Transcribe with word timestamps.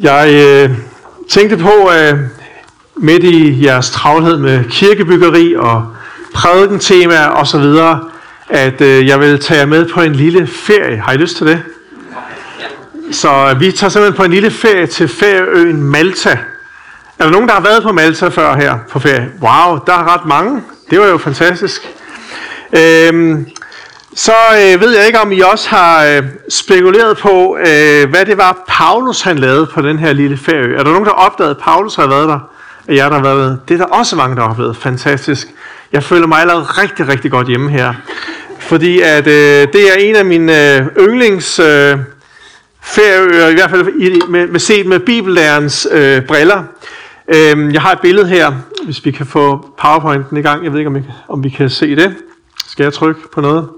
Jeg 0.00 0.30
øh, 0.34 0.76
tænkte 1.28 1.56
på, 1.56 1.90
øh, 1.90 2.18
midt 2.96 3.24
i 3.24 3.64
jeres 3.64 3.90
travlhed 3.90 4.36
med 4.36 4.64
kirkebyggeri 4.70 5.54
og 5.56 5.86
prædikentema 6.34 7.26
og 7.26 7.46
så 7.46 7.58
videre, 7.58 8.00
at 8.48 8.80
øh, 8.80 9.06
jeg 9.06 9.20
vil 9.20 9.40
tage 9.40 9.60
jer 9.60 9.66
med 9.66 9.88
på 9.88 10.00
en 10.00 10.12
lille 10.12 10.46
ferie. 10.46 10.96
Har 10.96 11.12
I 11.12 11.16
lyst 11.16 11.36
til 11.36 11.46
det? 11.46 11.62
Så 13.10 13.50
øh, 13.50 13.60
vi 13.60 13.72
tager 13.72 13.90
simpelthen 13.90 14.16
på 14.16 14.24
en 14.24 14.30
lille 14.30 14.50
ferie 14.50 14.86
til 14.86 15.08
ferieøen 15.08 15.82
Malta. 15.82 16.38
Er 17.18 17.24
der 17.24 17.30
nogen, 17.30 17.48
der 17.48 17.54
har 17.54 17.62
været 17.62 17.82
på 17.82 17.92
Malta 17.92 18.28
før 18.28 18.56
her 18.56 18.78
på 18.90 18.98
ferie? 18.98 19.30
Wow, 19.40 19.78
der 19.86 19.92
er 19.92 20.14
ret 20.14 20.26
mange. 20.26 20.62
Det 20.90 21.00
var 21.00 21.06
jo 21.06 21.18
fantastisk. 21.18 21.88
Øhm, 22.72 23.46
så 24.14 24.32
øh, 24.32 24.80
ved 24.80 24.96
jeg 24.96 25.06
ikke, 25.06 25.20
om 25.20 25.32
I 25.32 25.40
også 25.40 25.68
har 25.68 26.04
øh, 26.04 26.22
spekuleret 26.48 27.18
på, 27.18 27.56
øh, 27.56 28.10
hvad 28.10 28.24
det 28.26 28.38
var, 28.38 28.64
Paulus 28.68 29.20
han 29.20 29.38
lavede 29.38 29.66
på 29.66 29.82
den 29.82 29.98
her 29.98 30.12
lille 30.12 30.36
ferie. 30.36 30.76
Er 30.76 30.82
der 30.82 30.90
nogen, 30.90 31.04
der 31.04 31.10
opdagede, 31.10 31.50
at 31.50 31.62
Paulus 31.62 31.94
har 31.94 32.06
været 32.06 32.28
der? 32.28 32.38
Og 32.88 32.96
jeg, 32.96 33.10
der 33.10 33.16
har 33.16 33.22
været 33.22 33.38
med? 33.38 33.58
Det 33.68 33.74
er 33.74 33.78
der 33.86 33.94
også 33.94 34.16
mange, 34.16 34.36
der 34.36 34.42
har 34.42 34.50
oplevet. 34.50 34.76
Fantastisk. 34.76 35.48
Jeg 35.92 36.02
føler 36.02 36.26
mig 36.26 36.40
allerede 36.40 36.64
rigtig, 36.64 37.08
rigtig 37.08 37.30
godt 37.30 37.46
hjemme 37.46 37.70
her. 37.70 37.94
Fordi 38.58 39.00
at 39.00 39.26
øh, 39.26 39.68
det 39.72 39.90
er 39.90 39.94
en 39.98 40.16
af 40.16 40.24
mine 40.24 40.76
øh, 40.76 40.86
yndlings... 40.98 41.58
Øh, 41.58 41.98
ferieøer, 42.82 43.48
i 43.48 43.54
hvert 43.54 43.70
fald 43.70 43.88
i, 44.00 44.20
med, 44.28 44.46
med 44.46 44.60
set 44.60 44.86
med 44.86 44.98
bibellærens 44.98 45.88
øh, 45.90 46.22
briller. 46.22 46.64
Øhm, 47.28 47.72
jeg 47.72 47.82
har 47.82 47.92
et 47.92 48.00
billede 48.00 48.26
her, 48.26 48.52
hvis 48.84 49.04
vi 49.04 49.10
kan 49.10 49.26
få 49.26 49.74
powerpointen 49.78 50.36
i 50.36 50.42
gang. 50.42 50.64
Jeg 50.64 50.72
ved 50.72 50.78
ikke, 50.78 50.88
om, 50.88 50.94
vi, 50.94 51.02
om 51.28 51.44
vi 51.44 51.48
kan 51.48 51.70
se 51.70 51.96
det. 51.96 52.14
Skal 52.68 52.84
jeg 52.84 52.92
trykke 52.92 53.20
på 53.32 53.40
noget? 53.40 53.68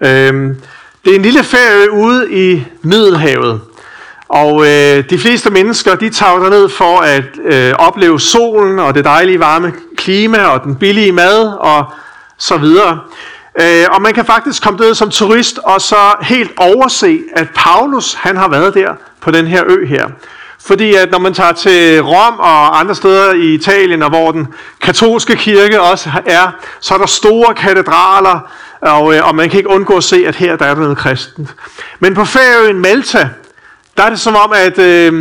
Øhm, 0.00 0.56
det 1.04 1.10
er 1.10 1.16
en 1.16 1.22
lille 1.22 1.44
ferie 1.44 1.92
ude 1.92 2.32
i 2.32 2.64
Middelhavet. 2.82 3.60
Og 4.28 4.66
øh, 4.66 5.04
de 5.10 5.18
fleste 5.18 5.50
mennesker, 5.50 5.94
de 5.94 6.10
tager 6.10 6.50
ned 6.50 6.68
for 6.68 7.00
at 7.00 7.24
øh, 7.44 7.72
opleve 7.78 8.20
solen 8.20 8.78
og 8.78 8.94
det 8.94 9.04
dejlige 9.04 9.40
varme 9.40 9.72
klima 9.96 10.44
og 10.44 10.64
den 10.64 10.76
billige 10.76 11.12
mad 11.12 11.52
og 11.58 11.84
så 12.38 12.56
videre. 12.56 13.00
Øh, 13.60 13.86
og 13.92 14.02
man 14.02 14.14
kan 14.14 14.24
faktisk 14.24 14.62
komme 14.62 14.78
derned 14.78 14.94
som 14.94 15.10
turist 15.10 15.58
og 15.58 15.80
så 15.80 16.14
helt 16.22 16.52
overse, 16.56 17.20
at 17.36 17.48
Paulus 17.54 18.14
han 18.14 18.36
har 18.36 18.48
været 18.48 18.74
der 18.74 18.94
på 19.20 19.30
den 19.30 19.46
her 19.46 19.64
ø 19.66 19.86
her. 19.86 20.08
Fordi 20.60 20.94
at 20.94 21.10
når 21.10 21.18
man 21.18 21.34
tager 21.34 21.52
til 21.52 22.02
Rom 22.02 22.38
og 22.38 22.80
andre 22.80 22.94
steder 22.94 23.32
i 23.32 23.54
Italien, 23.54 24.02
og 24.02 24.08
hvor 24.08 24.32
den 24.32 24.46
katolske 24.80 25.36
kirke 25.36 25.80
også 25.80 26.10
er, 26.26 26.50
så 26.80 26.94
er 26.94 26.98
der 26.98 27.06
store 27.06 27.54
katedraler, 27.54 28.40
og, 28.80 29.14
øh, 29.14 29.28
og 29.28 29.34
man 29.34 29.50
kan 29.50 29.58
ikke 29.58 29.70
undgå 29.70 29.96
at 29.96 30.04
se, 30.04 30.24
at 30.26 30.36
her 30.36 30.56
der 30.56 30.66
er 30.66 30.74
der 30.74 30.82
noget 30.82 30.98
kristent. 30.98 31.54
Men 32.00 32.14
på 32.14 32.24
Færøen 32.24 32.78
Malta, 32.78 33.28
der 33.96 34.02
er 34.02 34.10
det 34.10 34.20
som 34.20 34.36
om, 34.36 34.52
at 34.52 34.78
øh, 34.78 35.12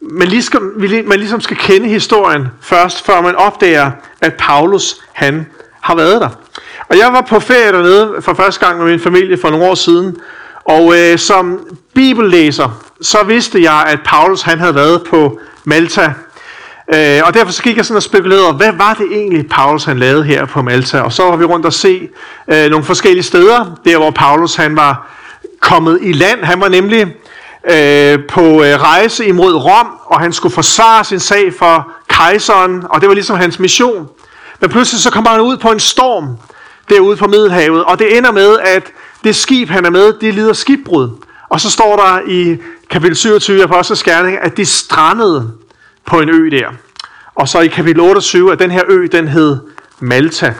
man, 0.00 0.28
ligesom, 0.28 0.72
man 1.06 1.18
ligesom 1.18 1.40
skal 1.40 1.56
kende 1.56 1.88
historien 1.88 2.46
først, 2.60 3.06
før 3.06 3.20
man 3.20 3.36
opdager, 3.36 3.90
at 4.20 4.34
Paulus 4.34 4.96
han 5.12 5.46
har 5.80 5.94
været 5.94 6.20
der. 6.20 6.28
Og 6.88 6.98
jeg 6.98 7.12
var 7.12 7.20
på 7.20 7.40
ferie 7.40 7.72
dernede 7.72 8.14
for 8.20 8.34
første 8.34 8.66
gang 8.66 8.78
med 8.78 8.86
min 8.86 9.00
familie 9.00 9.36
for 9.36 9.50
nogle 9.50 9.66
år 9.66 9.74
siden, 9.74 10.16
og 10.64 10.98
øh, 10.98 11.18
som 11.18 11.60
bibellæser, 11.94 12.84
så 13.00 13.22
vidste 13.22 13.62
jeg, 13.62 13.84
at 13.86 13.98
Paulus 14.04 14.42
han 14.42 14.58
havde 14.58 14.74
været 14.74 15.04
på 15.10 15.40
Malta. 15.64 16.12
Øh, 16.94 17.20
og 17.24 17.34
derfor 17.34 17.52
så 17.52 17.62
gik 17.62 17.76
jeg 17.76 17.84
sådan 17.84 17.96
og 17.96 18.02
spekulerede, 18.02 18.52
hvad 18.52 18.72
var 18.72 18.94
det 18.94 19.06
egentlig, 19.12 19.48
Paulus 19.48 19.84
han 19.84 19.98
lavede 19.98 20.24
her 20.24 20.44
på 20.44 20.62
Malta? 20.62 21.00
Og 21.00 21.12
så 21.12 21.22
var 21.22 21.36
vi 21.36 21.44
rundt 21.44 21.66
og 21.66 21.72
se 21.72 22.08
øh, 22.48 22.70
nogle 22.70 22.84
forskellige 22.84 23.22
steder, 23.22 23.78
der 23.84 23.96
hvor 23.96 24.10
Paulus 24.10 24.54
han 24.54 24.76
var 24.76 25.10
kommet 25.60 25.98
i 26.02 26.12
land. 26.12 26.44
Han 26.44 26.60
var 26.60 26.68
nemlig 26.68 27.00
øh, 27.70 28.18
på 28.28 28.40
øh, 28.40 28.82
rejse 28.82 29.26
imod 29.26 29.54
Rom, 29.54 29.86
og 30.06 30.20
han 30.20 30.32
skulle 30.32 30.54
forsvare 30.54 31.04
sin 31.04 31.20
sag 31.20 31.54
for 31.58 31.88
kejseren, 32.08 32.84
og 32.90 33.00
det 33.00 33.08
var 33.08 33.14
ligesom 33.14 33.36
hans 33.36 33.58
mission. 33.58 34.08
Men 34.60 34.70
pludselig 34.70 35.02
så 35.02 35.10
kommer 35.10 35.30
han 35.30 35.40
ud 35.40 35.56
på 35.56 35.70
en 35.70 35.80
storm 35.80 36.28
derude 36.88 37.16
på 37.16 37.26
Middelhavet, 37.26 37.84
og 37.84 37.98
det 37.98 38.16
ender 38.16 38.32
med, 38.32 38.58
at 38.58 38.82
det 39.24 39.36
skib, 39.36 39.68
han 39.68 39.84
er 39.84 39.90
med, 39.90 40.12
det 40.20 40.34
lider 40.34 40.52
skibbrud. 40.52 41.08
Og 41.48 41.60
så 41.60 41.70
står 41.70 41.96
der 41.96 42.20
i 42.28 42.56
kapitel 42.90 43.16
27 43.16 43.60
af 43.60 43.64
Apostles 43.64 44.02
Gerning, 44.02 44.38
at 44.42 44.56
de 44.56 44.66
strandede 44.66 45.52
på 46.06 46.20
en 46.20 46.28
ø 46.28 46.50
der. 46.50 46.68
Og 47.34 47.48
så 47.48 47.60
i 47.60 47.66
kapitel 47.66 48.00
28, 48.00 48.52
at 48.52 48.58
den 48.58 48.70
her 48.70 48.82
ø, 48.88 49.06
den 49.12 49.28
hed 49.28 49.58
Malta. 50.00 50.54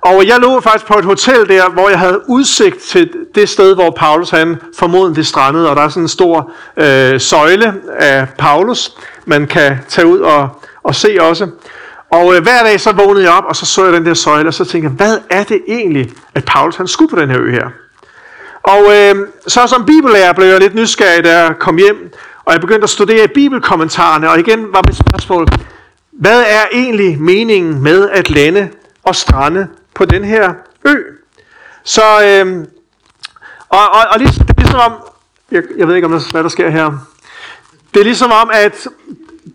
Og 0.00 0.26
jeg 0.26 0.38
lå 0.38 0.60
faktisk 0.60 0.86
på 0.86 0.98
et 0.98 1.04
hotel 1.04 1.48
der, 1.48 1.70
hvor 1.70 1.88
jeg 1.88 1.98
havde 1.98 2.20
udsigt 2.28 2.78
til 2.78 3.12
det 3.34 3.48
sted, 3.48 3.74
hvor 3.74 3.90
Paulus 3.90 4.30
han 4.30 4.56
formodentlig 4.78 5.26
strandede. 5.26 5.70
Og 5.70 5.76
der 5.76 5.82
er 5.82 5.88
sådan 5.88 6.02
en 6.02 6.08
stor 6.08 6.50
øh, 6.76 7.20
søjle 7.20 7.74
af 7.98 8.28
Paulus, 8.38 8.92
man 9.24 9.46
kan 9.46 9.78
tage 9.88 10.06
ud 10.06 10.18
og, 10.18 10.62
og 10.82 10.94
se 10.94 11.16
også. 11.20 11.48
Og 12.10 12.34
øh, 12.34 12.42
hver 12.42 12.62
dag 12.64 12.80
så 12.80 12.92
vågnede 12.92 13.24
jeg 13.24 13.32
op, 13.32 13.44
og 13.44 13.56
så 13.56 13.66
så 13.66 13.84
jeg 13.84 13.92
den 13.92 14.06
der 14.06 14.14
søjle, 14.14 14.48
og 14.48 14.54
så 14.54 14.64
tænkte 14.64 14.88
jeg, 14.88 14.96
hvad 14.96 15.18
er 15.30 15.44
det 15.44 15.60
egentlig, 15.68 16.12
at 16.34 16.44
Paulus 16.44 16.76
han 16.76 16.88
skulle 16.88 17.10
på 17.10 17.20
den 17.20 17.30
her 17.30 17.40
ø 17.40 17.50
her? 17.50 17.66
Og 18.62 18.82
øh, 18.94 19.26
så 19.46 19.66
som 19.66 19.84
bibellærer 19.84 20.32
blev 20.32 20.46
jeg 20.46 20.60
lidt 20.60 20.74
nysgerrig, 20.74 21.24
da 21.24 21.38
jeg 21.38 21.54
kom 21.58 21.76
hjem, 21.76 22.12
og 22.44 22.52
jeg 22.52 22.60
begyndte 22.60 22.82
at 22.82 22.90
studere 22.90 23.28
bibelkommentarerne, 23.28 24.30
og 24.30 24.40
igen 24.40 24.72
var 24.72 24.82
mit 24.86 24.96
spørgsmål, 24.96 25.48
hvad 26.12 26.40
er 26.40 26.62
egentlig 26.72 27.20
meningen 27.20 27.82
med 27.82 28.10
at 28.10 28.30
lande 28.30 28.68
og 29.02 29.16
strande 29.16 29.68
på 29.94 30.04
den 30.04 30.24
her 30.24 30.54
ø? 30.84 30.94
Så, 31.84 32.02
øh, 32.24 32.66
og, 33.68 33.94
og, 33.94 34.02
og 34.10 34.18
ligesom, 34.18 34.46
det 34.46 34.56
er 34.56 34.60
ligesom 34.60 34.80
om, 34.80 34.92
jeg, 35.50 35.62
jeg 35.76 35.88
ved 35.88 35.94
ikke, 35.94 36.06
om 36.06 36.12
der, 36.12 36.30
hvad 36.30 36.42
der 36.42 36.48
sker 36.48 36.70
her, 36.70 37.06
det 37.94 38.00
er 38.00 38.04
ligesom 38.04 38.30
om, 38.30 38.50
at 38.52 38.86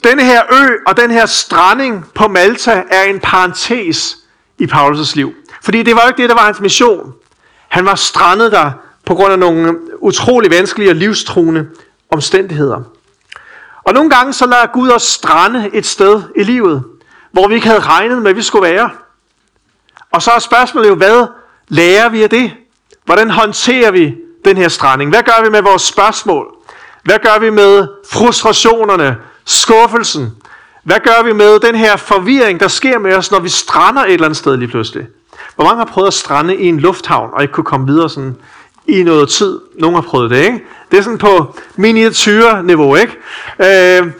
denne 0.03 0.24
her 0.24 0.42
ø 0.52 0.68
og 0.88 0.97
den 0.97 1.12
her 1.12 1.26
stranding 1.26 2.06
på 2.16 2.28
Malta 2.28 2.84
er 2.92 3.03
en 3.03 3.20
parentes 3.20 4.18
i 4.58 4.66
Paulus' 4.66 5.16
liv. 5.16 5.34
Fordi 5.62 5.84
det 5.84 5.96
var 5.96 6.02
jo 6.02 6.08
ikke 6.08 6.22
det, 6.22 6.30
der 6.30 6.36
var 6.36 6.46
hans 6.46 6.59
mission. 6.59 7.14
Han 7.68 7.86
var 7.86 7.96
strandet 7.96 8.52
der 8.52 8.72
på 9.06 9.16
grund 9.16 9.31
af 9.31 9.40
nogle 9.40 9.78
utrolig 10.00 10.52
vanskelige 10.52 10.90
og 10.90 10.96
livstruende 10.96 11.68
omstændigheder. 12.12 12.81
Og 13.84 13.94
nogle 13.94 14.09
gange 14.09 14.34
så 14.34 14.45
lader 14.45 14.68
Gud 14.73 14.90
os 14.90 15.03
strande 15.03 15.69
et 15.73 15.85
sted 15.85 16.22
i 16.35 16.44
livet, 16.44 16.84
hvor 17.31 17.47
vi 17.47 17.56
ikke 17.56 17.68
havde 17.68 17.79
regnet 17.79 18.22
med, 18.22 18.29
at 18.29 18.35
vi 18.38 18.41
skulle 18.41 18.69
være. 18.69 18.90
Og 20.12 20.22
så 20.22 20.31
er 20.31 20.40
spørgsmålet 20.40 20.90
jo, 20.90 20.96
hvad 20.96 21.28
lærer 21.67 22.09
vi 22.09 22.23
af 22.23 22.29
det? 22.29 22.51
Hvordan 23.06 23.29
håndterer 23.29 23.91
vi 23.91 24.16
den 24.46 24.57
her 24.57 24.67
stranding? 24.67 25.09
Hvad 25.09 25.23
gør 25.23 25.44
vi 25.44 25.50
med 25.50 25.62
vores 25.62 25.81
spørgsmål? 25.81 26.56
Hvad 27.03 27.19
gør 27.19 27.40
vi 27.40 27.50
med 27.50 27.88
frustrationerne, 28.12 29.17
skuffelsen? 29.46 30.31
Hvad 30.84 31.00
gør 31.00 31.23
vi 31.23 31.34
med 31.34 31.59
den 31.59 31.75
her 31.75 31.96
forvirring, 31.96 32.59
der 32.59 32.67
sker 32.67 33.00
med 33.00 33.16
os, 33.16 33.31
når 33.31 33.40
vi 33.40 33.50
strander 33.50 34.01
et 34.01 34.13
eller 34.13 34.25
andet 34.25 34.38
sted 34.38 34.57
lige 34.57 34.67
pludselig? 34.67 35.07
Hvor 35.56 35.66
mange 35.66 35.78
har 35.78 35.85
prøvet 35.85 36.07
at 36.07 36.13
strande 36.13 36.56
i 36.56 36.66
en 36.66 36.79
lufthavn, 36.79 37.29
og 37.34 37.41
ikke 37.41 37.53
kunne 37.53 37.63
komme 37.63 37.88
videre 37.88 38.09
sådan 38.09 38.35
i 38.88 39.03
noget 39.03 39.29
tid? 39.29 39.59
Nogle 39.79 39.96
har 39.96 40.01
prøvet 40.01 40.29
det, 40.29 40.38
ikke? 40.38 40.66
Det 40.92 40.98
er 40.98 41.02
sådan 41.02 41.18
på 41.18 41.56
miniatyr-niveau, 41.75 42.96
ikke? 42.96 43.14
Øh, 43.59 44.12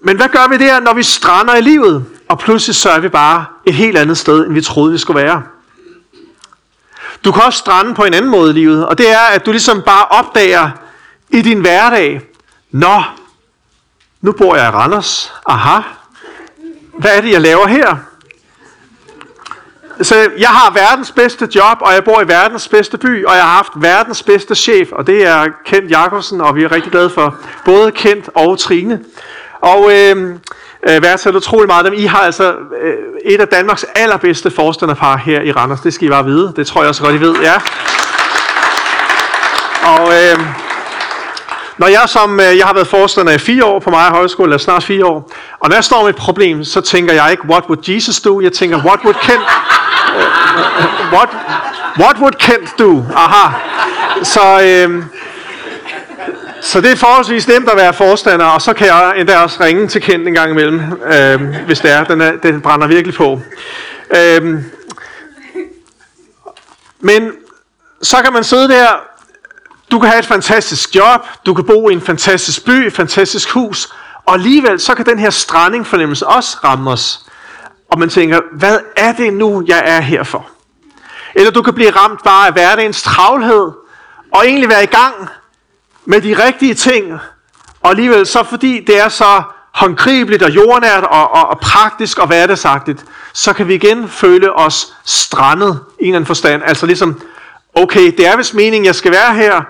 men 0.00 0.16
hvad 0.16 0.28
gør 0.28 0.48
vi 0.48 0.58
der, 0.58 0.80
når 0.80 0.94
vi 0.94 1.02
strander 1.02 1.54
i 1.54 1.60
livet, 1.60 2.04
og 2.28 2.38
pludselig 2.38 2.74
så 2.76 2.90
er 2.90 2.98
vi 2.98 3.08
bare 3.08 3.44
et 3.66 3.74
helt 3.74 3.98
andet 3.98 4.18
sted, 4.18 4.46
end 4.46 4.54
vi 4.54 4.60
troede, 4.60 4.92
vi 4.92 4.98
skulle 4.98 5.22
være? 5.22 5.42
Du 7.24 7.32
kan 7.32 7.42
også 7.42 7.58
strande 7.58 7.94
på 7.94 8.04
en 8.04 8.14
anden 8.14 8.30
måde 8.30 8.50
i 8.50 8.54
livet, 8.54 8.86
og 8.86 8.98
det 8.98 9.10
er, 9.10 9.18
at 9.18 9.46
du 9.46 9.50
ligesom 9.50 9.82
bare 9.82 10.04
opdager 10.04 10.70
i 11.30 11.42
din 11.42 11.60
hverdag, 11.60 12.20
Nå, 12.70 13.02
nu 14.20 14.32
bor 14.32 14.56
jeg 14.56 14.66
i 14.66 14.70
Randers. 14.70 15.32
Aha. 15.46 15.82
Hvad 16.98 17.16
er 17.16 17.20
det, 17.20 17.30
jeg 17.30 17.40
laver 17.40 17.66
her? 17.66 17.96
Så 20.02 20.30
jeg 20.38 20.48
har 20.48 20.72
verdens 20.72 21.10
bedste 21.10 21.48
job, 21.54 21.78
og 21.80 21.92
jeg 21.94 22.04
bor 22.04 22.20
i 22.20 22.28
verdens 22.28 22.68
bedste 22.68 22.98
by, 22.98 23.24
og 23.24 23.34
jeg 23.34 23.42
har 23.42 23.50
haft 23.50 23.72
verdens 23.76 24.22
bedste 24.22 24.54
chef, 24.54 24.88
og 24.92 25.06
det 25.06 25.26
er 25.26 25.46
Kent 25.64 25.90
Jakobsen, 25.90 26.40
og 26.40 26.56
vi 26.56 26.64
er 26.64 26.72
rigtig 26.72 26.92
glade 26.92 27.10
for 27.10 27.36
både 27.64 27.92
Kent 27.92 28.30
og 28.34 28.58
Trine. 28.58 29.00
Og 29.60 29.92
øhm, 29.92 30.40
øh, 30.88 30.96
øh, 30.96 31.18
så 31.18 31.30
utrolig 31.30 31.66
meget 31.66 31.84
dem. 31.84 31.94
I 31.94 32.04
har 32.04 32.18
altså 32.18 32.54
øh, 32.82 32.94
et 33.24 33.40
af 33.40 33.48
Danmarks 33.48 33.84
allerbedste 33.96 34.50
forstanderpar 34.50 35.16
her 35.16 35.40
i 35.40 35.52
Randers. 35.52 35.80
Det 35.80 35.94
skal 35.94 36.06
I 36.06 36.10
bare 36.10 36.24
vide. 36.24 36.52
Det 36.56 36.66
tror 36.66 36.80
jeg 36.80 36.88
også 36.88 37.02
godt, 37.02 37.14
I 37.14 37.20
ved. 37.20 37.34
Ja. 37.42 37.54
Og 39.82 40.08
øh, 40.08 40.40
når 41.78 41.86
jeg 41.86 42.02
som, 42.06 42.40
øh, 42.40 42.58
jeg 42.58 42.66
har 42.66 42.74
været 42.74 42.86
forstander 42.86 43.32
i 43.32 43.38
fire 43.38 43.64
år 43.64 43.78
på 43.78 43.90
mig 43.90 44.00
højskole, 44.00 44.46
eller 44.46 44.58
snart 44.58 44.82
fire 44.82 45.06
år, 45.06 45.32
og 45.60 45.68
når 45.68 45.76
jeg 45.76 45.84
står 45.84 46.02
med 46.02 46.10
et 46.10 46.16
problem, 46.16 46.64
så 46.64 46.80
tænker 46.80 47.14
jeg 47.14 47.30
ikke, 47.30 47.44
what 47.44 47.64
would 47.68 47.88
Jesus 47.88 48.20
do? 48.20 48.40
Jeg 48.40 48.52
tænker, 48.52 48.76
what 48.84 49.00
would 49.04 49.16
Kent, 49.22 49.40
what, 51.12 51.28
what 51.98 52.16
would 52.18 52.38
Kent 52.38 52.78
do? 52.78 53.04
Aha. 53.14 53.58
Så, 54.22 54.62
øh, 54.62 55.04
så 56.60 56.80
det 56.80 56.92
er 56.92 56.96
forholdsvis 56.96 57.48
nemt 57.48 57.68
at 57.68 57.76
være 57.76 57.94
forstander, 57.94 58.46
og 58.46 58.62
så 58.62 58.72
kan 58.72 58.86
jeg 58.86 59.12
endda 59.16 59.38
også 59.38 59.64
ringe 59.64 59.88
til 59.88 60.02
Kent 60.02 60.28
en 60.28 60.34
gang 60.34 60.50
imellem, 60.50 60.80
øh, 61.02 61.40
hvis 61.66 61.80
det 61.80 61.90
er. 61.90 62.04
Den, 62.04 62.20
er, 62.20 62.32
den 62.36 62.60
brænder 62.60 62.86
virkelig 62.86 63.14
på. 63.14 63.40
Øh, 64.16 64.58
men 67.00 67.32
så 68.02 68.16
kan 68.16 68.32
man 68.32 68.44
sidde 68.44 68.68
der 68.68 68.86
Du 69.90 69.98
kan 69.98 70.08
have 70.08 70.18
et 70.18 70.26
fantastisk 70.26 70.96
job, 70.96 71.20
du 71.46 71.54
kan 71.54 71.64
bo 71.64 71.88
i 71.88 71.92
en 71.92 72.00
fantastisk 72.00 72.64
by, 72.64 72.70
et 72.70 72.92
fantastisk 72.92 73.50
hus, 73.50 73.92
og 74.26 74.34
alligevel 74.34 74.80
så 74.80 74.94
kan 74.94 75.06
den 75.06 75.18
her 75.18 75.30
stranding 75.30 75.86
fornemmelse 75.86 76.26
også 76.26 76.56
ramme 76.64 76.90
os. 76.90 77.20
Og 77.90 77.98
man 77.98 78.08
tænker, 78.08 78.40
hvad 78.52 78.78
er 78.96 79.12
det 79.12 79.32
nu, 79.32 79.64
jeg 79.66 79.82
er 79.86 80.00
her 80.00 80.22
for? 80.22 80.50
Eller 81.34 81.50
du 81.50 81.62
kan 81.62 81.74
blive 81.74 81.90
ramt 81.90 82.22
bare 82.24 82.46
af 82.46 82.52
hverdagens 82.52 83.02
travlhed, 83.02 83.70
og 84.32 84.46
egentlig 84.46 84.68
være 84.68 84.82
i 84.82 84.86
gang 84.86 85.14
med 86.04 86.20
de 86.20 86.46
rigtige 86.46 86.74
ting, 86.74 87.12
og 87.80 87.90
alligevel 87.90 88.26
så 88.26 88.42
fordi 88.42 88.84
det 88.86 89.00
er 89.00 89.08
så 89.08 89.42
håndgribeligt 89.74 90.42
og 90.42 90.50
jordnært 90.50 91.04
og, 91.04 91.32
og, 91.32 91.48
og 91.48 91.60
praktisk 91.60 92.18
og 92.18 92.26
hverdagsagtigt, 92.26 93.04
så 93.32 93.52
kan 93.52 93.68
vi 93.68 93.74
igen 93.74 94.08
føle 94.08 94.52
os 94.52 94.94
strandet 95.04 95.80
i 96.00 96.02
en 96.02 96.08
eller 96.08 96.16
anden 96.16 96.26
forstand. 96.26 96.62
Altså 96.66 96.86
ligesom, 96.86 97.22
okay, 97.74 98.12
det 98.16 98.26
er 98.26 98.36
vist 98.36 98.54
meningen, 98.54 98.84
jeg 98.84 98.94
skal 98.94 99.12
være 99.12 99.34
her, 99.34 99.62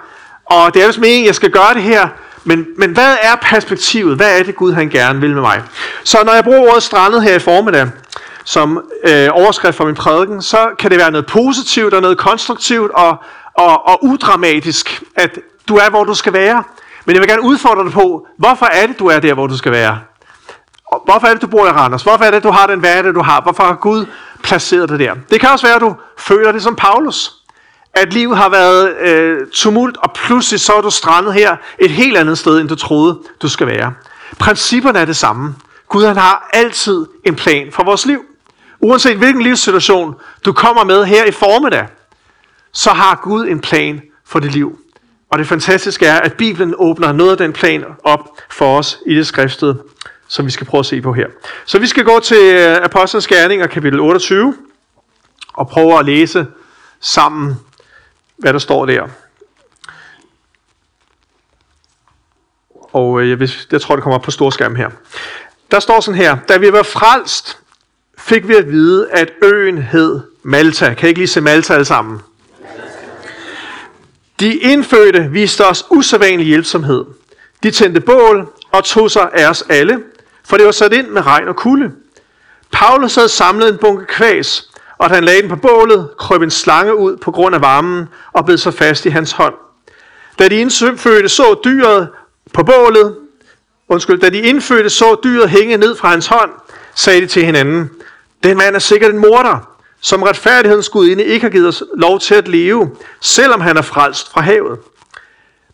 og 0.45 0.75
det 0.75 0.83
er 0.83 0.87
vist 0.87 0.99
meningen, 0.99 1.27
jeg 1.27 1.35
skal 1.35 1.51
gøre 1.51 1.75
det 1.75 1.83
her, 1.83 2.09
men, 2.45 2.67
men 2.77 2.91
hvad 2.91 3.17
er 3.23 3.37
perspektivet? 3.43 4.17
Hvad 4.17 4.39
er 4.39 4.43
det, 4.43 4.57
Gud 4.57 4.73
han 4.73 4.89
gerne 4.89 5.21
vil 5.21 5.35
med 5.35 5.41
mig? 5.41 5.63
Så 6.05 6.19
når 6.25 6.33
jeg 6.33 6.45
bruger 6.45 6.71
ordet 6.71 6.83
strandet 6.83 7.23
her 7.23 7.35
i 7.35 7.39
formiddag, 7.39 7.89
som 8.49 8.81
øh, 9.05 9.29
overskrift 9.33 9.77
for 9.77 9.85
min 9.85 9.95
prædiken, 9.95 10.43
så 10.43 10.71
kan 10.79 10.91
det 10.91 10.99
være 10.99 11.11
noget 11.11 11.27
positivt 11.27 11.95
og 11.95 12.03
noget 12.03 12.19
konstruktivt 12.19 12.91
og, 12.91 13.17
og, 13.55 13.89
og 13.89 14.05
udramatisk, 14.05 15.03
at 15.17 15.39
du 15.69 15.77
er, 15.77 15.91
hvor 15.91 16.05
du 16.05 16.15
skal 16.15 16.33
være. 16.33 16.65
Men 17.05 17.15
jeg 17.15 17.21
vil 17.21 17.29
gerne 17.29 17.43
udfordre 17.43 17.85
dig 17.85 17.93
på, 17.93 18.27
hvorfor 18.39 18.67
er 18.67 18.87
det, 18.87 18.99
du 18.99 19.07
er 19.07 19.21
der, 19.21 19.35
hvor 19.35 19.47
du 19.47 19.57
skal 19.57 19.73
være? 19.73 19.99
Hvorfor 21.05 21.27
er 21.27 21.33
det, 21.33 21.43
du 21.43 21.47
bor 21.47 21.67
i 21.67 21.71
Randers? 21.71 22.03
Hvorfor 22.03 22.25
er 22.25 22.31
det, 22.31 22.43
du 22.43 22.51
har 22.51 22.67
den 22.67 22.81
hverdag, 22.81 23.15
du 23.15 23.23
har? 23.23 23.43
Hvorfor 23.43 23.63
har 23.63 23.75
Gud 23.75 24.07
placeret 24.43 24.89
dig 24.89 24.99
der? 24.99 25.15
Det 25.31 25.41
kan 25.41 25.49
også 25.49 25.67
være, 25.67 25.77
at 25.77 25.81
du 25.81 25.95
føler 26.19 26.53
det 26.53 26.63
som 26.63 26.77
Paulus. 26.77 27.33
At 27.95 28.13
livet 28.13 28.37
har 28.37 28.49
været 28.49 28.97
øh, 28.97 29.47
tumult, 29.53 29.97
og 29.97 30.13
pludselig 30.13 30.61
så 30.61 30.73
er 30.73 30.81
du 30.81 30.91
strandet 30.91 31.35
her 31.35 31.57
et 31.79 31.91
helt 31.91 32.17
andet 32.17 32.39
sted, 32.39 32.61
end 32.61 32.69
du 32.69 32.75
troede, 32.75 33.19
du 33.43 33.49
skal 33.49 33.67
være. 33.67 33.93
Principperne 34.39 34.99
er 34.99 35.05
det 35.05 35.17
samme. 35.17 35.55
Gud 35.89 36.05
han 36.05 36.17
har 36.17 36.49
altid 36.53 37.07
en 37.25 37.35
plan 37.35 37.73
for 37.73 37.85
vores 37.85 38.07
liv. 38.07 38.25
Uanset 38.81 39.17
hvilken 39.17 39.43
livssituation 39.43 40.15
du 40.45 40.53
kommer 40.53 40.85
med 40.85 41.05
her 41.05 41.25
i 41.25 41.31
formiddag, 41.31 41.87
så 42.73 42.91
har 42.91 43.21
Gud 43.23 43.47
en 43.47 43.61
plan 43.61 44.03
for 44.25 44.39
dit 44.39 44.53
liv. 44.53 44.79
Og 45.31 45.39
det 45.39 45.47
fantastiske 45.47 46.07
er, 46.07 46.21
at 46.21 46.33
Bibelen 46.33 46.75
åbner 46.79 47.13
noget 47.13 47.31
af 47.31 47.37
den 47.37 47.53
plan 47.53 47.85
op 48.05 48.29
for 48.51 48.79
os 48.79 48.99
i 49.07 49.15
det 49.15 49.27
skriftsted, 49.27 49.75
som 50.29 50.47
vi 50.47 50.51
skal 50.51 50.67
prøve 50.67 50.79
at 50.79 50.87
se 50.87 51.01
på 51.01 51.13
her. 51.13 51.27
Så 51.65 51.79
vi 51.79 51.87
skal 51.87 52.05
gå 52.05 52.21
til 52.21 52.43
øh, 52.43 52.77
Apostlenes 52.77 53.27
Gerninger, 53.27 53.67
kapitel 53.67 54.01
28, 54.01 54.55
og 55.53 55.69
prøve 55.69 55.99
at 55.99 56.05
læse 56.05 56.47
sammen, 57.01 57.55
hvad 58.37 58.53
der 58.53 58.59
står 58.59 58.87
der. 58.87 59.09
Og 62.93 63.21
øh, 63.21 63.31
jeg, 63.31 63.49
jeg 63.73 63.81
tror, 63.81 63.97
det 63.97 64.03
kommer 64.03 64.19
op 64.19 64.23
på 64.23 64.31
storskærm 64.31 64.75
her. 64.75 64.91
Der 65.71 65.81
står 65.81 66.01
sådan 66.01 66.21
her, 66.21 66.37
da 66.49 66.57
vi 66.57 66.73
var 66.73 66.83
frelst, 66.83 67.59
fik 68.29 68.49
vi 68.49 68.55
at 68.55 68.71
vide, 68.71 69.11
at 69.11 69.33
øen 69.43 69.79
hed 69.79 70.21
Malta. 70.43 70.95
Kan 70.95 71.07
I 71.07 71.09
ikke 71.09 71.21
lige 71.21 71.29
se 71.29 71.41
Malta 71.41 71.75
alle 71.75 71.85
sammen? 71.85 72.21
De 74.41 74.57
indfødte 74.57 75.29
viste 75.31 75.67
os 75.67 75.85
usædvanlig 75.91 76.47
hjælpsomhed. 76.47 77.05
De 77.63 77.71
tændte 77.71 78.01
bål 78.01 78.49
og 78.73 78.85
tog 78.85 79.11
sig 79.11 79.29
af 79.33 79.51
os 79.51 79.65
alle, 79.69 79.99
for 80.45 80.57
det 80.57 80.67
var 80.67 80.73
sat 80.73 80.93
ind 80.93 81.09
med 81.09 81.27
regn 81.27 81.49
og 81.49 81.57
kulde. 81.57 81.93
Paulus 82.73 83.15
havde 83.15 83.29
samlet 83.29 83.69
en 83.69 83.79
bunke 83.79 84.07
kvæs, 84.07 84.71
og 84.99 85.11
da 85.11 85.15
han 85.15 85.25
lagde 85.25 85.43
den 85.43 85.49
på 85.49 85.57
bålet, 85.57 86.09
krøb 86.19 86.43
en 86.43 86.51
slange 86.51 86.97
ud 86.97 87.17
på 87.17 87.31
grund 87.31 87.55
af 87.55 87.61
varmen 87.61 88.09
og 88.33 88.45
blev 88.45 88.59
sig 88.59 88.75
fast 88.75 89.07
i 89.07 89.09
hans 89.09 89.33
hånd. 89.33 89.55
Da 90.39 90.49
de 90.49 90.57
indfødte 90.57 91.29
så 91.29 91.61
dyret 91.65 92.09
på 92.53 92.63
bålet, 92.63 93.17
undskyld, 93.89 94.21
da 94.21 94.29
de 94.29 94.39
indfødte 94.39 94.91
så 94.91 95.17
dyret 95.25 95.51
hænge 95.51 95.77
ned 95.77 95.97
fra 95.97 96.09
hans 96.09 96.27
hånd, 96.27 96.51
sagde 96.95 97.21
de 97.21 97.27
til 97.27 97.45
hinanden, 97.45 97.91
den 98.45 98.57
mand 98.57 98.75
er 98.75 98.79
sikkert 98.79 99.11
en 99.15 99.19
morder, 99.19 99.69
som 100.01 100.23
retfærdighedens 100.23 100.89
gudinde 100.89 101.25
ikke 101.25 101.45
har 101.45 101.51
givet 101.51 101.69
os 101.69 101.83
lov 101.97 102.21
til 102.21 102.35
at 102.35 102.49
leve, 102.49 102.91
selvom 103.21 103.61
han 103.61 103.77
er 103.77 103.83
frelst 103.83 104.33
fra 104.33 104.41
havet. 104.41 104.79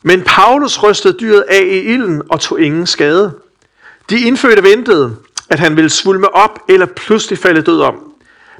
Men 0.02 0.22
Paulus 0.22 0.82
rystede 0.82 1.18
dyret 1.20 1.44
af 1.48 1.62
i 1.62 1.80
ilden 1.80 2.22
og 2.30 2.40
tog 2.40 2.60
ingen 2.60 2.86
skade. 2.86 3.32
De 4.10 4.20
indfødte 4.20 4.62
ventede, 4.62 5.16
at 5.50 5.58
han 5.58 5.76
ville 5.76 5.90
svulme 5.90 6.34
op 6.34 6.58
eller 6.68 6.86
pludselig 6.86 7.38
falde 7.38 7.62
død 7.62 7.80
om. 7.80 7.94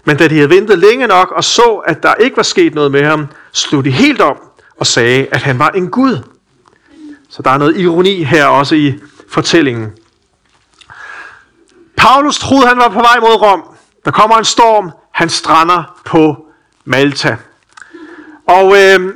Men 0.05 0.17
da 0.17 0.29
de 0.29 0.35
havde 0.35 0.51
ventet 0.51 0.79
længe 0.79 1.07
nok 1.07 1.31
og 1.31 1.45
så, 1.45 1.83
at 1.87 2.03
der 2.03 2.15
ikke 2.15 2.37
var 2.37 2.43
sket 2.43 2.75
noget 2.75 2.93
med 2.93 3.05
ham, 3.05 3.27
slog 3.53 3.85
de 3.85 3.91
helt 3.91 4.21
om 4.21 4.37
og 4.77 4.87
sagde, 4.87 5.27
at 5.31 5.43
han 5.43 5.59
var 5.59 5.71
en 5.71 5.91
Gud. 5.91 6.19
Så 7.29 7.43
der 7.43 7.51
er 7.51 7.59
noget 7.59 7.77
ironi 7.77 8.23
her 8.23 8.47
også 8.47 8.75
i 8.75 8.95
fortællingen. 9.29 9.93
Paulus 11.97 12.39
troede, 12.39 12.67
han 12.67 12.79
var 12.79 12.89
på 12.89 13.01
vej 13.01 13.21
mod 13.21 13.43
Rom. 13.43 13.74
Der 14.05 14.11
kommer 14.11 14.37
en 14.37 14.45
storm. 14.45 14.91
Han 15.11 15.29
strander 15.29 16.01
på 16.05 16.47
Malta. 16.85 17.37
Og 18.47 18.67
øh, 18.77 19.15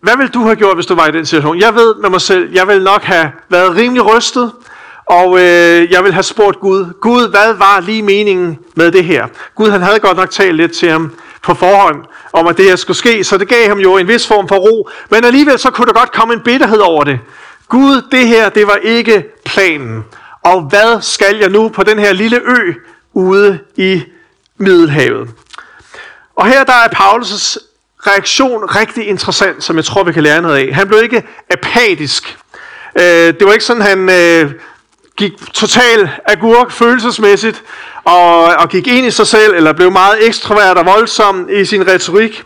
hvad 0.00 0.16
ville 0.16 0.32
du 0.34 0.42
have 0.42 0.56
gjort, 0.56 0.76
hvis 0.76 0.86
du 0.86 0.94
var 0.94 1.06
i 1.06 1.12
den 1.12 1.26
situation? 1.26 1.60
Jeg 1.60 1.74
ved 1.74 1.94
med 1.94 2.10
mig 2.10 2.20
selv, 2.20 2.52
jeg 2.52 2.68
ville 2.68 2.84
nok 2.84 3.02
have 3.02 3.32
været 3.48 3.76
rimelig 3.76 4.16
rystet. 4.16 4.52
Og 5.06 5.38
øh, 5.38 5.90
jeg 5.92 6.02
ville 6.02 6.12
have 6.12 6.22
spurgt 6.22 6.60
Gud, 6.60 7.00
Gud, 7.00 7.30
hvad 7.30 7.54
var 7.54 7.80
lige 7.80 8.02
meningen 8.02 8.58
med 8.74 8.92
det 8.92 9.04
her? 9.04 9.26
Gud, 9.54 9.70
han 9.70 9.82
havde 9.82 9.98
godt 9.98 10.16
nok 10.16 10.30
talt 10.30 10.56
lidt 10.56 10.72
til 10.72 10.90
ham 10.90 11.12
på 11.42 11.54
forhånd, 11.54 12.04
om 12.32 12.46
at 12.46 12.56
det 12.56 12.64
her 12.64 12.76
skulle 12.76 12.96
ske, 12.96 13.24
så 13.24 13.38
det 13.38 13.48
gav 13.48 13.68
ham 13.68 13.78
jo 13.78 13.96
en 13.96 14.08
vis 14.08 14.26
form 14.26 14.48
for 14.48 14.56
ro. 14.56 14.88
Men 15.10 15.24
alligevel 15.24 15.58
så 15.58 15.70
kunne 15.70 15.86
der 15.86 15.92
godt 15.92 16.12
komme 16.12 16.34
en 16.34 16.40
bitterhed 16.40 16.78
over 16.78 17.04
det. 17.04 17.20
Gud, 17.68 18.02
det 18.10 18.28
her, 18.28 18.48
det 18.48 18.66
var 18.66 18.76
ikke 18.76 19.24
planen. 19.44 20.04
Og 20.42 20.62
hvad 20.62 21.02
skal 21.02 21.36
jeg 21.36 21.48
nu 21.48 21.68
på 21.68 21.82
den 21.82 21.98
her 21.98 22.12
lille 22.12 22.40
ø 22.44 22.72
ude 23.14 23.58
i 23.76 24.02
Middelhavet? 24.56 25.30
Og 26.36 26.46
her 26.46 26.64
der 26.64 26.72
er 26.72 26.88
Paulus' 26.88 27.58
reaktion 28.06 28.64
rigtig 28.64 29.06
interessant, 29.06 29.64
som 29.64 29.76
jeg 29.76 29.84
tror, 29.84 30.04
vi 30.04 30.12
kan 30.12 30.22
lære 30.22 30.42
noget 30.42 30.56
af. 30.68 30.74
Han 30.74 30.88
blev 30.88 31.02
ikke 31.02 31.22
apatisk. 31.50 32.38
Øh, 32.98 33.04
det 33.04 33.46
var 33.46 33.52
ikke 33.52 33.64
sådan, 33.64 33.82
han 33.82 34.10
øh, 34.10 34.52
gik 35.16 35.32
total 35.52 36.10
agurk 36.26 36.70
følelsesmæssigt 36.70 37.62
og, 38.04 38.44
og 38.44 38.68
gik 38.68 38.86
ind 38.86 39.06
i 39.06 39.10
sig 39.10 39.26
selv, 39.26 39.54
eller 39.54 39.72
blev 39.72 39.90
meget 39.92 40.26
ekstrovert 40.26 40.78
og 40.78 40.86
voldsom 40.86 41.48
i 41.50 41.64
sin 41.64 41.86
retorik. 41.86 42.44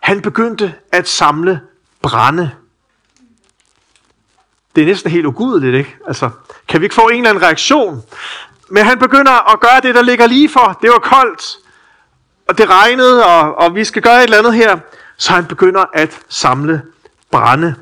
Han 0.00 0.20
begyndte 0.20 0.74
at 0.92 1.08
samle 1.08 1.60
brænde. 2.02 2.50
Det 4.76 4.82
er 4.82 4.86
næsten 4.86 5.10
helt 5.10 5.26
ugudeligt, 5.26 5.74
ikke? 5.74 5.96
Altså, 6.06 6.30
kan 6.68 6.80
vi 6.80 6.86
ikke 6.86 6.94
få 6.94 7.08
en 7.08 7.16
eller 7.16 7.30
anden 7.30 7.44
reaktion? 7.44 8.02
Men 8.70 8.84
han 8.84 8.98
begynder 8.98 9.52
at 9.52 9.60
gøre 9.60 9.80
det, 9.82 9.94
der 9.94 10.02
ligger 10.02 10.26
lige 10.26 10.48
for. 10.48 10.78
Det 10.82 10.90
var 10.90 10.98
koldt, 10.98 11.58
og 12.48 12.58
det 12.58 12.70
regnede, 12.70 13.26
og, 13.26 13.58
og 13.58 13.74
vi 13.74 13.84
skal 13.84 14.02
gøre 14.02 14.18
et 14.18 14.22
eller 14.22 14.38
andet 14.38 14.54
her. 14.54 14.78
Så 15.16 15.32
han 15.32 15.46
begynder 15.46 15.84
at 15.92 16.18
samle 16.28 16.82
brænde. 17.30 17.74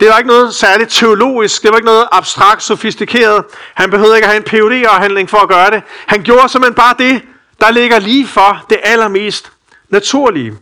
Det 0.00 0.08
var 0.08 0.18
ikke 0.18 0.28
noget 0.28 0.54
særligt 0.54 0.90
teologisk, 0.90 1.62
det 1.62 1.70
var 1.70 1.76
ikke 1.76 1.86
noget 1.86 2.08
abstrakt, 2.12 2.62
sofistikeret. 2.62 3.44
Han 3.74 3.90
behøvede 3.90 4.16
ikke 4.16 4.26
at 4.26 4.32
have 4.32 4.36
en 4.36 4.44
phd 4.44 4.86
afhandling 4.88 5.30
for 5.30 5.38
at 5.38 5.48
gøre 5.48 5.70
det. 5.70 5.82
Han 6.06 6.22
gjorde 6.22 6.48
simpelthen 6.48 6.74
bare 6.74 6.94
det, 6.98 7.22
der 7.60 7.70
ligger 7.70 7.98
lige 7.98 8.26
for 8.26 8.64
det 8.70 8.78
allermest 8.82 9.52
naturlige. 9.88 10.52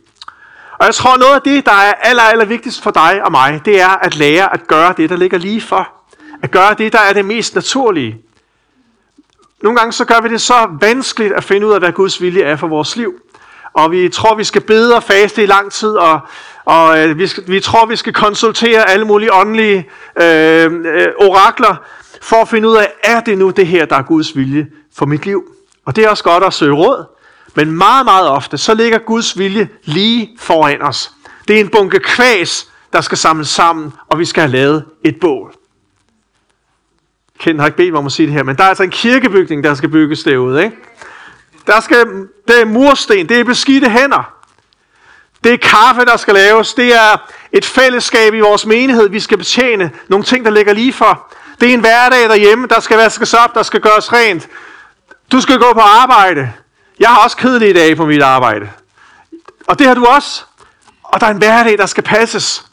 Og 0.78 0.86
jeg 0.86 0.94
tror, 0.94 1.16
noget 1.16 1.34
af 1.34 1.42
det, 1.42 1.66
der 1.66 1.72
er 1.72 1.92
aller, 1.92 2.22
aller 2.22 2.44
vigtigst 2.44 2.82
for 2.82 2.90
dig 2.90 3.24
og 3.24 3.30
mig, 3.30 3.60
det 3.64 3.80
er 3.80 3.88
at 3.88 4.16
lære 4.16 4.52
at 4.52 4.66
gøre 4.66 4.94
det, 4.96 5.10
der 5.10 5.16
ligger 5.16 5.38
lige 5.38 5.60
for. 5.60 5.88
At 6.42 6.50
gøre 6.50 6.74
det, 6.74 6.92
der 6.92 6.98
er 6.98 7.12
det 7.12 7.24
mest 7.24 7.54
naturlige. 7.54 8.22
Nogle 9.62 9.78
gange 9.78 9.92
så 9.92 10.04
gør 10.04 10.20
vi 10.20 10.28
det 10.28 10.40
så 10.40 10.68
vanskeligt 10.80 11.32
at 11.32 11.44
finde 11.44 11.66
ud 11.66 11.72
af, 11.72 11.78
hvad 11.78 11.92
Guds 11.92 12.22
vilje 12.22 12.42
er 12.42 12.56
for 12.56 12.66
vores 12.66 12.96
liv. 12.96 13.14
Og 13.72 13.90
vi 13.90 14.08
tror, 14.08 14.34
vi 14.34 14.44
skal 14.44 14.60
bede 14.60 14.96
og 14.96 15.02
faste 15.02 15.42
i 15.42 15.46
lang 15.46 15.72
tid, 15.72 15.88
og, 15.88 16.20
og 16.64 16.98
øh, 16.98 17.18
vi, 17.18 17.26
skal, 17.26 17.44
vi 17.46 17.60
tror, 17.60 17.86
vi 17.86 17.96
skal 17.96 18.12
konsultere 18.12 18.90
alle 18.90 19.04
mulige 19.04 19.32
åndelige 19.32 19.88
øh, 20.22 20.72
øh, 20.72 21.08
orakler, 21.18 21.76
for 22.22 22.36
at 22.36 22.48
finde 22.48 22.68
ud 22.68 22.76
af, 22.76 22.92
er 23.02 23.20
det 23.20 23.38
nu 23.38 23.50
det 23.50 23.66
her, 23.66 23.84
der 23.84 23.96
er 23.96 24.02
Guds 24.02 24.36
vilje 24.36 24.66
for 24.96 25.06
mit 25.06 25.26
liv? 25.26 25.44
Og 25.86 25.96
det 25.96 26.04
er 26.04 26.08
også 26.08 26.24
godt 26.24 26.44
at 26.44 26.52
søge 26.52 26.74
råd, 26.74 27.04
men 27.54 27.70
meget, 27.70 28.04
meget 28.04 28.28
ofte, 28.28 28.58
så 28.58 28.74
ligger 28.74 28.98
Guds 28.98 29.38
vilje 29.38 29.68
lige 29.84 30.36
foran 30.38 30.82
os. 30.82 31.12
Det 31.48 31.56
er 31.56 31.60
en 31.60 31.68
bunke 31.68 31.98
kvæs, 31.98 32.68
der 32.92 33.00
skal 33.00 33.18
samles 33.18 33.48
sammen, 33.48 33.92
og 34.08 34.18
vi 34.18 34.24
skal 34.24 34.40
have 34.40 34.52
lavet 34.52 34.84
et 35.04 35.20
bål. 35.20 35.57
Kent 37.38 37.60
har 37.60 37.66
ikke 37.66 37.76
bedt 37.76 37.92
mig 37.92 37.98
om 37.98 38.06
at 38.06 38.12
sige 38.12 38.26
det 38.26 38.34
her, 38.34 38.42
men 38.42 38.56
der 38.56 38.64
er 38.64 38.68
altså 38.68 38.82
en 38.82 38.90
kirkebygning, 38.90 39.64
der 39.64 39.74
skal 39.74 39.88
bygges 39.88 40.22
derude. 40.22 40.64
Ikke? 40.64 40.76
Der 41.66 41.80
skal, 41.80 42.06
det 42.48 42.60
er 42.60 42.64
mursten, 42.64 43.28
det 43.28 43.40
er 43.40 43.44
beskidte 43.44 43.90
hænder. 43.90 44.34
Det 45.44 45.52
er 45.52 45.56
kaffe, 45.56 46.04
der 46.04 46.16
skal 46.16 46.34
laves. 46.34 46.74
Det 46.74 46.94
er 46.94 47.30
et 47.52 47.64
fællesskab 47.64 48.34
i 48.34 48.40
vores 48.40 48.66
menighed, 48.66 49.08
vi 49.08 49.20
skal 49.20 49.38
betjene. 49.38 49.90
Nogle 50.08 50.24
ting, 50.24 50.44
der 50.44 50.50
ligger 50.50 50.72
lige 50.72 50.92
for. 50.92 51.34
Det 51.60 51.68
er 51.68 51.74
en 51.74 51.80
hverdag 51.80 52.28
derhjemme, 52.28 52.66
der 52.66 52.80
skal 52.80 52.96
vaskes 52.96 53.34
op, 53.34 53.54
der 53.54 53.62
skal 53.62 53.80
gøres 53.80 54.12
rent. 54.12 54.48
Du 55.32 55.40
skal 55.40 55.58
gå 55.58 55.72
på 55.72 55.80
arbejde. 55.80 56.52
Jeg 57.00 57.08
har 57.08 57.24
også 57.24 57.36
kedelige 57.36 57.74
dage 57.74 57.96
på 57.96 58.06
mit 58.06 58.22
arbejde. 58.22 58.70
Og 59.66 59.78
det 59.78 59.86
har 59.86 59.94
du 59.94 60.04
også. 60.04 60.44
Og 61.02 61.20
der 61.20 61.26
er 61.26 61.30
en 61.30 61.38
hverdag, 61.38 61.78
der 61.78 61.86
skal 61.86 62.04
passes. 62.04 62.64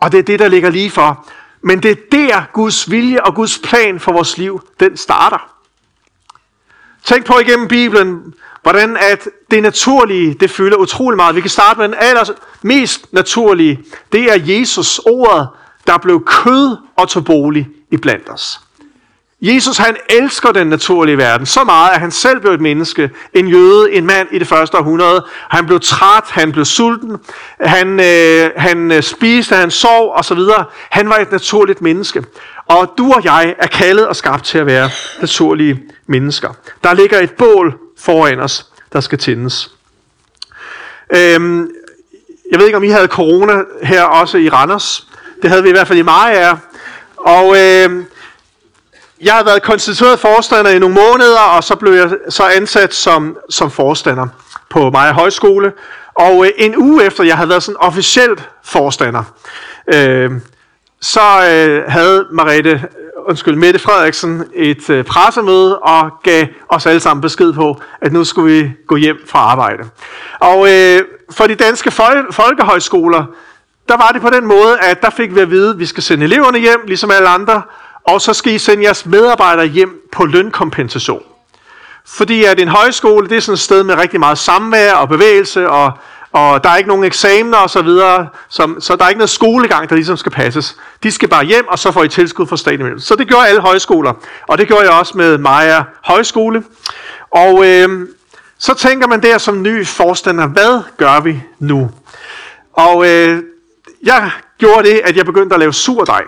Og 0.00 0.12
det 0.12 0.18
er 0.18 0.22
det, 0.22 0.38
der 0.38 0.48
ligger 0.48 0.70
lige 0.70 0.90
for. 0.90 1.26
Men 1.62 1.82
det 1.82 1.90
er 1.90 1.96
der 2.12 2.42
Guds 2.52 2.90
vilje 2.90 3.22
og 3.22 3.34
Guds 3.34 3.58
plan 3.58 4.00
for 4.00 4.12
vores 4.12 4.38
liv, 4.38 4.60
den 4.80 4.96
starter. 4.96 5.52
Tænk 7.04 7.26
på 7.26 7.38
igennem 7.38 7.68
Bibelen, 7.68 8.34
hvordan 8.62 8.96
at 8.96 9.28
det 9.50 9.62
naturlige, 9.62 10.34
det 10.34 10.50
fylder 10.50 10.76
utrolig 10.76 11.16
meget. 11.16 11.34
Vi 11.34 11.40
kan 11.40 11.50
starte 11.50 11.78
med 11.78 11.88
den 11.88 11.96
aller 11.98 12.24
mest 12.62 13.12
naturlige. 13.12 13.84
Det 14.12 14.22
er 14.22 14.38
Jesus, 14.38 14.98
ordet, 14.98 15.48
der 15.86 15.98
blev 15.98 16.24
kød 16.24 16.76
og 16.96 17.08
tog 17.08 17.24
bolig 17.24 17.68
i 17.90 17.96
blandt 17.96 18.30
os. 18.30 18.60
Jesus 19.42 19.78
han 19.78 19.96
elsker 20.08 20.52
den 20.52 20.66
naturlige 20.66 21.18
verden 21.18 21.46
så 21.46 21.64
meget, 21.64 21.90
at 21.90 22.00
han 22.00 22.10
selv 22.10 22.40
blev 22.40 22.52
et 22.52 22.60
menneske, 22.60 23.10
en 23.34 23.48
jøde, 23.48 23.92
en 23.92 24.06
mand 24.06 24.28
i 24.32 24.38
det 24.38 24.48
første 24.48 24.78
århundrede. 24.78 25.24
Han 25.48 25.66
blev 25.66 25.80
træt, 25.80 26.24
han 26.28 26.52
blev 26.52 26.64
sulten, 26.64 27.16
han, 27.60 28.00
øh, 28.00 28.50
han 28.56 28.92
øh, 28.92 29.02
spiste, 29.02 29.54
han 29.54 29.70
sov 29.70 30.12
osv. 30.14 30.38
Han 30.90 31.08
var 31.08 31.16
et 31.16 31.32
naturligt 31.32 31.82
menneske. 31.82 32.24
Og 32.66 32.94
du 32.98 33.12
og 33.12 33.24
jeg 33.24 33.54
er 33.58 33.66
kaldet 33.66 34.08
og 34.08 34.16
skabt 34.16 34.44
til 34.44 34.58
at 34.58 34.66
være 34.66 34.90
naturlige 35.20 35.82
mennesker. 36.06 36.48
Der 36.84 36.94
ligger 36.94 37.18
et 37.18 37.32
bål 37.32 37.78
foran 37.98 38.40
os, 38.40 38.66
der 38.92 39.00
skal 39.00 39.18
tændes. 39.18 39.70
Øhm, 41.16 41.70
jeg 42.50 42.58
ved 42.58 42.66
ikke, 42.66 42.76
om 42.76 42.84
I 42.84 42.88
havde 42.88 43.06
corona 43.06 43.62
her 43.82 44.02
også 44.02 44.38
i 44.38 44.48
Randers. 44.48 45.06
Det 45.42 45.50
havde 45.50 45.62
vi 45.62 45.68
i 45.68 45.72
hvert 45.72 45.88
fald 45.88 45.98
i 45.98 46.02
Maja. 46.02 46.56
Og 47.16 47.56
øh, 47.56 48.04
jeg 49.22 49.34
har 49.34 49.44
været 49.44 49.62
konstitueret 49.62 50.18
forstander 50.18 50.70
i 50.70 50.78
nogle 50.78 50.94
måneder, 50.94 51.40
og 51.56 51.64
så 51.64 51.76
blev 51.76 51.92
jeg 51.92 52.10
så 52.28 52.42
ansat 52.44 52.94
som, 52.94 53.36
som 53.50 53.70
forstander 53.70 54.26
på 54.70 54.90
Maja 54.90 55.12
Højskole. 55.12 55.72
Og 56.14 56.46
øh, 56.46 56.50
en 56.56 56.76
uge 56.76 57.04
efter 57.04 57.24
jeg 57.24 57.36
havde 57.36 57.48
været 57.48 57.62
sådan 57.62 57.76
officielt 57.80 58.48
forstander, 58.64 59.22
øh, 59.94 60.30
så 61.00 61.20
øh, 61.20 61.84
havde 61.88 62.26
Marete, 62.32 62.70
øh, 62.70 62.80
undskyld, 63.28 63.56
Mette 63.56 63.78
Frederiksen 63.80 64.44
et 64.54 64.90
øh, 64.90 65.04
pressemøde 65.04 65.78
og 65.78 66.10
gav 66.22 66.46
os 66.68 66.86
alle 66.86 67.00
sammen 67.00 67.20
besked 67.20 67.52
på, 67.52 67.80
at 68.00 68.12
nu 68.12 68.24
skulle 68.24 68.54
vi 68.54 68.70
gå 68.86 68.96
hjem 68.96 69.16
fra 69.26 69.38
arbejde. 69.38 69.84
Og 70.40 70.72
øh, 70.72 71.00
for 71.30 71.46
de 71.46 71.54
danske 71.54 71.90
fol- 71.90 72.32
folkehøjskoler, 72.32 73.24
der 73.88 73.96
var 73.96 74.10
det 74.12 74.22
på 74.22 74.30
den 74.30 74.46
måde, 74.46 74.78
at 74.80 75.02
der 75.02 75.10
fik 75.10 75.34
vi 75.34 75.40
at 75.40 75.50
vide, 75.50 75.70
at 75.70 75.78
vi 75.78 75.86
skal 75.86 76.02
sende 76.02 76.24
eleverne 76.24 76.58
hjem, 76.58 76.80
ligesom 76.86 77.10
alle 77.10 77.28
andre, 77.28 77.62
og 78.04 78.20
så 78.20 78.32
skal 78.32 78.52
I 78.52 78.58
sende 78.58 78.84
jeres 78.84 79.06
medarbejdere 79.06 79.66
hjem 79.66 80.08
på 80.12 80.24
lønkompensation. 80.24 81.22
Fordi 82.06 82.44
at 82.44 82.60
en 82.60 82.68
højskole, 82.68 83.28
det 83.28 83.36
er 83.36 83.40
sådan 83.40 83.54
et 83.54 83.60
sted 83.60 83.82
med 83.82 83.94
rigtig 83.94 84.20
meget 84.20 84.38
samvær 84.38 84.92
og 84.92 85.08
bevægelse, 85.08 85.68
og, 85.68 85.92
og 86.32 86.64
der 86.64 86.70
er 86.70 86.76
ikke 86.76 86.88
nogen 86.88 87.04
eksamener 87.04 87.58
og 87.58 87.70
så 87.70 87.82
videre, 87.82 88.28
som, 88.48 88.80
så 88.80 88.96
der 88.96 89.04
er 89.04 89.08
ikke 89.08 89.18
noget 89.18 89.30
skolegang, 89.30 89.88
der 89.88 89.94
ligesom 89.94 90.16
skal 90.16 90.32
passes. 90.32 90.76
De 91.02 91.10
skal 91.10 91.28
bare 91.28 91.44
hjem, 91.44 91.68
og 91.68 91.78
så 91.78 91.92
får 91.92 92.04
I 92.04 92.08
tilskud 92.08 92.46
fra 92.46 92.56
staten. 92.56 93.00
Så 93.00 93.16
det 93.16 93.28
gjorde 93.28 93.48
alle 93.48 93.60
højskoler, 93.60 94.12
og 94.48 94.58
det 94.58 94.66
gjorde 94.66 94.82
jeg 94.82 94.92
også 94.92 95.18
med 95.18 95.38
Maja 95.38 95.82
Højskole. 96.04 96.64
Og 97.30 97.66
øh, 97.66 98.08
så 98.58 98.74
tænker 98.74 99.06
man 99.06 99.22
der 99.22 99.38
som 99.38 99.62
ny 99.62 99.86
forstander, 99.86 100.46
hvad 100.46 100.82
gør 100.96 101.20
vi 101.20 101.42
nu? 101.58 101.90
Og 102.72 103.06
øh, 103.08 103.42
jeg 104.02 104.30
gjorde 104.58 104.88
det, 104.88 105.00
at 105.04 105.16
jeg 105.16 105.24
begyndte 105.24 105.54
at 105.54 105.60
lave 105.60 105.72
surdej. 105.72 106.22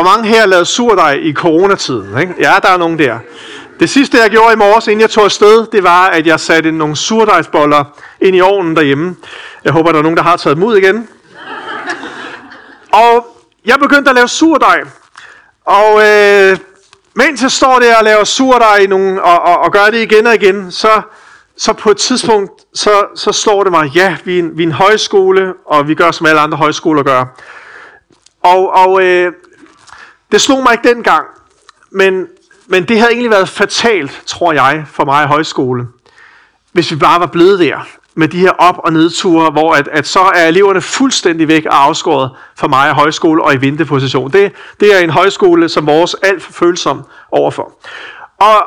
Hvor 0.00 0.10
mange 0.10 0.28
her 0.28 0.46
lavede 0.46 0.64
surdej 0.64 1.12
i 1.12 1.32
coronatiden? 1.32 2.18
Ikke? 2.20 2.34
Ja, 2.38 2.54
der 2.62 2.68
er 2.68 2.76
nogen 2.76 2.98
der. 2.98 3.18
Det 3.80 3.90
sidste, 3.90 4.18
jeg 4.18 4.30
gjorde 4.30 4.52
i 4.52 4.56
morges, 4.56 4.86
inden 4.86 5.00
jeg 5.00 5.10
tog 5.10 5.24
afsted, 5.24 5.66
det 5.72 5.82
var, 5.82 6.06
at 6.06 6.26
jeg 6.26 6.40
satte 6.40 6.72
nogle 6.72 6.96
surdejsboller 6.96 7.84
ind 8.20 8.36
i 8.36 8.40
ovnen 8.40 8.76
derhjemme. 8.76 9.16
Jeg 9.64 9.72
håber, 9.72 9.92
der 9.92 9.98
er 9.98 10.02
nogen, 10.02 10.16
der 10.16 10.22
har 10.22 10.36
taget 10.36 10.56
dem 10.56 10.64
ud 10.64 10.76
igen. 10.76 11.08
Og 12.92 13.26
jeg 13.66 13.78
begyndte 13.78 14.10
at 14.10 14.14
lave 14.14 14.28
surdej. 14.28 14.80
Og 15.64 16.00
øh, 16.06 16.58
mens 17.14 17.42
jeg 17.42 17.50
står 17.50 17.78
der 17.78 17.96
og 17.96 18.04
laver 18.04 18.24
surdej 18.24 18.86
nogle, 18.86 19.22
og, 19.22 19.42
og, 19.42 19.58
og 19.58 19.72
gør 19.72 19.84
det 19.84 20.02
igen 20.02 20.26
og 20.26 20.34
igen, 20.34 20.70
så, 20.72 21.02
så 21.56 21.72
på 21.72 21.90
et 21.90 21.96
tidspunkt, 21.96 22.52
så, 22.74 23.06
så 23.14 23.32
slår 23.32 23.62
det 23.62 23.72
mig, 23.72 23.90
ja, 23.94 24.16
vi 24.24 24.38
er, 24.38 24.42
en, 24.42 24.58
vi 24.58 24.62
er 24.62 24.66
en 24.66 24.72
højskole, 24.72 25.54
og 25.66 25.88
vi 25.88 25.94
gør, 25.94 26.10
som 26.10 26.26
alle 26.26 26.40
andre 26.40 26.58
højskoler 26.58 27.02
gør. 27.02 27.24
Og, 28.42 28.72
og 28.74 29.02
øh, 29.02 29.32
det 30.32 30.40
slog 30.40 30.62
mig 30.62 30.72
ikke 30.72 30.88
dengang, 30.88 31.26
men, 31.90 32.26
men 32.66 32.84
det 32.84 32.98
havde 32.98 33.12
egentlig 33.12 33.30
været 33.30 33.48
fatalt, 33.48 34.22
tror 34.26 34.52
jeg, 34.52 34.84
for 34.92 35.04
mig 35.04 35.24
i 35.24 35.26
højskole, 35.26 35.86
hvis 36.72 36.90
vi 36.90 36.96
bare 36.96 37.20
var 37.20 37.26
blevet 37.26 37.60
der 37.60 37.86
med 38.14 38.28
de 38.28 38.38
her 38.38 38.50
op- 38.50 38.80
og 38.84 38.92
nedture, 38.92 39.50
hvor 39.50 39.72
at, 39.72 39.88
at 39.88 40.06
så 40.06 40.20
er 40.20 40.46
eleverne 40.46 40.80
fuldstændig 40.80 41.48
væk 41.48 41.66
og 41.66 41.84
afskåret 41.84 42.30
fra 42.56 42.68
mig 42.68 42.90
i 42.90 42.92
højskole 42.92 43.44
og 43.44 43.54
i 43.54 43.56
vinteposition. 43.56 44.32
Det, 44.32 44.52
det 44.80 44.94
er 44.94 44.98
en 44.98 45.10
højskole, 45.10 45.68
som 45.68 45.86
vores 45.86 46.14
alt 46.14 46.42
for 46.42 46.52
følsom 46.52 47.02
overfor. 47.30 47.72
Og 48.38 48.66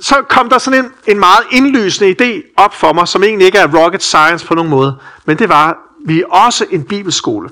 så 0.00 0.22
kom 0.28 0.48
der 0.48 0.58
sådan 0.58 0.84
en, 0.84 0.92
en 1.06 1.18
meget 1.18 1.40
indlysende 1.50 2.16
idé 2.20 2.54
op 2.56 2.74
for 2.74 2.92
mig, 2.92 3.08
som 3.08 3.22
egentlig 3.22 3.46
ikke 3.46 3.58
er 3.58 3.84
rocket 3.84 4.02
science 4.02 4.46
på 4.46 4.54
nogen 4.54 4.70
måde, 4.70 4.96
men 5.24 5.38
det 5.38 5.48
var, 5.48 5.78
vi 6.06 6.20
er 6.20 6.26
også 6.26 6.66
en 6.70 6.84
bibelskole. 6.84 7.48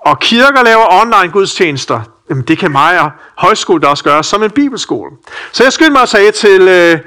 Og 0.00 0.20
kirker 0.20 0.62
laver 0.62 1.02
online 1.02 1.32
gudstjenester. 1.32 2.00
Jamen, 2.30 2.44
det 2.44 2.58
kan 2.58 2.72
mig 2.72 3.00
og 3.00 3.10
højskole 3.34 3.80
der 3.80 3.88
også 3.88 4.04
gøre 4.04 4.24
som 4.24 4.42
en 4.42 4.50
bibelskole. 4.50 5.10
Så 5.52 5.62
jeg 5.62 5.72
skyndte 5.72 5.92
mig 5.92 6.02
at 6.02 6.08
sige 6.08 6.30
til, 6.30 6.68
øh, 6.68 6.98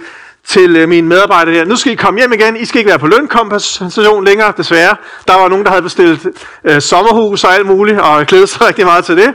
til 0.48 0.76
øh, 0.76 0.90
mine 0.90 1.08
medarbejdere 1.08 1.56
der, 1.56 1.66
nu 1.66 1.76
skal 1.76 1.92
I 1.92 1.96
komme 1.96 2.20
hjem 2.20 2.34
igen, 2.34 2.58
I 2.58 2.66
skal 2.66 2.80
ikke 2.80 2.90
være 2.90 3.00
på 3.00 3.08
lønkompensation 3.08 4.26
længere, 4.26 4.54
desværre. 4.58 4.96
Der 5.28 5.36
var 5.36 5.48
nogen, 5.48 5.64
der 5.64 5.70
havde 5.70 5.82
bestilt 5.82 6.28
øh, 6.64 6.82
sommerhus 6.82 7.44
og 7.44 7.54
alt 7.56 7.66
muligt, 7.66 8.00
og 8.00 8.26
glædede 8.26 8.48
sig 8.48 8.62
rigtig 8.68 8.86
meget 8.86 9.06
til 9.06 9.18
det. 9.18 9.34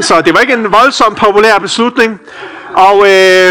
Så 0.00 0.20
det 0.20 0.34
var 0.34 0.40
ikke 0.40 0.52
en 0.52 0.72
voldsom 0.72 1.14
populær 1.14 1.58
beslutning. 1.58 2.20
Og 2.74 3.06
øh, 3.06 3.48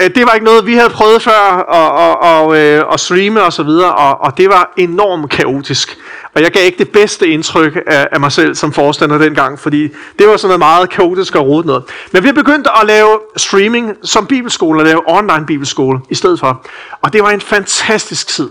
øh 0.00 0.10
det 0.14 0.26
var 0.26 0.32
ikke 0.32 0.46
noget, 0.46 0.66
vi 0.66 0.74
havde 0.74 0.90
prøvet 0.90 1.22
før 1.22 1.56
at, 1.56 1.64
og, 1.68 2.20
og, 2.20 2.56
øh, 2.58 2.84
at 2.92 3.00
streame 3.00 3.42
og 3.42 3.52
så 3.52 3.62
videre, 3.62 3.94
og, 3.94 4.20
og 4.20 4.38
det 4.38 4.48
var 4.48 4.72
enormt 4.76 5.30
kaotisk. 5.30 5.98
Og 6.34 6.42
jeg 6.42 6.50
gav 6.50 6.64
ikke 6.64 6.78
det 6.78 6.88
bedste 6.90 7.28
indtryk 7.28 7.76
af, 7.86 8.08
af 8.12 8.20
mig 8.20 8.32
selv 8.32 8.54
som 8.54 8.72
forstander 8.72 9.18
dengang, 9.18 9.58
fordi 9.58 9.82
det 10.18 10.28
var 10.28 10.36
sådan 10.36 10.48
noget 10.48 10.58
meget 10.58 10.90
kaotisk 10.90 11.34
og 11.34 11.46
rodet 11.46 11.66
noget. 11.66 11.82
Men 12.12 12.24
vi 12.24 12.32
begyndte 12.32 12.70
at 12.80 12.86
lave 12.86 13.18
streaming 13.36 13.96
som 14.02 14.26
bibelskole, 14.26 14.80
og 14.80 14.84
lave 14.84 15.02
online 15.06 15.46
bibelskole 15.46 16.00
i 16.10 16.14
stedet 16.14 16.40
for. 16.40 16.66
Og 17.02 17.12
det 17.12 17.22
var 17.22 17.30
en 17.30 17.40
fantastisk 17.40 18.26
tid. 18.28 18.50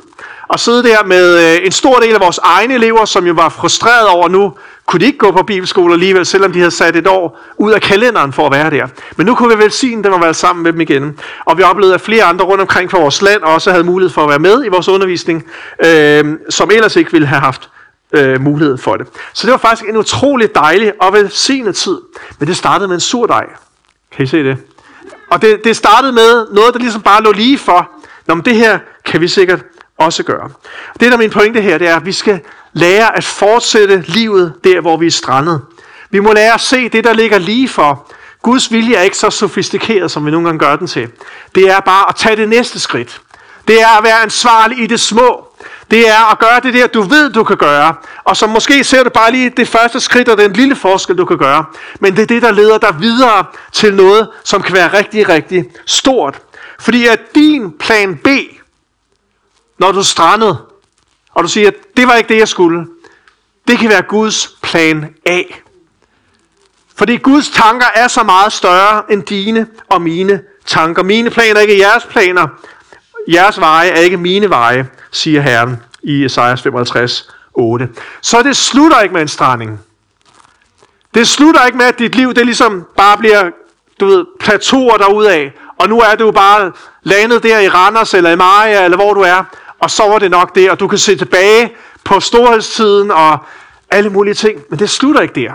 At 0.54 0.60
sidde 0.60 0.84
der 0.84 1.04
med 1.06 1.56
øh, 1.56 1.66
en 1.66 1.72
stor 1.72 2.00
del 2.00 2.14
af 2.14 2.22
vores 2.22 2.38
egne 2.44 2.74
elever, 2.74 3.06
som 3.06 3.28
jo 3.28 3.34
var 3.34 3.50
frustreret 3.50 4.08
over 4.08 4.30
nu, 4.30 4.54
kunne 4.86 5.00
de 5.00 5.06
ikke 5.06 5.18
gå 5.18 5.32
på 5.32 5.44
bibelskole 5.44 5.94
alligevel, 5.94 6.26
selvom 6.26 6.52
de 6.52 6.60
havde 6.60 6.72
sat 6.72 6.96
et 6.96 7.08
år 7.08 7.40
ud 7.58 7.72
af 7.72 7.82
kalenderen 7.82 8.34
for 8.34 8.46
at 8.46 8.52
være 8.52 8.70
der. 8.70 8.88
Men 9.16 9.26
nu 9.26 9.36
kunne 9.36 9.58
vi 9.58 9.64
velsigne 9.64 10.04
dem 10.04 10.14
og 10.14 10.22
være 10.22 10.34
sammen 10.34 10.64
med 10.64 10.74
dem 10.74 10.82
igen. 10.82 11.20
Og 11.46 11.58
vi 11.58 11.64
oplevede, 11.64 11.94
at 11.94 12.02
flere 12.02 12.24
andre 12.24 12.46
rundt 12.46 12.62
omkring 12.62 12.92
fra 12.92 13.00
vores 13.00 13.22
land 13.22 13.42
også 13.42 13.72
havde 13.72 13.84
mulighed 13.84 14.14
for 14.14 14.24
at 14.24 14.30
være 14.30 14.40
med 14.40 14.66
i 14.66 14.68
vores 14.68 14.88
undervisning, 14.88 15.46
øh, 15.86 16.26
som 16.50 16.72
ellers 16.72 16.96
ikke 16.96 17.12
ville 17.12 17.28
have 17.28 17.42
haft 17.42 17.70
øh, 18.14 18.42
mulighed 18.42 18.78
for 18.78 18.96
det. 18.96 19.08
Så 19.34 19.48
det 19.48 19.52
var 19.52 19.58
faktisk 19.58 19.90
en 19.90 19.98
utrolig 19.98 20.56
dejlig 20.56 20.94
og 21.02 21.14
velsignet 21.14 21.76
tid. 21.76 21.98
Men 22.40 22.48
det 22.48 22.58
startede 22.58 22.88
med 22.88 22.96
en 22.96 23.02
sur 23.02 23.26
dej. 23.26 23.46
Kan 24.12 24.24
I 24.24 24.28
se 24.28 24.44
det? 24.44 24.58
Og 25.32 25.42
det, 25.42 25.64
det 25.64 25.76
startede 25.76 26.12
med 26.12 26.48
noget, 26.52 26.74
der 26.74 26.80
ligesom 26.80 27.02
bare 27.02 27.24
lå 27.24 27.32
lige 27.32 27.58
for. 27.58 27.90
Nå, 28.28 28.36
men 28.36 28.46
det 28.46 28.56
her 28.56 28.80
kan 29.06 29.22
vi 29.22 29.28
sikkert 29.28 29.60
også 30.00 30.24
gøre. 30.24 30.50
Det, 31.00 31.02
der 31.02 31.14
er 31.14 31.18
min 31.18 31.30
pointe 31.30 31.62
her, 31.62 31.78
det 31.78 31.88
er, 31.88 31.96
at 31.96 32.06
vi 32.06 32.12
skal 32.12 32.40
lære 32.74 33.18
at 33.18 33.24
fortsætte 33.24 34.04
livet 34.08 34.54
der, 34.64 34.82
hvor 34.82 34.98
vi 34.98 35.08
er 35.08 35.12
strandet. 35.12 35.62
Vi 36.10 36.20
må 36.20 36.34
lære 36.34 36.54
at 36.54 36.62
se 36.62 36.90
det, 36.90 37.04
der 37.04 37.14
ligger 37.14 37.38
lige 37.38 37.68
for. 37.68 38.12
Guds 38.42 38.72
vilje 38.72 38.96
er 38.96 39.02
ikke 39.02 39.18
så 39.18 39.30
sofistikeret, 39.30 40.12
som 40.12 40.26
vi 40.26 40.32
nogle 40.32 40.46
gange 40.48 40.60
gør 40.60 40.76
den 40.76 40.88
til. 40.88 41.08
Det 41.56 41.70
er 41.70 41.80
bare 41.80 42.06
at 42.10 42.16
tage 42.16 42.36
det 42.36 42.50
næste 42.50 42.80
skridt. 42.80 43.22
Det 43.68 43.82
er 43.82 43.98
at 43.98 44.04
være 44.04 44.22
ansvarlig 44.22 44.80
i 44.84 44.88
det 44.88 45.00
små. 45.00 45.48
Det 45.92 46.10
er 46.10 46.32
at 46.32 46.40
gøre 46.40 46.60
det 46.64 46.74
der, 46.74 46.88
du 46.88 47.02
ved, 47.02 47.32
du 47.34 47.44
kan 47.44 47.58
gøre. 47.58 47.96
Og 48.24 48.38
så 48.38 48.48
måske 48.48 48.84
ser 48.84 49.04
du 49.04 49.10
bare 49.10 49.32
lige 49.32 49.50
det 49.50 49.68
første 49.68 50.00
skridt 50.00 50.30
og 50.30 50.38
den 50.38 50.54
lille 50.54 50.76
forskel, 50.76 51.18
du 51.18 51.26
kan 51.26 51.38
gøre. 51.38 51.66
Men 52.00 52.16
det 52.16 52.22
er 52.22 52.26
det, 52.26 52.42
der 52.42 52.52
leder 52.52 52.78
dig 52.78 52.96
videre 53.00 53.46
til 53.72 53.94
noget, 53.94 54.30
som 54.44 54.62
kan 54.62 54.76
være 54.76 54.98
rigtig, 54.98 55.30
rigtig 55.30 55.66
stort. 55.86 56.40
Fordi 56.80 57.08
at 57.08 57.20
din 57.36 57.72
plan 57.80 58.16
B, 58.16 58.28
når 59.80 59.92
du 59.92 60.00
er 60.00 60.04
strandet, 60.04 60.58
og 61.32 61.44
du 61.44 61.50
siger, 61.50 61.72
det 61.98 62.08
var 62.08 62.16
ikke 62.16 62.30
det, 62.30 62.40
jeg 62.40 62.48
skulle, 62.48 62.88
det 63.68 63.78
kan 63.80 63.90
være 63.90 64.02
Guds 64.02 64.58
plan 64.62 65.16
A. 65.26 65.42
Fordi 66.96 67.18
Guds 67.18 67.50
tanker 67.50 67.88
er 67.96 68.08
så 68.08 68.24
meget 68.24 68.54
større 68.54 69.12
end 69.12 69.24
dine 69.24 69.68
og 69.90 70.02
mine 70.02 70.42
tanker. 70.66 71.04
Mine 71.04 71.30
planer 71.30 71.56
er 71.56 71.62
ikke 71.62 71.80
jeres 71.80 72.06
planer. 72.06 72.48
Jeres 73.28 73.60
veje 73.60 73.90
er 73.90 74.00
ikke 74.00 74.18
mine 74.18 74.50
veje, 74.50 74.88
siger 75.12 75.42
Herren 75.42 75.78
i 76.04 76.26
Esajas 76.26 76.62
55, 76.62 77.30
8. 77.54 77.90
Så 78.22 78.44
det 78.44 78.58
slutter 78.58 79.02
ikke 79.02 79.14
med 79.14 79.22
en 79.22 79.28
stranding. 79.28 79.80
Det 81.14 81.28
slutter 81.28 81.66
ikke 81.66 81.78
med, 81.78 81.86
at 81.86 82.00
dit 82.00 82.16
liv 82.16 82.34
det 82.34 82.46
ligesom 82.46 82.86
bare 82.98 83.18
bliver 83.18 83.52
du 84.00 84.06
ved, 84.06 84.26
plateauer 84.40 84.98
derudad. 84.98 85.50
og 85.78 85.90
nu 85.90 86.00
er 86.00 86.16
du 86.16 86.32
bare 86.32 86.72
landet 87.04 87.44
der 87.44 87.60
i 87.60 87.70
Randers 87.70 88.14
eller 88.14 88.30
i 88.30 88.36
Maja, 88.36 88.84
eller 88.84 88.98
hvor 88.98 89.14
du 89.14 89.22
er, 89.22 89.44
og 89.80 89.92
så 89.92 90.04
var 90.04 90.20
det 90.20 90.32
nok 90.32 90.56
det, 90.56 90.72
og 90.72 90.80
du 90.80 90.88
kan 90.88 90.98
se 90.98 91.16
tilbage 91.16 91.72
på 92.04 92.20
storhedstiden 92.20 93.12
og 93.12 93.38
alle 93.90 94.10
mulige 94.10 94.34
ting, 94.34 94.62
men 94.70 94.80
det 94.80 94.90
slutter 94.90 95.22
ikke 95.22 95.42
der. 95.42 95.52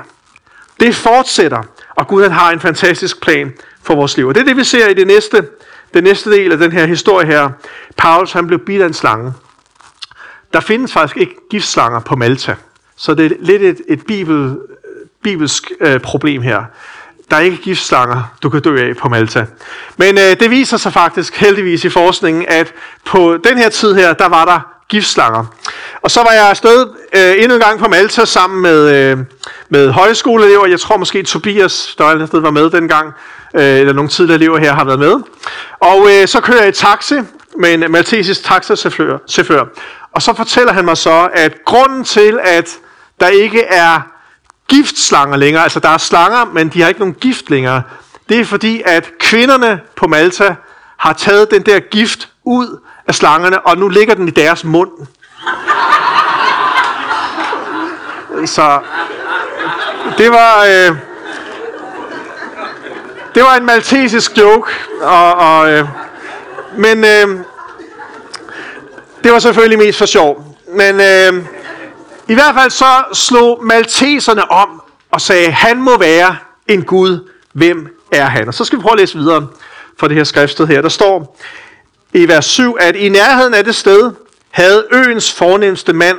Det 0.81 0.95
fortsætter, 0.95 1.63
og 1.95 2.09
Gud 2.09 2.23
han 2.23 2.33
har 2.33 2.51
en 2.51 2.61
fantastisk 2.61 3.21
plan 3.21 3.53
for 3.83 3.95
vores 3.95 4.17
liv. 4.17 4.29
Og 4.29 4.35
det 4.35 4.41
er 4.41 4.45
det, 4.45 4.57
vi 4.57 4.65
ser 4.65 4.89
i 4.89 4.95
det 4.95 5.07
næste, 5.07 5.49
den 5.95 6.05
næste 6.05 6.31
del 6.31 6.53
af 6.53 6.59
den 6.59 6.73
her 6.73 6.87
historie 6.87 7.27
her. 7.27 7.51
Paulus 7.97 8.33
han 8.33 8.47
blev 8.47 8.59
bidt 8.59 8.83
af 8.83 8.87
en 8.87 8.95
slange. 8.95 9.33
Der 10.53 10.61
findes 10.61 10.93
faktisk 10.93 11.17
ikke 11.17 11.35
giftslanger 11.51 12.01
på 12.01 12.17
Malta, 12.17 12.57
så 12.97 13.15
det 13.15 13.33
er 13.33 13.37
lidt 13.41 13.63
et, 13.63 13.81
et 13.89 14.07
bibel, 14.07 14.59
bibelsk 15.23 15.71
øh, 15.81 16.01
problem 16.01 16.43
her. 16.43 16.65
Der 17.31 17.37
er 17.37 17.41
ikke 17.41 17.57
giftslanger, 17.57 18.23
du 18.43 18.49
kan 18.51 18.61
dø 18.61 18.89
af 18.89 18.97
på 18.97 19.09
Malta. 19.09 19.47
Men 19.97 20.19
øh, 20.19 20.41
det 20.41 20.51
viser 20.51 20.77
sig 20.77 20.93
faktisk 20.93 21.37
heldigvis 21.37 21.85
i 21.85 21.89
forskningen, 21.89 22.45
at 22.49 22.73
på 23.05 23.37
den 23.45 23.59
her 23.59 23.69
tid 23.69 23.95
her, 23.95 24.13
der 24.13 24.29
var 24.29 24.45
der 24.45 24.61
giftslanger. 24.89 25.45
Og 26.03 26.11
så 26.11 26.23
var 26.23 26.33
jeg 26.33 26.51
afsted 26.51 26.87
øh, 27.17 27.43
endnu 27.43 27.55
en 27.55 27.61
gang 27.61 27.79
på 27.79 27.89
Malta 27.89 28.25
sammen 28.25 28.63
med, 28.63 28.91
øh, 28.95 29.19
med 29.69 29.91
højskoleelever. 29.91 30.67
Jeg 30.67 30.81
tror 30.81 30.97
måske 30.97 31.23
Tobias, 31.23 31.95
der 31.99 32.05
et 32.05 32.29
sted 32.29 32.41
var 32.41 32.51
med 32.51 32.71
dengang, 32.71 33.13
øh, 33.55 33.63
eller 33.63 33.93
nogle 33.93 34.11
tidligere 34.11 34.39
elever 34.39 34.59
her 34.59 34.75
har 34.75 34.85
været 34.85 34.99
med. 34.99 35.17
Og 35.81 36.09
øh, 36.11 36.29
så 36.29 36.41
kører 36.41 36.59
jeg 36.59 36.69
i 36.69 36.73
taxi 36.73 37.15
med 37.59 37.75
en 37.75 37.93
maltesisk 37.93 38.45
taxachauffør. 38.45 39.19
Chauffør. 39.29 39.65
Og 40.13 40.23
så 40.23 40.35
fortæller 40.35 40.73
han 40.73 40.85
mig 40.85 40.97
så, 40.97 41.29
at 41.33 41.65
grunden 41.65 42.05
til, 42.05 42.39
at 42.43 42.79
der 43.21 43.29
ikke 43.29 43.63
er 43.63 44.14
giftslanger 44.69 45.37
længere, 45.37 45.63
altså 45.63 45.81
der 45.81 45.89
er 45.89 45.99
slanger, 45.99 46.45
men 46.45 46.69
de 46.69 46.81
har 46.81 46.89
ikke 46.89 47.01
nogen 47.01 47.15
gift 47.15 47.51
længere, 47.51 47.83
det 48.29 48.41
er 48.41 48.45
fordi, 48.45 48.83
at 48.87 49.11
kvinderne 49.19 49.81
på 49.97 50.07
Malta 50.07 50.55
har 50.97 51.13
taget 51.13 51.51
den 51.51 51.63
der 51.63 51.81
gift 51.81 52.29
ud 52.45 52.81
af 53.07 53.15
slangerne, 53.15 53.67
og 53.67 53.79
nu 53.79 53.89
ligger 53.89 54.15
den 54.15 54.29
i 54.29 54.31
deres 54.31 54.65
mund. 54.65 54.91
Så 58.47 58.81
det 60.19 60.31
var... 60.31 60.65
Øh, 60.65 60.97
det 63.35 63.43
var 63.43 63.55
en 63.55 63.67
maltesisk 63.67 64.39
joke, 64.39 64.73
og, 65.03 65.35
og, 65.35 65.71
øh, 65.71 65.89
men 66.77 67.05
øh, 67.05 67.45
det 69.25 69.33
var 69.33 69.39
selvfølgelig 69.39 69.79
mest 69.79 69.99
for 69.99 70.07
sjov. 70.07 70.57
Men 70.69 71.01
øh, 71.01 71.45
i 72.29 72.35
hvert 72.35 72.55
fald 72.55 72.71
så 72.71 73.05
slog 73.13 73.65
malteserne 73.65 74.51
om 74.51 74.83
og 75.11 75.21
sagde, 75.21 75.51
han 75.51 75.83
må 75.83 75.99
være 75.99 76.37
en 76.69 76.83
Gud. 76.83 77.29
Hvem 77.53 78.01
er 78.13 78.25
han? 78.25 78.49
Og 78.49 78.55
så 78.55 78.65
skal 78.65 78.79
vi 78.79 78.83
prøve 78.83 78.93
at 78.93 78.99
læse 78.99 79.19
videre 79.19 79.47
fra 79.99 80.09
det 80.09 80.17
her 80.17 80.25
skriftsted 80.25 80.67
her. 80.67 80.83
Der 80.83 80.89
står 80.89 81.41
i 82.15 82.29
vers 82.29 82.45
7, 82.45 82.77
at 82.81 82.97
i 82.97 83.09
nærheden 83.09 83.55
af 83.55 83.65
det 83.65 83.75
sted 83.75 84.13
havde 84.51 84.87
øens 84.93 85.33
fornemmeste 85.33 85.93
mand, 85.93 86.19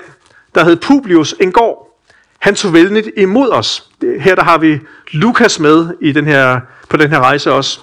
der 0.55 0.63
hed 0.63 0.75
Publius, 0.75 1.35
en 1.39 1.51
gård. 1.51 1.99
Han 2.39 2.55
tog 2.55 2.73
velnigt 2.73 3.09
imod 3.17 3.49
os. 3.49 3.89
Her 4.19 4.35
der 4.35 4.43
har 4.43 4.57
vi 4.57 4.79
Lukas 5.11 5.59
med 5.59 5.89
i 6.01 6.11
den 6.11 6.25
her, 6.25 6.59
på 6.89 6.97
den 6.97 7.09
her 7.09 7.19
rejse 7.19 7.51
også. 7.51 7.79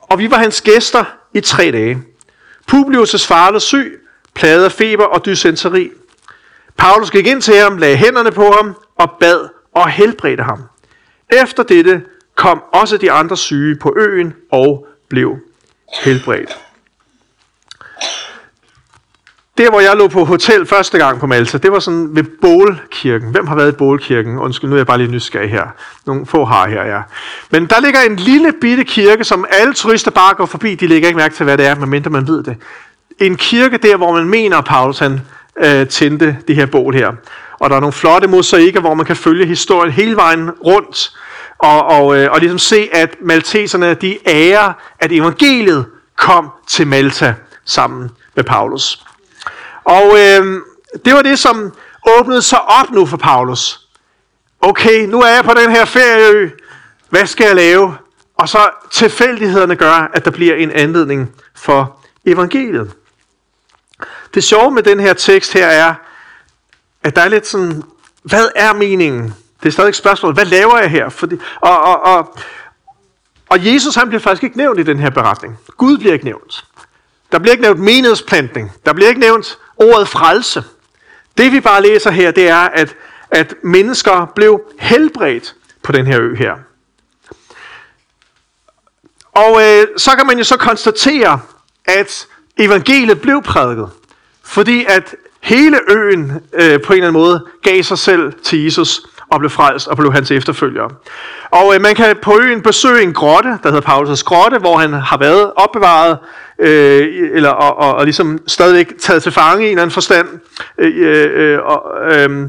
Og 0.00 0.18
vi 0.18 0.30
var 0.30 0.38
hans 0.38 0.60
gæster 0.60 1.04
i 1.34 1.40
tre 1.40 1.70
dage. 1.70 2.02
Publius' 2.72 3.26
far 3.26 3.52
var 3.52 3.58
syg, 3.58 4.00
plaget 4.34 4.64
af 4.64 4.72
feber 4.72 5.04
og 5.04 5.26
dysenteri. 5.26 5.90
Paulus 6.80 7.10
gik 7.10 7.26
ind 7.26 7.42
til 7.42 7.54
ham, 7.54 7.76
lagde 7.76 7.96
hænderne 7.96 8.30
på 8.30 8.54
ham 8.56 8.74
og 8.98 9.10
bad 9.20 9.48
og 9.74 9.88
helbredte 9.90 10.42
ham. 10.42 10.62
Efter 11.42 11.62
dette 11.62 12.02
kom 12.34 12.62
også 12.72 12.96
de 12.96 13.12
andre 13.12 13.36
syge 13.36 13.76
på 13.76 13.94
øen 13.96 14.34
og 14.52 14.86
blev 15.08 15.36
helbredt. 16.04 16.58
Det, 19.58 19.68
hvor 19.68 19.80
jeg 19.80 19.96
lå 19.96 20.08
på 20.08 20.24
hotel 20.24 20.66
første 20.66 20.98
gang 20.98 21.20
på 21.20 21.26
Malta, 21.26 21.58
det 21.58 21.72
var 21.72 21.78
sådan 21.78 22.16
ved 22.16 22.24
Bålkirken. 22.40 23.30
Hvem 23.30 23.46
har 23.46 23.56
været 23.56 23.72
i 23.72 23.76
Bålkirken? 23.76 24.38
Undskyld, 24.38 24.70
nu 24.70 24.76
er 24.76 24.78
jeg 24.78 24.86
bare 24.86 24.98
lige 24.98 25.10
nysgerrig 25.10 25.50
her. 25.50 25.66
Nogle 26.06 26.26
få 26.26 26.44
har 26.44 26.68
her, 26.68 26.84
ja. 26.84 27.00
Men 27.50 27.66
der 27.66 27.80
ligger 27.80 28.00
en 28.00 28.16
lille 28.16 28.52
bitte 28.60 28.84
kirke, 28.84 29.24
som 29.24 29.46
alle 29.50 29.74
turister 29.74 30.10
bare 30.10 30.34
går 30.34 30.46
forbi. 30.46 30.74
De 30.74 30.86
lægger 30.86 31.08
ikke 31.08 31.18
mærke 31.18 31.34
til, 31.34 31.44
hvad 31.44 31.58
det 31.58 31.66
er, 31.66 31.74
medmindre 31.74 32.10
man 32.10 32.28
ved 32.28 32.42
det. 32.42 32.56
En 33.18 33.36
kirke 33.36 33.76
der, 33.76 33.96
hvor 33.96 34.12
man 34.12 34.28
mener, 34.28 34.58
at 34.58 34.64
Paulus 34.64 34.98
han 34.98 35.20
øh, 35.60 35.86
tændte 35.86 36.36
det 36.48 36.56
her 36.56 36.66
bål 36.66 36.94
her. 36.94 37.12
Og 37.58 37.70
der 37.70 37.76
er 37.76 37.80
nogle 37.80 37.92
flotte 37.92 38.28
mosaikker, 38.28 38.80
hvor 38.80 38.94
man 38.94 39.06
kan 39.06 39.16
følge 39.16 39.46
historien 39.46 39.92
hele 39.92 40.16
vejen 40.16 40.50
rundt. 40.50 41.12
Og, 41.58 41.86
og, 41.86 42.16
øh, 42.16 42.32
og 42.32 42.40
ligesom 42.40 42.58
se, 42.58 42.88
at 42.92 43.16
malteserne, 43.20 43.94
de 43.94 44.18
ærer, 44.26 44.72
at 45.00 45.12
evangeliet 45.12 45.86
kom 46.16 46.50
til 46.68 46.86
Malta 46.86 47.34
sammen 47.64 48.10
med 48.34 48.44
Paulus. 48.44 49.04
Og 49.84 50.12
øh, 50.18 50.60
det 51.04 51.14
var 51.14 51.22
det, 51.22 51.38
som 51.38 51.72
åbnede 52.18 52.42
sig 52.42 52.60
op 52.70 52.90
nu 52.90 53.06
for 53.06 53.16
Paulus. 53.16 53.80
Okay, 54.60 55.06
nu 55.06 55.20
er 55.20 55.28
jeg 55.28 55.44
på 55.44 55.54
den 55.54 55.70
her 55.70 55.84
ferieø. 55.84 56.50
Hvad 57.10 57.26
skal 57.26 57.46
jeg 57.46 57.56
lave? 57.56 57.94
Og 58.36 58.48
så 58.48 58.58
tilfældighederne 58.90 59.76
gør, 59.76 60.10
at 60.14 60.24
der 60.24 60.30
bliver 60.30 60.54
en 60.54 60.70
anledning 60.70 61.32
for 61.54 61.96
evangeliet. 62.26 62.92
Det 64.34 64.44
sjove 64.44 64.70
med 64.70 64.82
den 64.82 65.00
her 65.00 65.14
tekst 65.14 65.52
her 65.52 65.66
er, 65.66 65.94
at 67.02 67.16
der 67.16 67.22
er 67.22 67.28
lidt 67.28 67.46
sådan, 67.46 67.82
hvad 68.22 68.48
er 68.56 68.72
meningen? 68.72 69.34
Det 69.62 69.68
er 69.68 69.72
stadig 69.72 69.88
et 69.88 69.96
spørgsmål, 69.96 70.34
hvad 70.34 70.44
laver 70.44 70.78
jeg 70.78 70.90
her? 70.90 71.08
Fordi, 71.08 71.36
og, 71.60 71.82
og, 71.82 72.02
og, 72.02 72.36
og 73.48 73.66
Jesus 73.66 73.94
han 73.94 74.08
bliver 74.08 74.20
faktisk 74.20 74.44
ikke 74.44 74.56
nævnt 74.56 74.80
i 74.80 74.82
den 74.82 74.98
her 74.98 75.10
beretning. 75.10 75.58
Gud 75.76 75.98
bliver 75.98 76.12
ikke 76.12 76.24
nævnt. 76.24 76.64
Der 77.32 77.38
bliver 77.38 77.52
ikke 77.52 77.62
nævnt 77.62 77.80
menighedsplantning. 77.80 78.72
Der 78.86 78.92
bliver 78.92 79.08
ikke 79.08 79.20
nævnt 79.20 79.58
ordet 79.76 80.08
frelse. 80.08 80.64
Det 81.38 81.52
vi 81.52 81.60
bare 81.60 81.82
læser 81.82 82.10
her, 82.10 82.30
det 82.30 82.48
er, 82.48 82.56
at, 82.56 82.96
at 83.30 83.54
mennesker 83.62 84.32
blev 84.34 84.62
helbredt 84.78 85.54
på 85.82 85.92
den 85.92 86.06
her 86.06 86.20
ø 86.20 86.34
her. 86.34 86.54
Og 89.32 89.62
øh, 89.62 89.86
så 89.96 90.10
kan 90.16 90.26
man 90.26 90.38
jo 90.38 90.44
så 90.44 90.56
konstatere, 90.56 91.40
at 91.84 92.26
evangeliet 92.58 93.20
blev 93.20 93.42
prædiket. 93.42 93.90
Fordi 94.50 94.84
at 94.88 95.14
hele 95.40 95.78
øen 95.90 96.32
øh, 96.52 96.62
på 96.62 96.92
en 96.92 96.96
eller 96.96 97.08
anden 97.08 97.12
måde 97.12 97.46
gav 97.62 97.82
sig 97.82 97.98
selv 97.98 98.32
til 98.42 98.64
Jesus 98.64 99.00
og 99.30 99.38
blev 99.38 99.50
frelst 99.50 99.88
og 99.88 99.96
blev 99.96 100.12
hans 100.12 100.30
efterfølgere. 100.30 100.90
Og 101.50 101.74
øh, 101.74 101.80
man 101.80 101.94
kan 101.94 102.16
på 102.22 102.38
øen 102.42 102.62
besøge 102.62 103.02
en 103.02 103.12
grotte, 103.12 103.58
der 103.62 103.70
hedder 103.70 103.88
Paulus' 103.88 104.24
grotte, 104.24 104.58
hvor 104.58 104.76
han 104.76 104.92
har 104.92 105.18
været 105.18 105.52
opbevaret, 105.56 106.18
øh, 106.58 107.30
eller, 107.32 107.50
og, 107.50 107.78
og, 107.78 107.94
og 107.94 108.04
ligesom 108.04 108.38
stadigvæk 108.46 108.92
taget 108.98 109.22
til 109.22 109.32
fange 109.32 109.62
i 109.62 109.66
en 109.66 109.70
eller 109.70 109.82
anden 109.82 109.94
forstand, 109.94 110.28
øh, 110.78 110.92
øh, 111.36 111.58
og, 111.64 111.82
øh, 112.12 112.48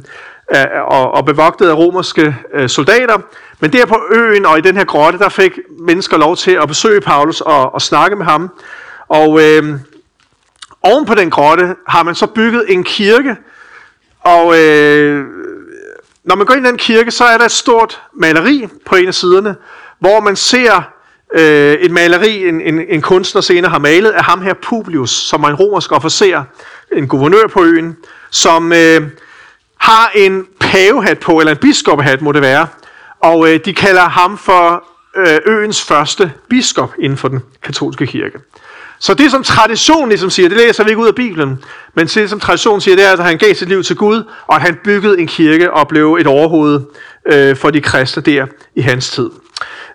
og, 0.88 1.12
og 1.12 1.26
bevogtet 1.26 1.70
af 1.70 1.78
romerske 1.78 2.36
øh, 2.54 2.70
soldater. 2.70 3.18
Men 3.60 3.74
der 3.74 3.86
på 3.86 4.00
øen 4.12 4.46
og 4.46 4.58
i 4.58 4.62
den 4.62 4.78
her 4.78 4.86
grotte, 4.86 5.20
der 5.20 5.30
fik 5.30 5.60
mennesker 5.80 6.18
lov 6.18 6.36
til 6.36 6.52
at 6.52 6.68
besøge 6.68 7.02
Paulus 7.02 7.42
og, 7.42 7.74
og 7.74 7.82
snakke 7.82 8.16
med 8.16 8.26
ham. 8.26 8.50
Og 9.10 9.42
øh, 9.42 9.64
oven 10.84 11.06
på 11.06 11.16
den 11.16 11.30
grotte 11.30 11.76
har 11.88 12.04
man 12.04 12.16
så 12.16 12.28
bygget 12.28 12.66
en 12.68 12.84
kirke, 12.84 13.36
og 14.20 14.60
øh, 14.60 15.26
når 16.24 16.36
man 16.36 16.46
går 16.46 16.54
ind 16.54 16.66
i 16.66 16.70
den 16.70 16.78
kirke, 16.78 17.12
så 17.12 17.24
er 17.24 17.38
der 17.38 17.46
et 17.46 17.52
stort 17.52 18.02
maleri 18.14 18.68
på 18.86 18.96
en 18.96 19.08
af 19.08 19.14
siderne, 19.14 19.56
hvor 20.00 20.20
man 20.20 20.36
ser 20.36 20.82
øh, 21.34 21.74
et 21.74 21.92
maleri, 21.92 22.48
en, 22.48 22.62
en, 22.62 22.82
en 22.90 23.02
kunstner 23.02 23.42
senere 23.42 23.72
har 23.72 23.80
malet 23.80 24.12
af 24.12 24.24
ham 24.24 24.42
her 24.42 24.54
Publius, 24.54 25.12
som 25.12 25.44
er 25.44 25.48
en 25.48 25.56
romersk 25.56 25.92
officer, 25.92 26.44
en 26.92 27.08
guvernør 27.08 27.48
på 27.48 27.64
øen, 27.64 27.98
som 28.30 28.74
øh, 28.74 29.02
har 29.78 30.12
en 30.16 30.48
pavehat 30.60 31.20
på, 31.20 31.40
eller 31.40 31.52
en 31.52 31.58
biskophat 31.58 32.22
må 32.22 32.32
det 32.32 32.42
være, 32.42 32.68
og 33.20 33.50
øh, 33.50 33.60
de 33.66 33.74
kalder 33.74 34.02
ham 34.02 34.38
for 34.38 34.84
øh, 35.16 35.40
øens 35.46 35.82
første 35.82 36.32
biskop 36.50 36.94
inden 37.00 37.18
for 37.18 37.28
den 37.28 37.40
katolske 37.64 38.08
kirke. 38.08 38.40
Så 39.02 39.14
det 39.14 39.32
som 39.32 39.44
traditionen 39.44 40.10
ligesom 40.10 40.30
siger, 40.30 40.50
det 40.50 40.58
læser 40.58 40.84
vi 40.84 40.90
ikke 40.90 41.02
ud 41.02 41.08
af 41.08 41.16
Bibelen, 41.16 41.64
men 41.96 42.08
det 42.08 42.30
som 42.30 42.40
traditionen 42.40 42.82
siger, 42.82 42.96
det 42.96 43.06
er, 43.06 43.12
at 43.12 43.24
han 43.24 43.38
gav 43.38 43.56
sit 43.56 43.70
liv 43.70 43.84
til 43.84 43.96
Gud, 43.96 44.24
og 44.48 44.56
at 44.56 44.62
han 44.62 44.78
byggede 44.84 45.20
en 45.20 45.28
kirke 45.28 45.74
og 45.74 45.88
blev 45.88 46.18
et 46.20 46.28
overhoved 46.28 46.82
øh, 47.26 47.56
for 47.56 47.70
de 47.70 47.82
kristne 47.82 48.24
der 48.24 48.46
i 48.76 48.82
hans 48.82 49.10
tid. 49.10 49.30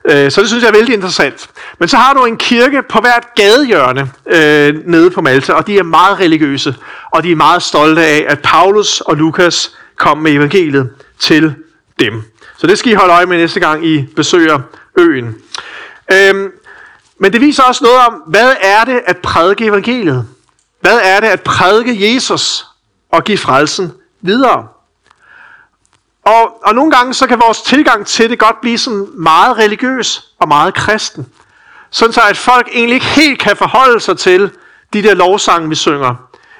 Øh, 0.05 0.31
så 0.31 0.41
det 0.41 0.49
synes 0.49 0.63
jeg 0.63 0.69
er 0.69 0.73
vældig 0.73 0.95
interessant. 0.95 1.51
Men 1.79 1.89
så 1.89 1.97
har 1.97 2.15
du 2.15 2.25
en 2.25 2.37
kirke 2.37 2.83
på 2.83 2.99
hvert 3.01 3.35
gadehjørne 3.35 4.11
øh, 4.27 4.75
nede 4.87 5.11
på 5.11 5.21
Malta, 5.21 5.53
og 5.53 5.67
de 5.67 5.79
er 5.79 5.83
meget 5.83 6.21
religiøse, 6.21 6.75
og 7.13 7.23
de 7.23 7.33
er 7.33 7.37
meget 7.37 7.63
stolte 7.63 8.03
af, 8.03 8.25
at 8.29 8.39
Paulus 8.43 9.01
og 9.01 9.17
Lukas 9.17 9.77
kom 9.97 10.19
med 10.19 10.33
evangeliet 10.33 10.91
til 11.19 11.55
dem. 12.01 12.23
Så 12.59 12.67
det 12.67 12.79
skal 12.79 12.93
I 12.93 12.95
holde 12.95 13.13
øje 13.13 13.27
med 13.27 13.39
næste 13.39 13.61
gang 13.61 13.87
I 13.87 14.07
besøger 14.17 14.61
øen. 14.99 15.35
Øhm, 16.13 16.51
men 17.21 17.33
det 17.33 17.41
viser 17.41 17.63
også 17.63 17.85
noget 17.85 17.99
om, 18.07 18.23
hvad 18.27 18.55
er 18.63 18.85
det 18.85 19.03
at 19.07 19.17
prædike 19.17 19.65
evangeliet? 19.65 20.29
Hvad 20.81 21.01
er 21.05 21.21
det 21.21 21.27
at 21.27 21.43
prædike 21.43 22.15
Jesus 22.15 22.67
og 23.13 23.25
give 23.25 23.39
frelsen 23.39 23.93
videre? 24.21 24.69
Og, 26.25 26.67
og 26.67 26.75
nogle 26.75 26.91
gange 26.91 27.15
så 27.15 27.27
kan 27.27 27.41
vores 27.41 27.63
tilgang 27.63 28.07
til 28.07 28.31
det 28.31 28.39
godt 28.39 28.61
blive 28.61 28.79
sådan 28.79 29.07
meget 29.15 29.59
religiøs 29.59 30.25
og 30.39 30.49
meget 30.49 30.75
kristen. 30.75 31.27
Sådan 31.91 32.13
så 32.13 32.21
at 32.31 32.37
folk 32.37 32.69
egentlig 32.73 32.95
ikke 32.95 33.07
helt 33.07 33.39
kan 33.39 33.57
forholde 33.57 34.01
sig 34.01 34.19
til 34.19 34.51
de 34.93 35.03
der 35.03 35.15
lovsange, 35.15 35.69
vi 35.69 35.75
synger. 35.75 36.15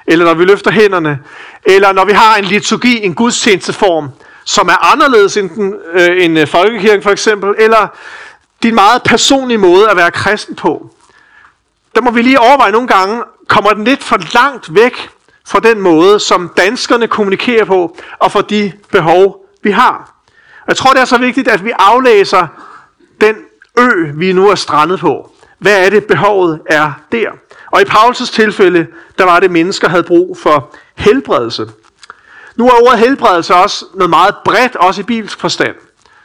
Eller 0.07 0.25
når 0.25 0.33
vi 0.33 0.45
løfter 0.45 0.71
hænderne. 0.71 1.19
Eller 1.65 1.91
når 1.91 2.05
vi 2.05 2.11
har 2.11 2.35
en 2.35 2.45
liturgi, 2.45 3.05
en 3.05 3.15
gudstjenesteform, 3.15 4.09
som 4.43 4.67
er 4.67 4.93
anderledes 4.93 5.37
end, 5.37 5.49
den, 5.49 5.75
øh, 5.93 6.23
end 6.23 6.39
øh, 6.39 6.47
folkekirken 6.47 7.03
for 7.03 7.09
eksempel, 7.09 7.55
eller 7.57 7.87
din 8.63 8.75
meget 8.75 9.03
personlige 9.03 9.57
måde 9.57 9.89
at 9.89 9.97
være 9.97 10.11
kristen 10.11 10.55
på, 10.55 10.91
der 11.95 12.01
må 12.01 12.11
vi 12.11 12.21
lige 12.21 12.39
overveje 12.39 12.71
nogle 12.71 12.87
gange, 12.87 13.23
kommer 13.47 13.73
den 13.73 13.83
lidt 13.83 14.03
for 14.03 14.17
langt 14.33 14.75
væk 14.75 15.09
fra 15.47 15.59
den 15.59 15.81
måde, 15.81 16.19
som 16.19 16.51
danskerne 16.57 17.07
kommunikerer 17.07 17.65
på, 17.65 17.97
og 18.19 18.31
for 18.31 18.41
de 18.41 18.71
behov, 18.91 19.45
vi 19.63 19.71
har. 19.71 20.13
Jeg 20.67 20.77
tror, 20.77 20.93
det 20.93 21.01
er 21.01 21.05
så 21.05 21.17
vigtigt, 21.17 21.47
at 21.47 21.65
vi 21.65 21.71
aflæser 21.79 22.47
den 23.21 23.35
ø, 23.77 24.11
vi 24.13 24.33
nu 24.33 24.49
er 24.49 24.55
strandet 24.55 24.99
på. 24.99 25.31
Hvad 25.59 25.85
er 25.85 25.89
det, 25.89 26.05
behovet 26.05 26.61
er 26.65 26.91
der? 27.11 27.29
Og 27.71 27.81
i 27.81 27.85
Paulus' 27.85 28.31
tilfælde, 28.33 28.87
der 29.17 29.23
var 29.23 29.39
det, 29.39 29.51
mennesker 29.51 29.89
havde 29.89 30.03
brug 30.03 30.37
for 30.37 30.75
helbredelse. 30.95 31.69
Nu 32.55 32.67
er 32.67 32.83
ordet 32.87 32.99
helbredelse 32.99 33.55
også 33.55 33.85
noget 33.93 34.09
meget 34.09 34.35
bredt, 34.45 34.75
også 34.75 35.01
i 35.01 35.03
bibelsk 35.03 35.39
forstand. 35.39 35.75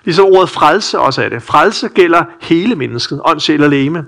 Ligesom 0.05 0.25
ordet 0.25 0.51
frelse 0.51 0.99
også 0.99 1.23
er 1.23 1.29
det. 1.29 1.43
Frelse 1.43 1.89
gælder 1.89 2.25
hele 2.41 2.75
mennesket, 2.75 3.21
ånd, 3.25 3.41
sjæl 3.41 3.65
og 3.65 3.71
læme. 3.71 4.05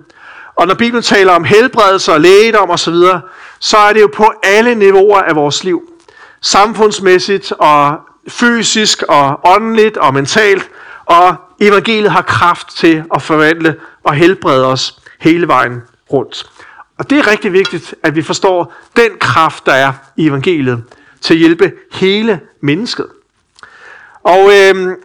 Og 0.55 0.67
når 0.67 0.75
Bibelen 0.75 1.03
taler 1.03 1.33
om 1.33 1.45
helbredelse 1.45 2.13
og 2.13 2.21
lægedom 2.21 2.71
osv., 2.71 2.95
så 3.59 3.77
er 3.77 3.93
det 3.93 4.01
jo 4.01 4.11
på 4.15 4.33
alle 4.43 4.75
niveauer 4.75 5.19
af 5.19 5.37
vores 5.37 5.65
liv. 5.65 5.83
Samfundsmæssigt 6.41 7.53
og 7.53 7.97
fysisk 8.29 9.03
og 9.03 9.41
åndeligt 9.45 9.97
og 9.97 10.15
mentalt. 10.15 10.71
Og 11.05 11.37
evangeliet 11.61 12.11
har 12.11 12.23
kraft 12.23 12.77
til 12.77 13.05
at 13.15 13.23
forvandle 13.23 13.77
og 14.05 14.15
helbrede 14.15 14.67
os 14.67 15.01
hele 15.21 15.49
vejen 15.49 15.83
rundt. 16.13 16.51
Og 16.99 17.11
det 17.11 17.19
er 17.19 17.31
rigtig 17.31 17.53
vigtigt, 17.53 17.95
at 18.03 18.17
vi 18.17 18.23
forstår 18.23 18.75
den 18.97 19.11
kraft, 19.21 19.67
der 19.67 19.73
er 19.73 19.93
i 20.17 20.27
evangeliet 20.27 20.85
til 21.21 21.35
at 21.35 21.39
hjælpe 21.39 21.73
hele 21.93 22.41
mennesket. 22.61 23.07
Og 24.23 24.51
øh, 24.53 24.97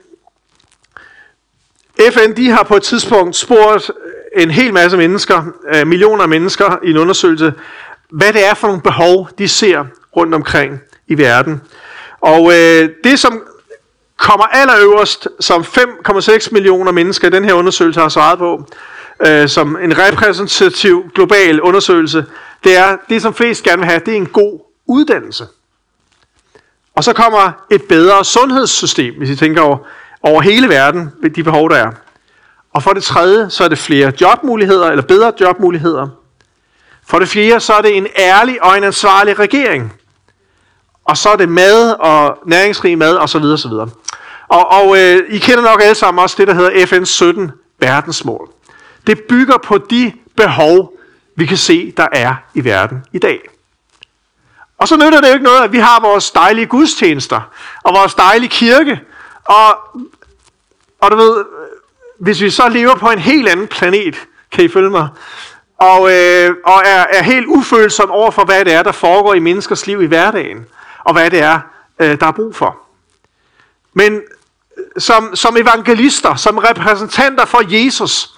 FN 1.99 2.33
de 2.37 2.49
har 2.49 2.63
på 2.63 2.75
et 2.75 2.83
tidspunkt 2.83 3.35
spurgt 3.35 3.91
øh, 4.35 4.43
en 4.43 4.51
hel 4.51 4.73
masse 4.73 4.97
mennesker, 4.97 5.43
øh, 5.73 5.87
millioner 5.87 6.23
af 6.23 6.29
mennesker 6.29 6.77
i 6.83 6.89
en 6.89 6.97
undersøgelse, 6.97 7.53
hvad 8.09 8.33
det 8.33 8.47
er 8.47 8.53
for 8.53 8.67
nogle 8.67 8.81
behov, 8.81 9.29
de 9.37 9.47
ser 9.47 9.85
rundt 10.15 10.35
omkring 10.35 10.79
i 11.07 11.17
verden. 11.17 11.61
Og 12.21 12.51
øh, 12.53 12.89
det, 13.03 13.19
som 13.19 13.43
kommer 14.17 14.45
allerøverst, 14.45 15.27
som 15.39 15.61
5,6 15.61 16.47
millioner 16.51 16.91
mennesker 16.91 17.27
i 17.27 17.31
den 17.31 17.45
her 17.45 17.53
undersøgelse 17.53 17.99
har 17.99 18.09
svaret 18.09 18.39
på, 18.39 18.65
øh, 19.27 19.49
som 19.49 19.77
en 19.81 19.97
repræsentativ 19.97 21.11
global 21.15 21.61
undersøgelse, 21.61 22.25
det 22.63 22.77
er, 22.77 22.97
det 23.09 23.21
som 23.21 23.33
flest 23.33 23.63
gerne 23.63 23.77
vil 23.77 23.89
have, 23.89 24.01
det 24.05 24.11
er 24.11 24.17
en 24.17 24.25
god 24.25 24.59
uddannelse. 24.87 25.47
Og 26.95 27.03
så 27.03 27.13
kommer 27.13 27.51
et 27.71 27.83
bedre 27.83 28.25
sundhedssystem, 28.25 29.13
hvis 29.17 29.29
I 29.29 29.35
tænker 29.35 29.61
over, 29.61 29.77
over 30.23 30.41
hele 30.41 30.69
verden, 30.69 31.11
de 31.35 31.43
behov, 31.43 31.69
der 31.69 31.75
er. 31.75 31.91
Og 32.73 32.83
for 32.83 32.93
det 32.93 33.03
tredje, 33.03 33.49
så 33.49 33.63
er 33.63 33.67
det 33.67 33.77
flere 33.77 34.11
jobmuligheder, 34.21 34.89
eller 34.89 35.03
bedre 35.03 35.33
jobmuligheder. 35.41 36.07
For 37.07 37.19
det 37.19 37.29
fjerde, 37.29 37.59
så 37.59 37.73
er 37.73 37.81
det 37.81 37.97
en 37.97 38.07
ærlig 38.17 38.63
og 38.63 38.77
en 38.77 38.83
ansvarlig 38.83 39.39
regering. 39.39 39.93
Og 41.05 41.17
så 41.17 41.29
er 41.29 41.35
det 41.35 41.49
mad 41.49 41.95
og 41.99 42.37
næringsrig 42.45 42.97
mad 42.97 43.17
osv. 43.17 43.41
videre 43.41 43.89
Og, 44.47 44.71
og 44.71 44.97
øh, 44.99 45.21
I 45.29 45.37
kender 45.37 45.63
nok 45.63 45.81
alle 45.81 45.95
sammen 45.95 46.21
også 46.21 46.35
det, 46.39 46.47
der 46.47 46.53
hedder 46.53 46.85
FN's 46.85 47.05
17 47.05 47.51
verdensmål. 47.79 48.49
Det 49.07 49.19
bygger 49.29 49.57
på 49.57 49.77
de 49.77 50.13
behov, 50.37 50.93
vi 51.35 51.45
kan 51.45 51.57
se, 51.57 51.93
der 51.97 52.07
er 52.11 52.35
i 52.53 52.63
verden 52.63 53.03
i 53.13 53.19
dag. 53.19 53.39
Og 54.77 54.87
så 54.87 54.97
nytter 54.97 55.21
det 55.21 55.27
jo 55.27 55.33
ikke 55.33 55.45
noget, 55.45 55.63
at 55.63 55.71
vi 55.71 55.77
har 55.77 56.01
vores 56.01 56.31
dejlige 56.31 56.65
gudstjenester, 56.65 57.41
og 57.83 57.93
vores 57.95 58.13
dejlige 58.13 58.49
kirke, 58.49 58.99
og, 59.49 59.77
og 60.99 61.11
du 61.11 61.15
ved, 61.15 61.45
hvis 62.19 62.41
vi 62.41 62.49
så 62.49 62.69
lever 62.69 62.95
på 62.95 63.09
en 63.09 63.19
helt 63.19 63.49
anden 63.49 63.67
planet, 63.67 64.15
kan 64.51 64.63
I 64.63 64.67
følge 64.67 64.89
mig, 64.89 65.07
og, 65.77 66.11
øh, 66.11 66.55
og 66.65 66.81
er, 66.85 67.05
er 67.09 67.23
helt 67.23 67.45
ufølsom 67.47 68.11
over 68.11 68.31
for, 68.31 68.45
hvad 68.45 68.65
det 68.65 68.73
er, 68.73 68.83
der 68.83 68.91
foregår 68.91 69.33
i 69.33 69.39
menneskers 69.39 69.87
liv 69.87 70.01
i 70.01 70.05
hverdagen, 70.05 70.65
og 71.03 71.13
hvad 71.13 71.31
det 71.31 71.39
er, 71.39 71.59
øh, 71.99 72.19
der 72.19 72.27
er 72.27 72.31
brug 72.31 72.55
for. 72.55 72.77
Men 73.93 74.13
øh, 74.13 74.21
som, 74.97 75.35
som 75.35 75.57
evangelister, 75.57 76.35
som 76.35 76.57
repræsentanter 76.57 77.45
for 77.45 77.61
Jesus, 77.65 78.37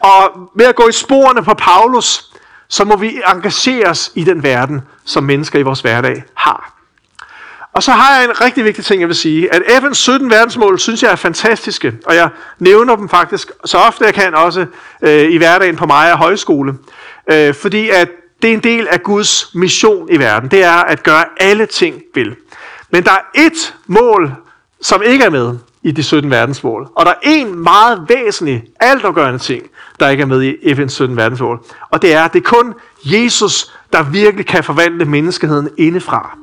og 0.00 0.50
ved 0.54 0.66
at 0.66 0.76
gå 0.76 0.88
i 0.88 0.92
sporene 0.92 1.44
på 1.44 1.54
Paulus, 1.54 2.30
så 2.68 2.84
må 2.84 2.96
vi 2.96 3.22
engagere 3.26 3.86
os 3.86 4.12
i 4.14 4.24
den 4.24 4.42
verden, 4.42 4.82
som 5.04 5.24
mennesker 5.24 5.58
i 5.58 5.62
vores 5.62 5.80
hverdag 5.80 6.24
har. 6.34 6.73
Og 7.74 7.82
så 7.82 7.92
har 7.92 8.16
jeg 8.16 8.24
en 8.24 8.40
rigtig 8.40 8.64
vigtig 8.64 8.84
ting, 8.84 9.00
jeg 9.00 9.08
vil 9.08 9.16
sige, 9.16 9.54
at 9.54 9.62
FN's 9.62 9.94
17 9.94 10.30
verdensmål, 10.30 10.78
synes 10.78 11.02
jeg 11.02 11.12
er 11.12 11.16
fantastiske, 11.16 11.92
og 12.06 12.14
jeg 12.14 12.28
nævner 12.58 12.96
dem 12.96 13.08
faktisk 13.08 13.50
så 13.64 13.78
ofte 13.78 14.04
jeg 14.04 14.14
kan 14.14 14.34
også 14.34 14.66
øh, 15.02 15.32
i 15.32 15.36
hverdagen 15.36 15.76
på 15.76 15.86
mig 15.86 16.12
og 16.12 16.18
højskole, 16.18 16.74
øh, 17.32 17.54
fordi 17.54 17.90
at 17.90 18.08
det 18.42 18.50
er 18.50 18.54
en 18.54 18.60
del 18.60 18.88
af 18.90 19.02
Guds 19.02 19.54
mission 19.54 20.08
i 20.10 20.18
verden, 20.18 20.50
det 20.50 20.64
er 20.64 20.72
at 20.76 21.02
gøre 21.02 21.24
alle 21.36 21.66
ting 21.66 22.02
vel. 22.14 22.36
Men 22.90 23.04
der 23.04 23.10
er 23.10 23.40
et 23.46 23.74
mål, 23.86 24.34
som 24.80 25.02
ikke 25.02 25.24
er 25.24 25.30
med 25.30 25.58
i 25.82 25.90
de 25.90 26.02
17 26.02 26.30
verdensmål, 26.30 26.88
og 26.94 27.06
der 27.06 27.10
er 27.10 27.16
en 27.22 27.58
meget 27.58 28.02
væsentlig, 28.08 28.64
altafgørende 28.80 29.38
ting, 29.38 29.62
der 30.00 30.08
ikke 30.08 30.22
er 30.22 30.26
med 30.26 30.42
i 30.42 30.72
FN's 30.72 30.88
17 30.88 31.16
verdensmål, 31.16 31.60
og 31.90 32.02
det 32.02 32.14
er, 32.14 32.24
at 32.24 32.32
det 32.32 32.38
er 32.38 32.50
kun 32.50 32.74
Jesus, 33.04 33.74
der 33.92 34.02
virkelig 34.02 34.46
kan 34.46 34.64
forvandle 34.64 35.04
menneskeheden 35.04 35.68
indefra. 35.78 36.38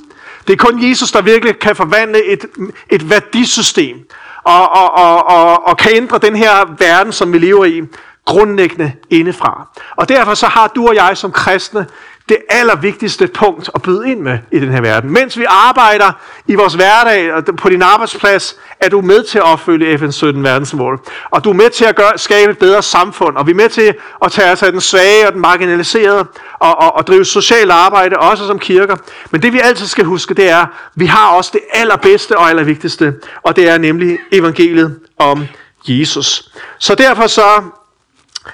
Det 0.48 0.54
er 0.54 0.58
kun 0.58 0.90
Jesus, 0.90 1.12
der 1.12 1.22
virkelig 1.22 1.60
kan 1.60 1.76
forvandle 1.76 2.26
et, 2.26 2.46
et 2.90 3.10
værdisystem 3.10 3.98
og, 4.44 4.72
og, 4.72 4.94
og, 4.94 5.28
og, 5.28 5.68
og 5.68 5.78
kan 5.78 5.92
ændre 5.96 6.18
den 6.18 6.36
her 6.36 6.76
verden, 6.78 7.14
som 7.14 7.34
vi 7.34 7.38
lever 7.38 7.66
i, 7.66 7.82
grundlæggende 8.26 8.94
indefra. 9.10 9.68
Og 9.96 10.10
derfor 10.10 10.34
så 10.34 10.46
har 10.46 10.68
du 10.68 10.88
og 10.88 10.96
jeg 10.96 11.18
som 11.18 11.32
kristne 11.32 11.88
det 12.32 12.40
allervigtigste 12.50 13.28
punkt 13.28 13.70
at 13.76 13.82
byde 13.82 14.12
ind 14.12 14.20
med 14.20 14.38
i 14.52 14.60
den 14.60 14.72
her 14.72 14.82
verden. 14.82 15.12
Mens 15.12 15.40
vi 15.40 15.46
arbejder 15.50 16.12
i 16.48 16.56
vores 16.56 16.74
hverdag 16.74 17.34
og 17.34 17.44
på 17.58 17.70
din 17.70 17.82
arbejdsplads, 17.82 18.58
er 18.80 18.90
du 18.90 19.02
med 19.02 19.24
til 19.24 19.38
at 19.38 19.44
opfylde 19.44 19.96
FN's 19.96 20.12
17 20.12 20.44
verdensmål. 20.44 21.00
Og 21.32 21.44
du 21.44 21.50
er 21.50 21.54
med 21.54 21.70
til 21.70 21.86
at 21.86 21.96
gøre, 21.96 22.18
skabe 22.18 22.52
et 22.52 22.58
bedre 22.58 22.84
samfund. 22.84 23.38
Og 23.38 23.48
vi 23.48 23.52
er 23.52 23.56
med 23.56 23.70
til 23.70 23.94
at 24.26 24.32
tage 24.32 24.52
os 24.52 24.64
af 24.64 24.72
den 24.72 24.82
svage 24.82 25.28
og 25.28 25.34
den 25.34 25.42
marginaliserede 25.42 26.26
og, 26.60 26.78
og, 26.78 26.96
og 26.96 27.08
drive 27.08 27.26
socialt 27.26 27.72
arbejde, 27.72 28.18
også 28.18 28.48
som 28.48 28.60
kirker. 28.60 28.96
Men 29.32 29.42
det 29.42 29.54
vi 29.54 29.60
altid 29.60 29.86
skal 29.86 30.06
huske, 30.06 30.34
det 30.34 30.50
er, 30.50 30.60
at 30.60 30.68
vi 30.96 31.06
har 31.06 31.30
også 31.32 31.50
det 31.54 31.62
allerbedste 31.74 32.38
og 32.38 32.50
allervigtigste, 32.50 33.14
og 33.44 33.56
det 33.56 33.70
er 33.70 33.78
nemlig 33.78 34.20
evangeliet 34.32 35.00
om 35.18 35.46
Jesus. 35.88 36.52
Så 36.80 36.96
derfor 36.96 37.28
så 37.28 37.64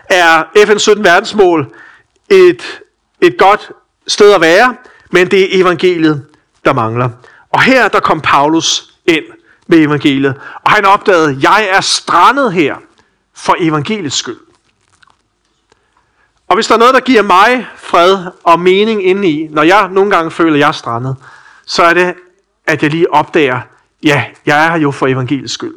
er 0.09 0.43
FN's 0.43 0.77
17 0.77 1.03
verdensmål 1.03 1.73
et 2.29 2.79
et 3.21 3.37
godt 3.37 3.71
sted 4.07 4.33
at 4.33 4.41
være, 4.41 4.75
men 5.11 5.31
det 5.31 5.43
er 5.43 5.61
evangeliet, 5.61 6.25
der 6.65 6.73
mangler. 6.73 7.09
Og 7.49 7.61
her 7.61 7.87
der 7.87 7.99
kom 7.99 8.21
Paulus 8.21 8.93
ind 9.05 9.23
med 9.67 9.79
evangeliet, 9.79 10.35
og 10.63 10.71
han 10.71 10.85
opdagede, 10.85 11.29
at 11.29 11.43
jeg 11.43 11.67
er 11.69 11.81
strandet 11.81 12.53
her 12.53 12.75
for 13.33 13.55
evangeliets 13.59 14.15
skyld. 14.15 14.39
Og 16.47 16.55
hvis 16.55 16.67
der 16.67 16.73
er 16.75 16.79
noget, 16.79 16.93
der 16.93 16.99
giver 16.99 17.21
mig 17.21 17.67
fred 17.77 18.25
og 18.43 18.59
mening 18.59 19.05
indeni, 19.05 19.47
når 19.47 19.63
jeg 19.63 19.89
nogle 19.89 20.11
gange 20.11 20.31
føler, 20.31 20.53
at 20.53 20.59
jeg 20.59 20.67
er 20.67 20.71
strandet, 20.71 21.15
så 21.65 21.83
er 21.83 21.93
det, 21.93 22.15
at 22.65 22.83
jeg 22.83 22.91
lige 22.91 23.13
opdager, 23.13 23.61
ja, 24.03 24.25
jeg 24.45 24.65
er 24.65 24.71
her 24.71 24.77
jo 24.77 24.91
for 24.91 25.07
evangeliets 25.07 25.53
skyld. 25.53 25.75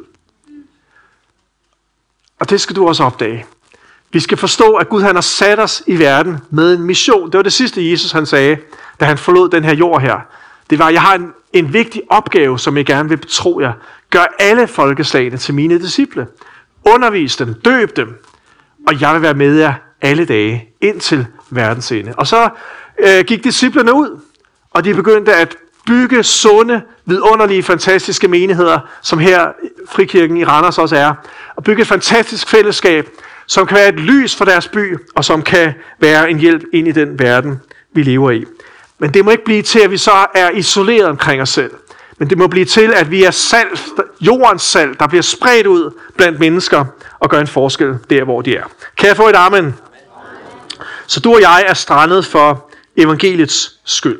Og 2.39 2.49
det 2.49 2.61
skal 2.61 2.75
du 2.75 2.87
også 2.87 3.03
opdage. 3.03 3.45
Vi 4.13 4.19
skal 4.19 4.37
forstå, 4.37 4.75
at 4.75 4.89
Gud 4.89 5.01
han 5.01 5.15
har 5.15 5.21
sat 5.21 5.59
os 5.59 5.83
i 5.87 5.99
verden 5.99 6.37
med 6.49 6.73
en 6.73 6.83
mission. 6.83 7.31
Det 7.31 7.37
var 7.37 7.43
det 7.43 7.53
sidste, 7.53 7.91
Jesus 7.91 8.11
han 8.11 8.25
sagde, 8.25 8.57
da 8.99 9.05
han 9.05 9.17
forlod 9.17 9.49
den 9.49 9.63
her 9.63 9.75
jord 9.75 10.01
her. 10.01 10.19
Det 10.69 10.79
var, 10.79 10.89
jeg 10.89 11.01
har 11.01 11.15
en, 11.15 11.33
en 11.53 11.73
vigtig 11.73 12.01
opgave, 12.09 12.59
som 12.59 12.77
jeg 12.77 12.85
gerne 12.85 13.09
vil 13.09 13.17
betro 13.17 13.59
jer. 13.59 13.73
Gør 14.09 14.35
alle 14.39 14.67
folkeslagene 14.67 15.37
til 15.37 15.53
mine 15.53 15.79
disciple. 15.79 16.27
Undervis 16.85 17.35
dem, 17.35 17.53
døb 17.53 17.95
dem, 17.95 18.23
og 18.87 19.01
jeg 19.01 19.13
vil 19.13 19.21
være 19.21 19.33
med 19.33 19.55
jer 19.55 19.73
alle 20.01 20.25
dage 20.25 20.69
indtil 20.81 21.27
verdens 21.49 21.91
ende. 21.91 22.13
Og 22.17 22.27
så 22.27 22.49
øh, 22.99 23.25
gik 23.25 23.43
disciplerne 23.43 23.93
ud, 23.93 24.19
og 24.71 24.83
de 24.83 24.93
begyndte 24.93 25.35
at 25.35 25.55
bygge 25.85 26.23
sunde, 26.23 26.81
vidunderlige, 27.05 27.63
fantastiske 27.63 28.27
menigheder, 28.27 28.79
som 29.01 29.19
her 29.19 29.51
Frikirken 29.89 30.37
i 30.37 30.43
Randers 30.43 30.77
også 30.77 30.95
er, 30.95 31.13
og 31.55 31.63
bygge 31.63 31.81
et 31.81 31.87
fantastisk 31.87 32.49
fællesskab, 32.49 33.09
som 33.51 33.67
kan 33.67 33.77
være 33.77 33.89
et 33.89 33.99
lys 33.99 34.35
for 34.35 34.45
deres 34.45 34.67
by, 34.67 34.97
og 35.15 35.25
som 35.25 35.41
kan 35.41 35.73
være 35.99 36.29
en 36.29 36.39
hjælp 36.39 36.63
ind 36.73 36.87
i 36.87 36.91
den 36.91 37.19
verden, 37.19 37.59
vi 37.93 38.03
lever 38.03 38.31
i. 38.31 38.45
Men 38.99 39.13
det 39.13 39.25
må 39.25 39.31
ikke 39.31 39.43
blive 39.43 39.61
til, 39.61 39.79
at 39.79 39.91
vi 39.91 39.97
så 39.97 40.25
er 40.35 40.49
isoleret 40.49 41.05
omkring 41.05 41.41
os 41.41 41.49
selv. 41.49 41.71
Men 42.17 42.29
det 42.29 42.37
må 42.37 42.47
blive 42.47 42.65
til, 42.65 42.93
at 42.93 43.11
vi 43.11 43.23
er 43.23 43.31
salt, 43.31 43.81
jordens 44.21 44.61
salt, 44.61 44.99
der 44.99 45.07
bliver 45.07 45.21
spredt 45.21 45.67
ud 45.67 45.91
blandt 46.17 46.39
mennesker 46.39 46.85
og 47.19 47.29
gør 47.29 47.39
en 47.39 47.47
forskel 47.47 47.97
der, 48.09 48.23
hvor 48.23 48.41
de 48.41 48.55
er. 48.55 48.63
Kan 48.97 49.07
jeg 49.07 49.17
få 49.17 49.27
et 49.27 49.35
amen? 49.35 49.75
Så 51.07 51.19
du 51.19 51.33
og 51.33 51.41
jeg 51.41 51.65
er 51.67 51.73
strandet 51.73 52.25
for 52.25 52.69
evangeliets 52.97 53.79
skyld. 53.85 54.19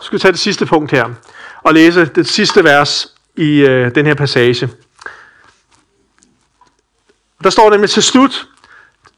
Så 0.00 0.02
skal 0.02 0.16
vi 0.16 0.20
tage 0.20 0.32
det 0.32 0.40
sidste 0.40 0.66
punkt 0.66 0.90
her 0.90 1.04
og 1.62 1.74
læse 1.74 2.04
det 2.04 2.28
sidste 2.28 2.64
vers 2.64 3.12
i 3.36 3.60
øh, 3.60 3.94
den 3.94 4.06
her 4.06 4.14
passage. 4.14 4.68
Der 7.44 7.50
står 7.50 7.70
nemlig 7.70 7.90
til 7.90 8.02
slut, 8.02 8.48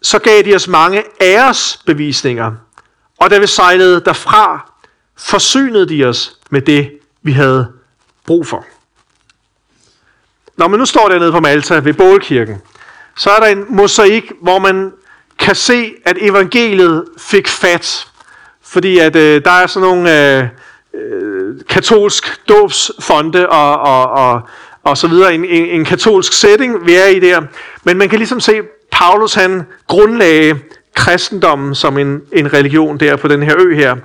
så 0.02 0.18
gav 0.18 0.42
de 0.42 0.54
os 0.54 0.68
mange 0.68 1.02
æresbevisninger, 1.20 2.52
og 3.18 3.30
da 3.30 3.38
vi 3.38 3.46
sejlede 3.46 4.00
derfra, 4.00 4.72
forsynede 5.16 5.88
de 5.88 6.04
os 6.04 6.36
med 6.50 6.62
det, 6.62 6.90
vi 7.22 7.32
havde 7.32 7.72
brug 8.26 8.46
for. 8.46 8.66
Når 10.56 10.68
man 10.68 10.78
nu 10.78 10.86
står 10.86 11.08
dernede 11.08 11.32
på 11.32 11.40
Malta 11.40 11.74
ved 11.78 11.94
Bålkirken, 11.94 12.62
så 13.16 13.30
er 13.30 13.40
der 13.40 13.46
en 13.46 13.64
mosaik, 13.68 14.32
hvor 14.42 14.58
man 14.58 14.92
kan 15.38 15.54
se, 15.54 15.92
at 16.04 16.16
evangeliet 16.20 17.04
fik 17.18 17.48
fat. 17.48 18.08
Fordi 18.62 18.98
at 18.98 19.16
øh, 19.16 19.44
der 19.44 19.50
er 19.50 19.66
sådan 19.66 19.88
nogle 19.88 20.36
øh, 20.38 20.48
øh, 20.94 21.60
katolsk 21.68 22.48
dåbsfonde 22.48 23.48
og, 23.48 23.78
og, 23.78 24.10
og, 24.10 24.48
og 24.86 24.98
så 24.98 25.08
videre. 25.08 25.34
En, 25.34 25.44
en, 25.44 25.66
en 25.66 25.84
katolsk 25.84 26.32
setting, 26.32 26.86
vi 26.86 26.94
er 26.94 27.06
i 27.06 27.18
der. 27.18 27.42
Men 27.84 27.98
man 27.98 28.08
kan 28.08 28.18
ligesom 28.18 28.40
se, 28.40 28.60
Paulus 28.92 29.34
han 29.34 29.66
grundlagde 29.88 30.58
kristendommen 30.94 31.74
som 31.74 31.98
en, 31.98 32.20
en 32.32 32.52
religion 32.52 32.98
der 32.98 33.16
på 33.16 33.28
den 33.28 33.42
her 33.42 33.54
ø 33.58 33.74
her. 33.74 33.96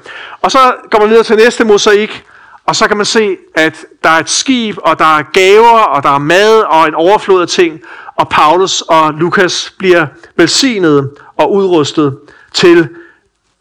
Og 0.42 0.52
så 0.52 0.74
går 0.92 1.00
man 1.00 1.10
videre 1.10 1.24
til 1.24 1.36
næste 1.36 1.64
mosaik, 1.64 2.24
og 2.66 2.76
så 2.76 2.88
kan 2.88 2.98
man 2.98 3.06
se, 3.06 3.38
at 3.56 3.86
der 4.04 4.10
er 4.10 4.20
et 4.20 4.30
skib, 4.30 4.78
og 4.78 5.00
der 5.00 5.18
er 5.18 5.24
gaver, 5.34 5.80
og 5.80 6.04
der 6.04 6.10
er 6.10 6.20
mad, 6.20 6.60
og 6.60 6.88
en 6.88 6.96
overflod 6.96 7.42
af 7.42 7.48
ting. 7.48 7.82
Og 8.16 8.30
Paulus 8.30 8.82
og 8.82 9.14
Lukas 9.14 9.74
bliver 9.78 10.08
velsignet 10.36 11.12
og 11.38 11.54
udrustet 11.54 12.18
til 12.54 12.90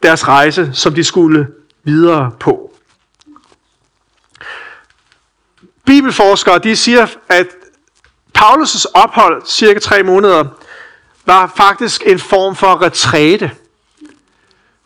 deres 0.03 0.29
rejse, 0.29 0.71
som 0.73 0.95
de 0.95 1.05
skulle 1.05 1.47
videre 1.85 2.31
på. 2.41 2.70
Bibelforskere 5.91 6.59
de 6.59 6.77
siger, 6.77 7.07
at 7.29 7.47
Paulus' 8.39 8.85
ophold, 8.95 9.43
cirka 9.47 9.79
tre 9.79 10.03
måneder, 10.03 10.45
var 11.27 11.53
faktisk 11.57 12.03
en 12.07 12.19
form 12.19 12.57
for 12.57 12.83
retræte. 12.83 13.51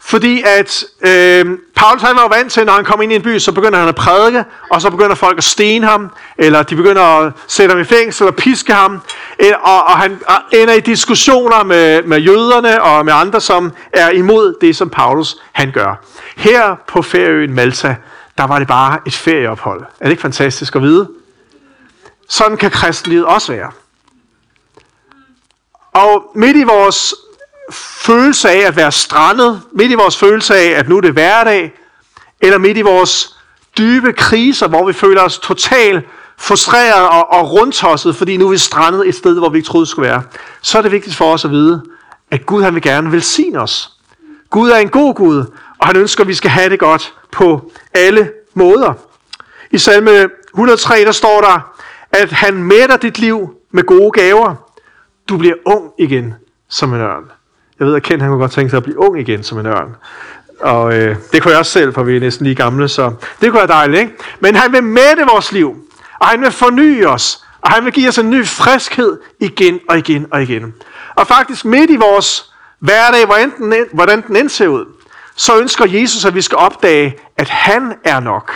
Fordi 0.00 0.42
at 0.46 0.84
øh, 1.00 1.58
Paulus 1.76 2.02
han 2.02 2.16
var 2.16 2.22
jo 2.22 2.28
vant 2.28 2.52
til, 2.52 2.64
når 2.66 2.72
han 2.72 2.84
kom 2.84 3.02
ind 3.02 3.12
i 3.12 3.14
en 3.14 3.22
by, 3.22 3.38
så 3.38 3.52
begynder 3.52 3.78
han 3.78 3.88
at 3.88 3.94
prædike, 3.94 4.44
og 4.70 4.82
så 4.82 4.90
begynder 4.90 5.14
folk 5.14 5.38
at 5.38 5.44
stene 5.44 5.86
ham, 5.86 6.10
eller 6.38 6.62
de 6.62 6.76
begynder 6.76 7.02
at 7.02 7.32
sætte 7.46 7.72
ham 7.72 7.80
i 7.80 7.84
fængsel 7.84 8.26
og 8.26 8.36
piske 8.36 8.72
ham, 8.72 9.00
øh, 9.38 9.52
og, 9.62 9.84
og 9.84 9.98
han 9.98 10.20
ender 10.52 10.74
i 10.74 10.80
diskussioner 10.80 11.64
med, 11.64 12.02
med 12.02 12.18
jøderne 12.18 12.82
og 12.82 13.04
med 13.04 13.12
andre, 13.12 13.40
som 13.40 13.72
er 13.92 14.10
imod 14.10 14.54
det, 14.60 14.76
som 14.76 14.90
Paulus 14.90 15.36
han 15.52 15.72
gør. 15.72 16.04
Her 16.36 16.76
på 16.86 17.02
Færøen 17.02 17.54
Malta, 17.54 17.96
der 18.38 18.44
var 18.44 18.58
det 18.58 18.68
bare 18.68 19.00
et 19.06 19.14
ferieophold. 19.14 19.80
Er 19.82 20.04
det 20.04 20.10
ikke 20.10 20.22
fantastisk 20.22 20.76
at 20.76 20.82
vide? 20.82 21.08
Sådan 22.28 22.56
kan 22.56 22.70
kristenlivet 22.70 23.24
også 23.24 23.52
være. 23.52 23.70
Og 25.92 26.30
midt 26.34 26.56
i 26.56 26.62
vores 26.62 27.14
følelse 27.72 28.50
af 28.50 28.66
at 28.66 28.76
være 28.76 28.92
strandet, 28.92 29.62
midt 29.72 29.90
i 29.90 29.94
vores 29.94 30.16
følelse 30.16 30.54
af, 30.54 30.78
at 30.78 30.88
nu 30.88 30.96
er 30.96 31.00
det 31.00 31.12
hverdag, 31.12 31.72
eller 32.40 32.58
midt 32.58 32.76
i 32.76 32.82
vores 32.82 33.36
dybe 33.78 34.12
kriser, 34.12 34.68
hvor 34.68 34.86
vi 34.86 34.92
føler 34.92 35.22
os 35.22 35.38
totalt 35.38 36.04
frustreret 36.38 37.08
og, 37.08 37.32
og 37.32 37.52
rundtosset, 37.52 38.16
fordi 38.16 38.36
nu 38.36 38.46
er 38.46 38.50
vi 38.50 38.58
strandet 38.58 39.08
et 39.08 39.14
sted, 39.14 39.38
hvor 39.38 39.48
vi 39.48 39.58
ikke 39.58 39.66
troede, 39.66 39.84
det 39.84 39.90
skulle 39.90 40.08
være, 40.08 40.22
så 40.62 40.78
er 40.78 40.82
det 40.82 40.92
vigtigt 40.92 41.16
for 41.16 41.32
os 41.32 41.44
at 41.44 41.50
vide, 41.50 41.82
at 42.30 42.46
Gud 42.46 42.62
han 42.62 42.74
vil 42.74 42.82
gerne 42.82 43.12
velsigne 43.12 43.60
os. 43.60 43.92
Gud 44.50 44.70
er 44.70 44.76
en 44.76 44.88
god 44.88 45.14
Gud, 45.14 45.44
og 45.78 45.86
han 45.86 45.96
ønsker, 45.96 46.24
at 46.24 46.28
vi 46.28 46.34
skal 46.34 46.50
have 46.50 46.70
det 46.70 46.78
godt 46.78 47.14
på 47.32 47.70
alle 47.94 48.30
måder. 48.54 48.92
I 49.70 49.78
salme 49.78 50.28
103, 50.54 51.04
der 51.04 51.12
står 51.12 51.40
der, 51.40 51.74
at 52.12 52.32
han 52.32 52.54
mætter 52.54 52.96
dit 52.96 53.18
liv 53.18 53.54
med 53.70 53.82
gode 53.84 54.10
gaver. 54.10 54.54
Du 55.28 55.36
bliver 55.36 55.54
ung 55.64 55.92
igen 55.98 56.34
som 56.68 56.94
en 56.94 57.00
ørn. 57.00 57.30
Jeg 57.78 57.86
ved, 57.86 57.94
at 57.94 58.02
Ken 58.02 58.20
han 58.20 58.30
kunne 58.30 58.40
godt 58.40 58.52
tænke 58.52 58.70
sig 58.70 58.76
at 58.76 58.82
blive 58.82 58.98
ung 58.98 59.20
igen 59.20 59.42
som 59.42 59.58
en 59.58 59.66
ørn. 59.66 59.96
Og 60.60 60.94
øh, 60.94 61.16
det 61.32 61.42
kunne 61.42 61.50
jeg 61.50 61.58
også 61.58 61.72
selv, 61.72 61.94
for 61.94 62.02
vi 62.02 62.16
er 62.16 62.20
næsten 62.20 62.46
lige 62.46 62.56
gamle, 62.56 62.88
så 62.88 63.12
det 63.40 63.50
kunne 63.50 63.58
være 63.58 63.66
dejligt, 63.66 64.00
ikke? 64.00 64.12
Men 64.40 64.54
han 64.54 64.72
vil 64.72 64.82
mætte 64.82 65.26
vores 65.32 65.52
liv, 65.52 65.76
og 66.20 66.26
han 66.26 66.40
vil 66.40 66.50
forny 66.50 67.06
os, 67.06 67.44
og 67.60 67.70
han 67.70 67.84
vil 67.84 67.92
give 67.92 68.08
os 68.08 68.18
en 68.18 68.30
ny 68.30 68.46
friskhed 68.46 69.18
igen 69.40 69.80
og 69.88 69.98
igen 69.98 70.26
og 70.30 70.42
igen. 70.42 70.74
Og 71.14 71.26
faktisk 71.26 71.64
midt 71.64 71.90
i 71.90 71.96
vores 71.96 72.52
hverdag, 72.78 73.26
hvordan 73.26 73.52
den, 73.58 73.74
hvordan 73.92 74.24
den 74.26 74.36
end 74.36 74.48
ser 74.48 74.68
ud, 74.68 74.84
så 75.36 75.58
ønsker 75.58 75.84
Jesus, 75.86 76.24
at 76.24 76.34
vi 76.34 76.42
skal 76.42 76.58
opdage, 76.58 77.16
at 77.36 77.48
han 77.48 77.94
er 78.04 78.20
nok. 78.20 78.52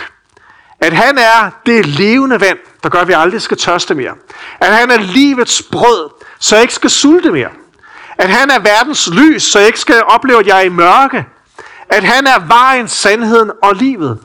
At 0.81 0.93
han 0.93 1.17
er 1.17 1.49
det 1.65 1.85
levende 1.85 2.41
vand, 2.41 2.57
der 2.83 2.89
gør, 2.89 2.99
at 2.99 3.07
vi 3.07 3.13
aldrig 3.13 3.41
skal 3.41 3.57
tørste 3.57 3.95
mere. 3.95 4.13
At 4.59 4.75
han 4.75 4.91
er 4.91 4.97
livets 4.97 5.61
brød, 5.71 6.09
så 6.39 6.55
jeg 6.55 6.61
ikke 6.61 6.73
skal 6.73 6.89
sulte 6.89 7.31
mere. 7.31 7.49
At 8.17 8.29
han 8.29 8.49
er 8.49 8.59
verdens 8.59 9.09
lys, 9.13 9.43
så 9.43 9.59
jeg 9.59 9.67
ikke 9.67 9.79
skal 9.79 10.03
opleve, 10.03 10.39
at 10.39 10.47
jeg 10.47 10.57
er 10.57 10.61
i 10.61 10.69
mørke. 10.69 11.25
At 11.89 12.03
han 12.03 12.27
er 12.27 12.39
vejen, 12.47 12.87
sandheden 12.87 13.51
og 13.63 13.75
livet. 13.75 14.19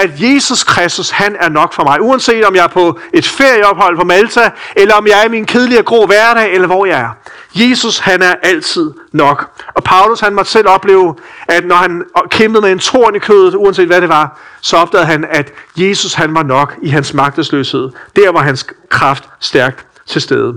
At 0.00 0.10
Jesus 0.16 0.64
Kristus, 0.64 1.10
han 1.10 1.36
er 1.40 1.48
nok 1.48 1.72
for 1.72 1.84
mig. 1.84 2.00
Uanset 2.00 2.44
om 2.44 2.54
jeg 2.54 2.64
er 2.64 2.68
på 2.68 2.98
et 3.12 3.26
ferieophold 3.26 3.96
på 3.96 4.04
Malta, 4.04 4.50
eller 4.76 4.94
om 4.94 5.06
jeg 5.06 5.20
er 5.20 5.24
i 5.24 5.28
min 5.28 5.46
kedelige 5.46 5.82
grå 5.82 6.06
hverdag, 6.06 6.52
eller 6.52 6.66
hvor 6.66 6.86
jeg 6.86 7.00
er. 7.00 7.08
Jesus, 7.54 7.98
han 7.98 8.22
er 8.22 8.34
altid 8.42 8.92
nok. 9.12 9.50
Og 9.74 9.84
Paulus, 9.84 10.20
han 10.20 10.34
måtte 10.34 10.50
selv 10.50 10.68
opleve, 10.68 11.14
at 11.48 11.66
når 11.66 11.76
han 11.76 12.04
kæmpede 12.30 12.62
med 12.62 12.72
en 12.72 12.78
torn 12.78 13.16
i 13.16 13.18
kødet, 13.18 13.54
uanset 13.54 13.86
hvad 13.86 14.00
det 14.00 14.08
var, 14.08 14.40
så 14.60 14.76
opdagede 14.76 15.06
han, 15.06 15.26
at 15.30 15.52
Jesus, 15.76 16.14
han 16.14 16.34
var 16.34 16.42
nok 16.42 16.74
i 16.82 16.88
hans 16.88 17.14
magtesløshed. 17.14 17.90
Der 18.16 18.32
var 18.32 18.42
hans 18.42 18.66
kraft 18.88 19.24
stærkt 19.40 19.86
til 20.06 20.20
stede. 20.20 20.54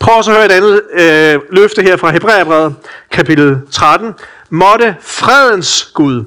Prøv 0.00 0.16
også 0.16 0.30
at 0.30 0.36
høre 0.36 0.46
et 0.46 0.52
andet 0.52 0.82
øh, 0.92 1.40
løfte 1.50 1.82
her 1.82 1.96
fra 1.96 2.10
Hebræerbrevet, 2.10 2.74
kapitel 3.10 3.60
13. 3.70 4.14
Måtte 4.50 4.96
fredens 5.00 5.90
Gud 5.94 6.24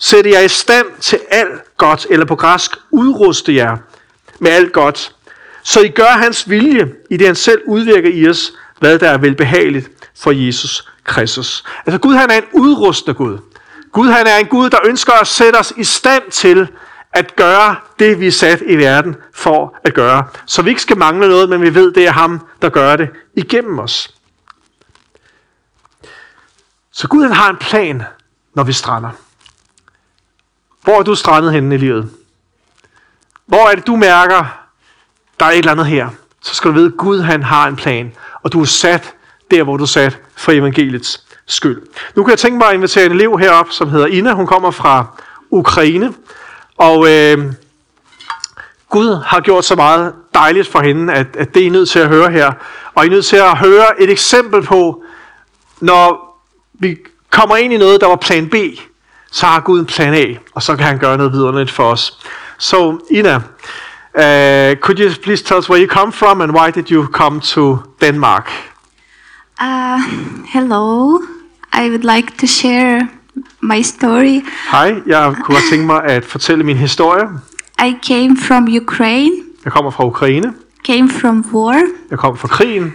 sætte 0.00 0.30
jer 0.30 0.40
i 0.40 0.48
stand 0.48 0.86
til 1.00 1.20
alt 1.30 1.76
godt, 1.76 2.06
eller 2.10 2.26
på 2.26 2.36
græsk 2.36 2.70
udruste 2.90 3.54
jer 3.54 3.76
med 4.38 4.50
alt 4.50 4.72
godt, 4.72 5.14
så 5.62 5.80
I 5.80 5.88
gør 5.88 6.10
hans 6.10 6.50
vilje, 6.50 6.92
i 7.10 7.16
det 7.16 7.26
han 7.26 7.36
selv 7.36 7.62
udvirker 7.66 8.10
i 8.12 8.28
os, 8.28 8.52
hvad 8.78 8.98
der 8.98 9.10
er 9.10 9.18
velbehageligt 9.18 9.90
for 10.16 10.30
Jesus 10.30 10.88
Kristus. 11.04 11.64
Altså 11.86 11.98
Gud 11.98 12.14
han 12.14 12.30
er 12.30 12.36
en 12.36 12.44
udrustende 12.52 13.14
Gud. 13.14 13.38
Gud 13.92 14.08
han 14.08 14.26
er 14.26 14.36
en 14.36 14.46
Gud, 14.46 14.70
der 14.70 14.78
ønsker 14.84 15.12
at 15.12 15.26
sætte 15.26 15.56
os 15.56 15.72
i 15.76 15.84
stand 15.84 16.30
til 16.30 16.68
at 17.12 17.36
gøre 17.36 17.76
det, 17.98 18.20
vi 18.20 18.26
er 18.26 18.30
sat 18.30 18.62
i 18.66 18.76
verden 18.76 19.16
for 19.34 19.76
at 19.84 19.94
gøre. 19.94 20.24
Så 20.46 20.62
vi 20.62 20.70
ikke 20.70 20.82
skal 20.82 20.98
mangle 20.98 21.28
noget, 21.28 21.48
men 21.48 21.62
vi 21.62 21.74
ved, 21.74 21.92
det 21.92 22.06
er 22.06 22.12
ham, 22.12 22.46
der 22.62 22.68
gør 22.68 22.96
det 22.96 23.08
igennem 23.34 23.78
os. 23.78 24.14
Så 26.92 27.08
Gud 27.08 27.22
han 27.22 27.32
har 27.32 27.50
en 27.50 27.56
plan, 27.56 28.02
når 28.54 28.64
vi 28.64 28.72
strander. 28.72 29.10
Hvor 30.82 30.98
er 30.98 31.02
du 31.02 31.14
strandet 31.14 31.52
henne 31.52 31.74
i 31.74 31.78
livet? 31.78 32.10
Hvor 33.46 33.70
er 33.70 33.74
det, 33.74 33.86
du 33.86 33.96
mærker, 33.96 34.44
der 35.40 35.46
er 35.46 35.50
et 35.50 35.58
eller 35.58 35.72
andet 35.72 35.86
her? 35.86 36.08
Så 36.42 36.54
skal 36.54 36.68
du 36.68 36.74
vide, 36.74 36.86
at 36.86 36.96
Gud 36.96 37.20
han 37.20 37.42
har 37.42 37.68
en 37.68 37.76
plan, 37.76 38.12
og 38.42 38.52
du 38.52 38.60
er 38.60 38.64
sat 38.64 39.14
der, 39.50 39.62
hvor 39.62 39.76
du 39.76 39.82
er 39.82 39.88
sat 39.88 40.18
for 40.36 40.52
evangeliets 40.52 41.24
skyld. 41.46 41.82
Nu 42.16 42.24
kan 42.24 42.30
jeg 42.30 42.38
tænke 42.38 42.58
mig 42.58 42.68
at 42.68 42.74
invitere 42.74 43.06
en 43.06 43.12
elev 43.12 43.38
herop, 43.38 43.70
som 43.70 43.88
hedder 43.88 44.06
Ina. 44.06 44.32
Hun 44.32 44.46
kommer 44.46 44.70
fra 44.70 45.06
Ukraine. 45.50 46.14
Og 46.76 47.10
øh, 47.10 47.52
Gud 48.88 49.22
har 49.24 49.40
gjort 49.40 49.64
så 49.64 49.74
meget 49.74 50.14
dejligt 50.34 50.68
for 50.68 50.80
hende, 50.80 51.12
at, 51.12 51.26
at 51.36 51.54
det 51.54 51.62
er 51.62 51.66
I 51.66 51.68
nødt 51.68 51.88
til 51.88 51.98
at 51.98 52.08
høre 52.08 52.30
her. 52.30 52.52
Og 52.94 53.04
I 53.04 53.06
er 53.06 53.10
nødt 53.10 53.26
til 53.26 53.36
at 53.36 53.58
høre 53.58 54.02
et 54.02 54.10
eksempel 54.10 54.62
på, 54.62 55.04
når 55.80 56.30
vi 56.72 56.98
kommer 57.30 57.56
ind 57.56 57.72
i 57.72 57.76
noget, 57.76 58.00
der 58.00 58.06
var 58.06 58.16
plan 58.16 58.48
B, 58.48 58.54
så 59.30 59.46
har 59.46 59.60
Gud 59.60 59.80
en 59.80 59.86
plan 59.86 60.14
A, 60.14 60.26
og 60.54 60.62
så 60.62 60.76
kan 60.76 60.86
han 60.86 60.98
gøre 60.98 61.16
noget 61.16 61.32
vidunderligt 61.32 61.70
for 61.70 61.84
os. 61.84 62.18
So, 62.58 62.98
Ina, 63.10 63.36
uh, 63.36 64.76
could 64.80 64.98
you 65.00 65.10
please 65.22 65.44
tell 65.44 65.58
us 65.58 65.70
where 65.70 65.82
you 65.86 65.88
come 65.88 66.12
from 66.12 66.40
and 66.40 66.52
why 66.52 66.70
did 66.70 66.90
you 66.90 67.06
come 67.12 67.40
to 67.40 67.76
Denmark? 68.00 68.50
Uh, 69.60 70.00
hello, 70.46 71.18
I 71.72 71.88
would 71.88 72.04
like 72.16 72.32
to 72.38 72.46
share 72.46 73.08
my 73.60 73.82
story. 73.82 74.40
Hej, 74.70 74.94
jeg 75.06 75.34
kunne 75.44 75.54
godt 75.54 75.64
tænke 75.70 75.86
mig 75.86 76.04
at 76.04 76.24
fortælle 76.24 76.64
min 76.64 76.76
historie. 76.76 77.24
I 77.84 77.94
came 78.08 78.36
from 78.36 78.68
Ukraine, 78.82 79.30
Jeg 79.64 79.72
kommer 79.72 79.90
fra 79.90 80.06
Ukraine. 80.06 80.52
came 80.86 81.10
from 81.10 81.44
war, 81.52 81.82
Jeg 82.10 82.18
kommer 82.18 82.36
fra 82.38 82.48
krigen. 82.48 82.94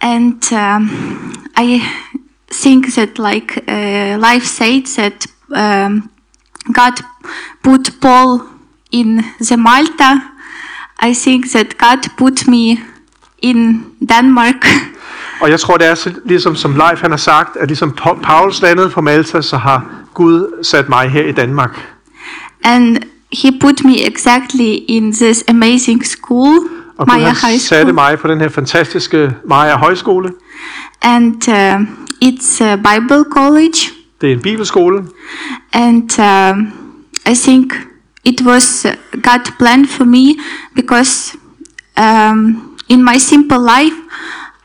and 0.00 0.52
um, 0.52 0.90
I 1.60 1.82
think 2.52 2.86
that 2.94 3.08
like 3.32 3.60
uh, 3.68 4.32
life 4.32 4.46
said 4.46 4.82
that 4.98 5.26
um, 5.56 6.10
God 6.74 7.02
put 7.64 7.92
Paul 8.00 8.40
in 8.92 9.22
the 9.42 9.56
Malta. 9.56 10.20
I 11.02 11.14
think 11.14 11.50
that 11.50 11.78
God 11.78 12.08
put 12.18 12.48
me 12.48 12.78
in 13.38 13.84
Denmark. 14.08 14.66
Og 15.40 15.50
jeg 15.50 15.60
tror, 15.60 15.76
det 15.76 15.86
er 15.86 15.94
så, 15.94 16.12
ligesom 16.24 16.56
som 16.56 16.76
Leif 16.76 17.00
han 17.00 17.10
har 17.10 17.16
sagt, 17.18 17.56
at 17.56 17.68
ligesom 17.68 17.94
Pa- 18.00 18.20
Paulus 18.22 18.62
landede 18.62 18.90
på 18.90 19.00
Malta, 19.00 19.42
så 19.42 19.56
har 19.56 19.84
Gud 20.14 20.64
sat 20.64 20.88
mig 20.88 21.10
her 21.10 21.22
i 21.24 21.32
Danmark. 21.32 21.94
And 22.64 22.96
he 23.42 23.52
put 23.60 23.84
me 23.84 24.06
exactly 24.06 24.76
in 24.88 25.12
this 25.12 25.44
amazing 25.48 26.06
school, 26.06 26.58
Og 26.98 27.06
Maya 27.06 27.18
han 27.26 27.36
High 27.50 27.60
satte 27.60 27.84
School. 27.84 27.94
mig 27.94 28.18
på 28.18 28.28
den 28.28 28.40
her 28.40 28.48
fantastiske 28.48 29.34
Maja 29.48 29.76
Højskole. 29.76 30.32
And 31.02 31.48
uh, 31.48 31.80
it's 32.24 32.64
a 32.64 32.76
Bible 32.76 33.24
college. 33.30 33.78
Det 34.20 34.28
er 34.28 34.32
en 34.32 34.42
bibelskole, 34.42 35.04
And 35.72 36.20
um 36.20 36.88
I 37.28 37.34
think 37.34 37.72
it 38.24 38.40
was 38.40 38.86
God 39.12 39.52
plan 39.58 39.86
for 39.86 40.04
me 40.04 40.38
because 40.74 41.36
um, 41.96 42.78
in 42.88 43.04
my 43.04 43.18
simple 43.18 43.60
life, 43.60 43.96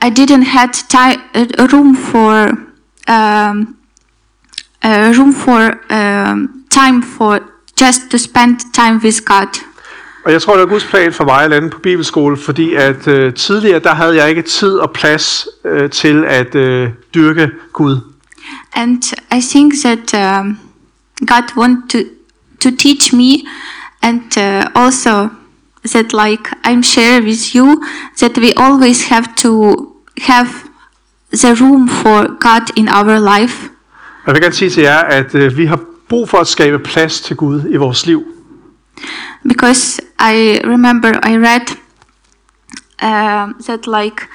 I 0.01 0.09
didn't 0.09 0.43
had 0.43 0.73
time, 0.89 1.19
uh, 1.35 1.67
room 1.73 1.95
for 1.95 2.49
um, 3.09 3.75
uh, 4.83 5.13
room 5.17 5.33
for 5.33 5.77
um, 5.89 6.65
time 6.69 7.03
for 7.03 7.39
just 7.75 8.09
to 8.11 8.17
spend 8.17 8.59
time 8.73 8.99
with 9.03 9.25
God. 9.25 9.47
Og 10.25 10.31
jeg 10.31 10.41
tror, 10.41 10.53
det 10.53 10.61
var 10.61 10.67
Guds 10.67 10.85
plan 10.85 11.13
for 11.13 11.23
mig 11.23 11.43
at 11.43 11.49
lande 11.49 11.69
på 11.69 11.79
bibelskole, 11.79 12.37
fordi 12.37 12.73
at 12.73 13.07
øh, 13.07 13.33
tidligere, 13.33 13.79
der 13.79 13.93
havde 13.93 14.15
jeg 14.15 14.29
ikke 14.29 14.41
tid 14.41 14.77
og 14.77 14.91
plads 14.91 15.47
øh, 15.65 15.89
til 15.89 16.25
at 16.27 16.55
øh, 16.55 16.89
dyrke 17.15 17.49
Gud. 17.73 18.12
And 18.75 19.03
I 19.31 19.41
think 19.41 19.73
that 19.83 20.13
um, 20.13 20.59
God 21.25 21.43
want 21.55 21.89
to 21.91 21.99
to 22.59 22.71
teach 22.71 23.13
me, 23.13 23.47
and 24.01 24.37
uh, 24.37 24.65
also 24.75 25.29
that 25.93 26.13
like 26.13 26.49
I'm 26.63 26.83
share 26.83 27.21
with 27.21 27.55
you 27.55 27.83
that 28.19 28.37
we 28.37 28.53
always 28.53 29.07
have 29.07 29.27
to 29.35 29.51
have 30.17 30.47
the 31.31 31.55
room 31.61 31.87
for 31.89 32.27
God 32.39 32.77
in 32.77 32.87
our 32.87 33.19
life, 33.19 33.69
jeg 34.27 34.33
vil 34.33 34.41
gerne 34.41 34.53
sige 34.55 34.69
til 34.69 34.83
jer, 34.83 34.97
at 34.99 35.35
øh, 35.35 35.57
vi 35.57 35.65
har 35.65 35.79
brug 36.09 36.29
for 36.29 36.37
at 36.37 36.47
skabe 36.47 36.79
plads 36.79 37.21
til 37.21 37.35
Gud 37.35 37.61
i 37.69 37.75
vores 37.75 38.05
liv. 38.05 38.23
because 39.47 39.99
I 40.19 40.59
remember 40.63 41.09
I 41.23 41.37
read 41.37 41.67
um 43.01 43.55
that 43.67 43.87
like 43.87 44.27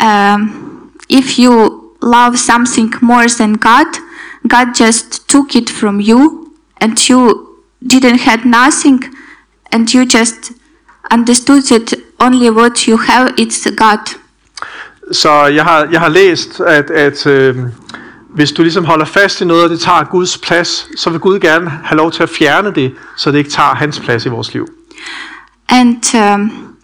um, 0.00 0.92
if 1.08 1.38
you 1.38 1.87
love 2.02 2.36
something 2.36 2.94
more 3.02 3.28
than 3.28 3.54
God, 3.54 3.86
God 4.48 4.74
just 4.74 5.28
took 5.28 5.54
it 5.54 5.70
from 5.70 6.00
you, 6.00 6.52
and 6.80 6.98
you 7.10 7.48
didn't 7.82 8.20
had 8.20 8.44
nothing, 8.44 9.04
and 9.72 9.94
you 9.94 10.04
just 10.04 10.52
understood 11.10 11.62
that 11.62 11.94
only 12.20 12.50
what 12.50 12.86
you 12.86 12.96
have 12.96 13.34
it's 13.38 13.66
God. 13.76 14.18
Så 15.12 15.46
jeg 15.46 15.64
har, 15.64 15.88
jeg 15.92 16.00
har 16.00 16.08
læst, 16.08 16.60
at, 16.60 16.90
at 16.90 17.26
øh, 17.26 17.56
hvis 18.28 18.52
du 18.52 18.62
ligesom 18.62 18.84
holder 18.84 19.04
fast 19.04 19.40
i 19.40 19.44
noget, 19.44 19.64
og 19.64 19.70
det 19.70 19.80
tager 19.80 20.04
Guds 20.04 20.38
plads, 20.38 21.00
så 21.00 21.10
vil 21.10 21.20
Gud 21.20 21.40
gerne 21.40 21.70
have 21.70 21.96
lov 21.96 22.12
til 22.12 22.22
at 22.22 22.28
fjerne 22.28 22.74
det, 22.74 22.94
så 23.16 23.30
det 23.30 23.38
ikke 23.38 23.50
tager 23.50 23.74
hans 23.74 24.00
plads 24.00 24.26
i 24.26 24.28
vores 24.28 24.54
liv. 24.54 24.66
And 25.68 26.14
um, 26.14 26.76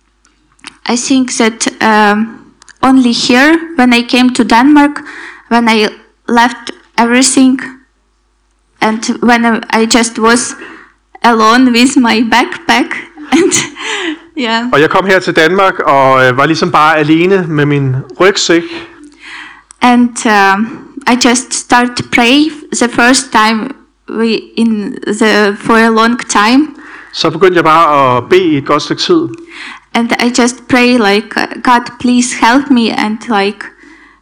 I 0.89 0.97
think 0.97 1.31
that 1.31 1.69
um, 1.83 2.44
only 2.89 3.13
here, 3.13 3.53
when 3.79 3.93
I 3.93 4.03
came 4.15 4.29
to 4.35 4.45
Denmark, 4.45 4.91
when 5.53 5.69
I 5.69 5.89
left 6.29 6.71
everything, 6.99 7.59
and 8.81 9.01
when 9.23 9.45
I 9.81 9.87
just 9.87 10.19
was 10.19 10.55
alone 11.23 11.65
with 11.73 11.97
my 11.97 12.17
backpack, 12.33 12.89
and 13.37 13.53
yeah, 14.37 14.67
Og 14.73 14.81
jeg 14.81 14.91
kom 14.91 15.07
her 15.07 15.19
til 15.19 15.37
Danmark 15.37 15.79
og 15.79 16.27
øh, 16.27 16.37
var 16.37 16.47
ligesom 16.47 16.71
bare 16.73 16.97
alene 16.99 17.45
med 17.49 17.67
min 17.67 17.97
rygsæk. 18.21 18.63
and 19.83 20.17
um, 20.27 20.89
I 21.07 21.29
just 21.29 21.55
started 21.55 21.97
to 21.97 22.05
pray 22.13 22.51
the 22.83 22.89
first 22.89 23.33
time 23.33 23.69
we 24.09 24.41
in 24.57 24.95
the 25.07 25.57
for 25.61 25.75
a 25.75 25.89
long 25.89 26.19
time, 26.29 26.69
Så 27.13 27.31
begyndte 27.31 27.57
jeg 27.57 27.65
bare 27.65 28.17
at 28.17 28.29
bede 28.31 28.43
i 28.45 28.57
et 28.57 28.67
godt 28.67 28.83
stykke 28.83 29.03
tid. 29.03 29.29
And 29.95 30.13
I 30.13 30.31
just 30.41 30.57
pray 30.69 30.99
like 30.99 31.35
God, 31.63 31.83
please 32.01 32.35
help 32.47 32.71
me 32.71 32.91
and 32.91 33.19
like 33.29 33.65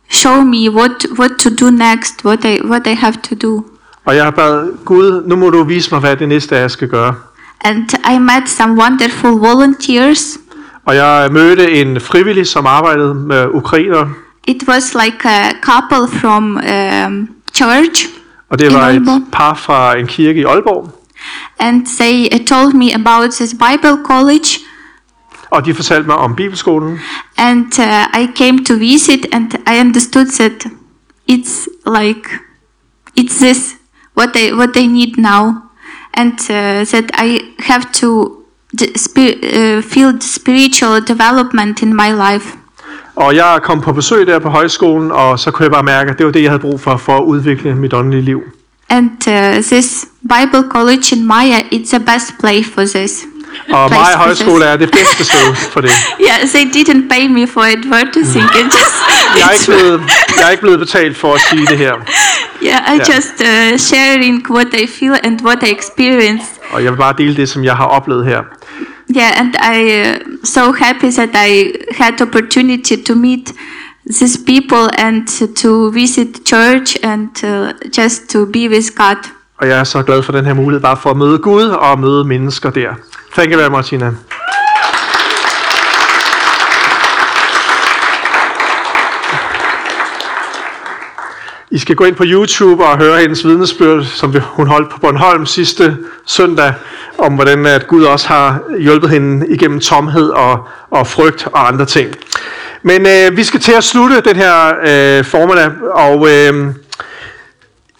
show 0.09 0.43
me 0.45 0.69
what 0.69 1.07
what 1.19 1.31
to 1.39 1.51
do 1.51 1.71
next, 1.71 2.25
what 2.25 2.45
I 2.45 2.59
what 2.65 2.87
I 2.87 2.95
have 2.95 3.17
to 3.23 3.35
do. 3.35 3.65
Og 4.05 4.17
jeg 4.17 4.25
har 4.25 4.31
bad, 4.31 4.85
Gud, 4.85 5.23
nu 5.27 5.37
må 5.37 5.51
du 5.51 5.65
vise 5.65 5.89
mig, 5.91 6.01
hvad 6.01 6.17
det 6.17 6.29
næste 6.29 6.57
er, 6.57 6.61
jeg 6.61 6.71
skal 6.71 6.89
gøre. 6.89 7.15
And 7.61 7.91
I 8.15 8.19
met 8.19 8.49
some 8.49 8.83
wonderful 8.83 9.31
volunteers. 9.31 10.39
Og 10.87 10.97
jeg 10.97 11.29
mødte 11.33 11.73
en 11.81 12.01
frivillig, 12.01 12.47
som 12.47 12.67
arbejdede 12.67 13.15
med 13.15 13.47
ukrainer. 13.53 14.07
It 14.49 14.63
was 14.69 14.95
like 14.95 15.29
a 15.29 15.53
couple 15.63 16.19
from 16.21 16.45
um, 16.57 17.29
church, 17.55 18.07
Og 18.51 18.59
det 18.59 18.73
var 18.75 18.89
et 18.89 19.25
par 19.33 19.55
fra 19.55 19.99
en 19.99 20.07
kirke 20.07 20.41
i 20.41 20.45
Aalborg. 20.45 20.91
and 21.59 21.87
they 22.01 22.45
told 22.47 22.75
me 22.75 22.95
about 22.95 23.31
this 23.31 23.55
Bible 23.55 23.97
college. 24.05 24.59
Og 25.53 25.65
de 25.65 25.75
fortalte 25.75 26.07
mig 26.07 26.17
om 26.17 26.35
bibelskolen. 26.35 26.99
And 27.37 27.79
uh, 27.79 28.21
I 28.21 28.27
came 28.37 28.65
to 28.65 28.75
visit, 28.75 29.27
and 29.33 29.53
I 29.67 29.81
understood 29.81 30.27
that 30.27 30.67
it's 31.31 31.69
like 31.99 32.29
it's 33.21 33.37
this 33.45 33.75
what 34.19 34.37
I 34.37 34.55
what 34.55 34.77
I 34.77 34.87
need 34.87 35.19
now, 35.19 35.55
and 36.15 36.33
uh, 36.33 36.87
that 36.93 37.11
I 37.27 37.41
have 37.59 37.85
to 37.93 38.09
spi- 38.97 39.41
uh, 39.43 39.83
feel 39.83 40.21
spiritual 40.21 41.01
development 41.01 41.83
in 41.83 41.95
my 41.95 42.33
life. 42.33 42.57
Og 43.17 43.37
jeg 43.37 43.61
kom 43.63 43.81
på 43.81 43.93
besøg 43.93 44.27
der 44.27 44.39
på 44.39 44.49
højskolen, 44.49 45.13
og 45.13 45.39
så 45.39 45.51
kunne 45.51 45.65
jeg 45.65 45.71
bare 45.71 45.83
mærke, 45.83 46.11
at 46.11 46.19
det 46.19 46.27
var 46.27 46.33
det, 46.33 46.43
jeg 46.43 46.51
havde 46.51 46.61
brug 46.61 46.81
for, 46.81 46.97
for 46.97 47.17
at 47.19 47.23
udvikle 47.25 47.75
mit 47.75 47.93
åndelige 47.93 48.23
liv. 48.23 48.43
And 48.89 49.11
uh, 49.29 49.63
this 49.63 50.07
Bible 50.23 50.71
college 50.71 51.17
in 51.17 51.27
Maya, 51.27 51.59
it's 51.59 51.91
the 51.97 52.01
best 52.01 52.39
place 52.41 52.71
for 52.71 52.85
this. 52.85 53.25
Og 53.73 53.91
for 53.91 54.19
højskole 54.19 54.65
er 54.65 54.77
det 54.77 54.91
bedste 54.91 55.25
sted 55.25 55.55
for 55.73 55.81
det. 55.81 55.91
Yeah, 56.27 56.39
they 56.55 56.65
didn't 56.77 57.09
pay 57.11 57.27
me 57.29 57.47
for 57.47 57.61
advertising. 57.61 58.45
It 58.45 58.65
just, 58.65 58.95
Jeg 59.39 59.47
er 59.49 59.53
ikke 59.53 59.67
blevet, 59.67 60.01
jeg 60.39 60.47
er 60.47 60.51
ikke 60.51 60.61
blevet 60.61 60.79
betalt 60.79 61.17
for 61.17 61.35
at 61.35 61.41
sige 61.51 61.67
det 61.67 61.79
her. 61.79 61.93
yeah, 62.63 62.95
I 62.95 62.99
Yeah. 62.99 63.17
just 63.17 63.35
uh, 63.41 63.79
sharing 63.79 64.51
what 64.51 64.67
I 64.75 64.87
feel 64.87 65.15
and 65.25 65.41
what 65.41 65.63
I 65.63 65.71
experience. 65.79 66.45
Og 66.73 66.85
jeg 66.85 66.93
vil 66.93 66.99
bare 66.99 67.15
dele 67.19 67.37
det, 67.37 67.49
som 67.49 67.65
jeg 67.65 67.77
har 67.77 67.85
oplevet 67.85 68.27
her. 68.27 68.41
Yeah, 69.17 69.41
and 69.41 69.55
I 69.77 70.01
uh, 70.01 70.17
so 70.45 70.73
happy 70.73 71.11
that 71.11 71.29
I 71.49 71.73
had 72.03 72.21
opportunity 72.23 72.97
to 73.07 73.15
meet 73.15 73.53
these 74.19 74.39
people 74.47 74.85
and 74.99 75.27
to 75.57 75.91
visit 75.91 76.29
church 76.49 76.97
and 77.03 77.29
uh, 77.45 77.69
just 77.99 78.23
to 78.33 78.39
be 78.47 78.69
with 78.71 78.87
God. 78.97 79.17
Og 79.61 79.69
jeg 79.69 79.79
er 79.79 79.85
så 79.85 80.03
glad 80.03 80.23
for 80.23 80.33
den 80.33 80.45
her 80.45 80.55
mulighed, 80.55 80.81
bare 80.83 80.97
for 80.97 81.11
at 81.11 81.17
møde 81.17 81.39
Gud 81.39 81.63
og 81.65 81.99
møde 82.01 82.25
mennesker 82.25 82.71
der. 82.71 82.89
Thank 83.35 83.51
you 83.51 83.59
very 83.59 83.71
much, 83.71 83.93
Ina. 83.93 84.13
I 91.71 91.79
skal 91.79 91.97
gå 91.97 92.05
ind 92.05 92.17
på 92.17 92.25
YouTube 92.27 92.85
og 92.85 92.99
høre 92.99 93.21
hendes 93.21 93.45
vidnesbyrd, 93.47 94.05
som 94.05 94.35
hun 94.43 94.67
holdt 94.67 94.91
på 94.91 94.99
Bornholm 94.99 95.47
sidste 95.47 95.97
søndag, 96.27 96.75
om 97.19 97.35
hvordan 97.35 97.67
at 97.67 97.87
Gud 97.87 98.05
også 98.05 98.29
har 98.29 98.61
hjulpet 98.79 99.11
hende 99.11 99.49
igennem 99.49 99.81
tomhed 99.81 100.29
og, 100.29 100.69
og 100.91 101.07
frygt 101.07 101.47
og 101.47 101.69
andre 101.69 101.87
ting. 101.87 102.15
Men 102.83 103.07
øh, 103.07 103.37
vi 103.37 103.45
skal 103.45 103.61
til 103.61 103.73
at 103.73 103.85
slutte 103.85 104.21
den 104.21 104.37
her 104.37 104.69
øh, 104.69 105.25
formiddag, 105.25 105.71
og 105.93 106.29
øh, 106.29 106.55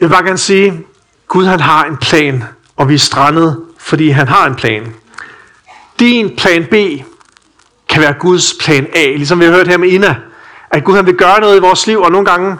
jeg 0.01 0.09
vil 0.09 0.09
bare 0.09 0.25
gerne 0.25 0.39
sige, 0.39 0.87
Gud 1.29 1.45
han 1.47 1.61
har 1.61 1.85
en 1.85 1.97
plan, 1.97 2.45
og 2.77 2.89
vi 2.89 2.95
er 2.95 2.99
strandet, 2.99 3.61
fordi 3.79 4.11
han 4.11 4.29
har 4.29 4.47
en 4.47 4.55
plan. 4.55 4.95
Din 6.03 6.37
plan 6.37 6.65
B 6.65 6.75
kan 7.89 8.03
være 8.03 8.15
Guds 8.21 8.55
plan 8.61 8.87
A, 8.95 9.07
ligesom 9.07 9.41
vi 9.41 9.45
har 9.45 9.53
hørt 9.53 9.69
her 9.69 9.77
med 9.77 9.89
Ina, 9.89 10.17
at 10.71 10.85
Gud 10.85 10.97
han 10.97 11.07
vil 11.07 11.15
gøre 11.15 11.41
noget 11.41 11.57
i 11.57 11.61
vores 11.61 11.87
liv, 11.87 12.01
og 12.01 12.13
nogle 12.13 12.27
gange 12.27 12.57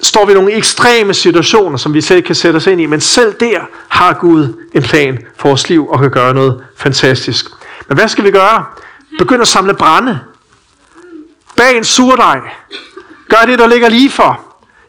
står 0.00 0.24
vi 0.24 0.32
i 0.32 0.34
nogle 0.34 0.52
ekstreme 0.52 1.14
situationer, 1.14 1.76
som 1.76 1.94
vi 1.94 2.00
selv 2.00 2.22
kan 2.22 2.34
sætte 2.34 2.56
os 2.56 2.66
ind 2.66 2.80
i, 2.80 2.86
men 2.86 3.00
selv 3.00 3.34
der 3.40 3.60
har 3.88 4.12
Gud 4.12 4.68
en 4.74 4.82
plan 4.82 5.18
for 5.36 5.48
vores 5.48 5.68
liv 5.68 5.88
og 5.88 6.00
kan 6.00 6.10
gøre 6.10 6.34
noget 6.34 6.64
fantastisk. 6.76 7.46
Men 7.88 7.96
hvad 7.98 8.08
skal 8.08 8.24
vi 8.24 8.30
gøre? 8.30 8.64
Begynd 9.18 9.42
at 9.42 9.48
samle 9.48 9.74
brænde. 9.74 10.20
Bag 11.56 11.76
en 11.76 11.84
surdej. 11.84 12.40
Gør 13.28 13.46
det, 13.46 13.58
der 13.58 13.66
ligger 13.66 13.88
lige 13.88 14.10
for. 14.10 14.43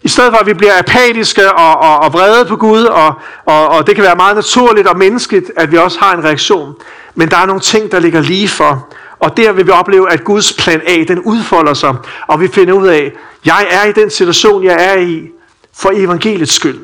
I 0.05 0.07
stedet 0.07 0.31
for, 0.31 0.37
at 0.37 0.45
vi 0.45 0.53
bliver 0.53 0.79
apatiske 0.79 1.51
og, 1.51 1.77
og, 1.77 1.99
og 1.99 2.13
vrede 2.13 2.45
på 2.45 2.55
Gud, 2.55 2.83
og, 2.83 3.13
og, 3.45 3.67
og 3.67 3.87
det 3.87 3.95
kan 3.95 4.03
være 4.03 4.15
meget 4.15 4.35
naturligt 4.35 4.87
og 4.87 4.97
menneskeligt, 4.97 5.51
at 5.55 5.71
vi 5.71 5.77
også 5.77 5.99
har 5.99 6.17
en 6.17 6.23
reaktion. 6.23 6.73
Men 7.15 7.29
der 7.29 7.37
er 7.37 7.45
nogle 7.45 7.61
ting, 7.61 7.91
der 7.91 7.99
ligger 7.99 8.21
lige 8.21 8.47
for. 8.47 8.87
Og 9.19 9.37
der 9.37 9.51
vil 9.51 9.65
vi 9.67 9.71
opleve, 9.71 10.11
at 10.11 10.23
Guds 10.23 10.53
plan 10.53 10.81
A, 10.87 11.03
den 11.07 11.19
udfolder 11.19 11.73
sig, 11.73 11.95
og 12.27 12.41
vi 12.41 12.47
finder 12.47 12.73
ud 12.73 12.87
af, 12.87 13.13
jeg 13.45 13.67
er 13.69 13.85
i 13.85 13.91
den 13.91 14.09
situation, 14.09 14.63
jeg 14.63 14.75
er 14.79 14.99
i, 14.99 15.29
for 15.75 15.91
evangeliets 15.93 16.53
skyld. 16.53 16.79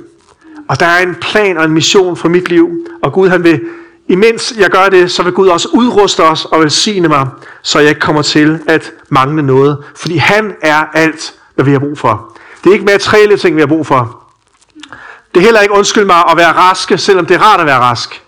Og 0.69 0.79
der 0.79 0.85
er 0.85 1.03
en 1.03 1.15
plan 1.15 1.57
og 1.57 1.65
en 1.65 1.71
mission 1.71 2.17
for 2.17 2.29
mit 2.29 2.49
liv, 2.49 2.69
og 3.03 3.13
Gud 3.13 3.29
han 3.29 3.43
vil, 3.43 3.61
imens 4.07 4.53
jeg 4.57 4.69
gør 4.69 4.89
det, 4.89 5.11
så 5.11 5.23
vil 5.23 5.33
Gud 5.33 5.47
også 5.47 5.69
udruste 5.73 6.23
os 6.23 6.45
og 6.45 6.59
velsigne 6.59 7.07
mig, 7.07 7.27
så 7.61 7.79
jeg 7.79 7.89
ikke 7.89 8.01
kommer 8.01 8.21
til 8.21 8.59
at 8.67 8.91
mangle 9.09 9.43
noget. 9.43 9.77
Fordi 9.95 10.17
han 10.17 10.55
er 10.61 10.83
alt, 10.93 11.33
hvad 11.55 11.65
vi 11.65 11.71
har 11.71 11.79
brug 11.79 11.97
for. 11.97 12.30
Det 12.63 12.69
er 12.69 12.73
ikke 12.73 12.85
materielle 12.85 13.37
ting, 13.37 13.55
vi 13.55 13.61
har 13.61 13.67
brug 13.67 13.87
for. 13.87 14.23
Det 15.33 15.39
er 15.39 15.45
heller 15.45 15.61
ikke, 15.61 15.73
undskyld 15.73 16.05
mig, 16.05 16.23
at 16.31 16.37
være 16.37 16.51
raske, 16.51 16.97
selvom 16.97 17.25
det 17.25 17.35
er 17.35 17.39
rart 17.39 17.59
at 17.59 17.65
være 17.65 17.79
rask. 17.79 18.21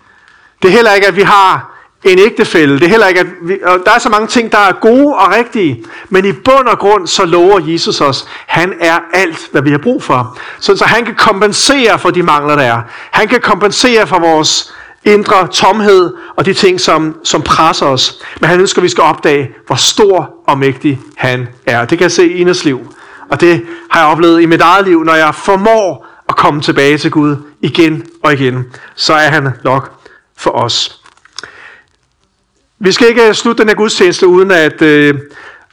Det 0.62 0.68
er 0.68 0.72
heller 0.72 0.94
ikke, 0.94 1.08
at 1.08 1.16
vi 1.16 1.22
har 1.22 1.74
en 2.04 2.20
ægtefælde. 2.20 2.80
Det 2.80 2.86
er 2.86 2.90
heller 2.90 3.08
ikke, 3.08 3.20
at 3.20 3.28
vi, 3.42 3.58
og 3.64 3.80
der 3.86 3.92
er 3.92 4.00
så 4.00 4.10
mange 4.10 4.28
ting, 4.28 4.52
der 4.52 4.58
er 4.58 4.72
gode 4.72 5.16
og 5.16 5.32
rigtige. 5.32 5.86
Men 6.10 6.26
i 6.26 6.32
bund 6.32 6.68
og 6.68 6.80
grund, 6.80 7.08
så 7.08 7.26
lover 7.26 7.60
Jesus 7.60 8.02
os, 8.02 8.28
han 8.48 8.74
er 8.80 9.00
alt, 9.14 9.48
hvad 9.52 9.62
vi 9.62 9.72
har 9.72 9.78
brug 9.78 10.04
for. 10.04 10.38
Så, 10.60 10.78
så 10.78 10.86
han 10.86 11.06
kan 11.06 11.16
kompensere 11.16 12.00
for 12.00 12.10
de 12.10 12.24
mangler, 12.24 12.56
der 12.56 12.64
er. 12.64 12.82
Han 13.12 13.28
kan 13.28 13.42
kompensere 13.42 14.08
for 14.08 14.20
vores 14.20 14.74
indre 15.06 15.48
tomhed 15.48 16.14
og 16.36 16.46
de 16.46 16.54
ting, 16.54 16.82
som, 16.82 17.16
som 17.24 17.42
presser 17.42 17.86
os. 17.86 18.20
Men 18.42 18.50
han 18.50 18.60
ønsker, 18.60 18.80
at 18.80 18.84
vi 18.84 18.90
skal 18.90 19.02
opdage, 19.02 19.50
hvor 19.68 19.76
stor 19.76 20.30
og 20.48 20.58
mægtig 20.58 21.00
han 21.16 21.48
er. 21.66 21.86
Det 21.86 21.98
kan 21.98 22.04
jeg 22.04 22.12
se 22.12 22.28
i 22.28 22.34
Ines 22.34 22.66
liv. 22.66 22.93
Og 23.30 23.42
det 23.42 23.66
har 23.90 24.00
jeg 24.00 24.10
oplevet 24.10 24.42
i 24.42 24.46
mit 24.46 24.62
eget 24.62 24.86
liv, 24.86 25.04
når 25.04 25.14
jeg 25.14 25.36
formår 25.36 26.08
at 26.30 26.36
komme 26.36 26.62
tilbage 26.62 26.98
til 26.98 27.12
Gud 27.12 27.36
igen 27.62 28.06
og 28.24 28.34
igen, 28.34 28.66
så 28.96 29.14
er 29.14 29.28
han 29.28 29.50
nok 29.64 29.92
for 30.38 30.52
os. 30.52 31.00
Vi 32.80 32.92
skal 32.92 33.08
ikke 33.08 33.28
øh, 33.28 33.34
slutte 33.34 33.62
den 33.62 33.70
her 33.70 33.76
gudstjeneste 33.76 34.28
uden 34.28 34.52
at 34.52 34.82
øh, 34.82 35.16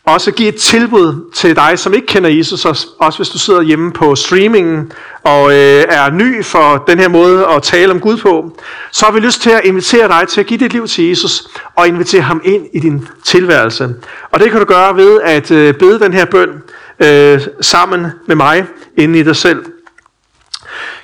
også 0.04 0.30
give 0.30 0.48
et 0.48 0.56
tilbud 0.56 1.32
til 1.34 1.56
dig, 1.56 1.78
som 1.78 1.94
ikke 1.94 2.06
kender 2.06 2.30
Jesus, 2.30 2.64
også 2.64 3.16
hvis 3.16 3.28
du 3.28 3.38
sidder 3.38 3.62
hjemme 3.62 3.92
på 3.92 4.14
streamingen 4.14 4.92
og 5.24 5.52
øh, 5.52 5.84
er 5.88 6.10
ny 6.10 6.44
for 6.44 6.84
den 6.86 6.98
her 6.98 7.08
måde 7.08 7.46
at 7.46 7.62
tale 7.62 7.92
om 7.92 8.00
Gud 8.00 8.16
på, 8.16 8.56
så 8.90 9.06
har 9.06 9.12
vi 9.12 9.20
lyst 9.20 9.42
til 9.42 9.50
at 9.50 9.60
invitere 9.64 10.08
dig 10.08 10.28
til 10.28 10.40
at 10.40 10.46
give 10.46 10.60
dit 10.60 10.72
liv 10.72 10.86
til 10.86 11.08
Jesus 11.08 11.48
og 11.76 11.88
invitere 11.88 12.22
ham 12.22 12.40
ind 12.44 12.66
i 12.72 12.80
din 12.80 13.08
tilværelse. 13.24 13.94
Og 14.30 14.40
det 14.40 14.50
kan 14.50 14.60
du 14.60 14.66
gøre 14.66 14.96
ved 14.96 15.20
at 15.20 15.50
øh, 15.50 15.74
bede 15.74 16.00
den 16.00 16.12
her 16.12 16.24
bøn 16.24 16.62
øh, 17.00 17.40
sammen 17.60 18.06
med 18.26 18.36
mig 18.36 18.66
inde 18.96 19.18
i 19.18 19.22
dig 19.22 19.36
selv. 19.36 19.72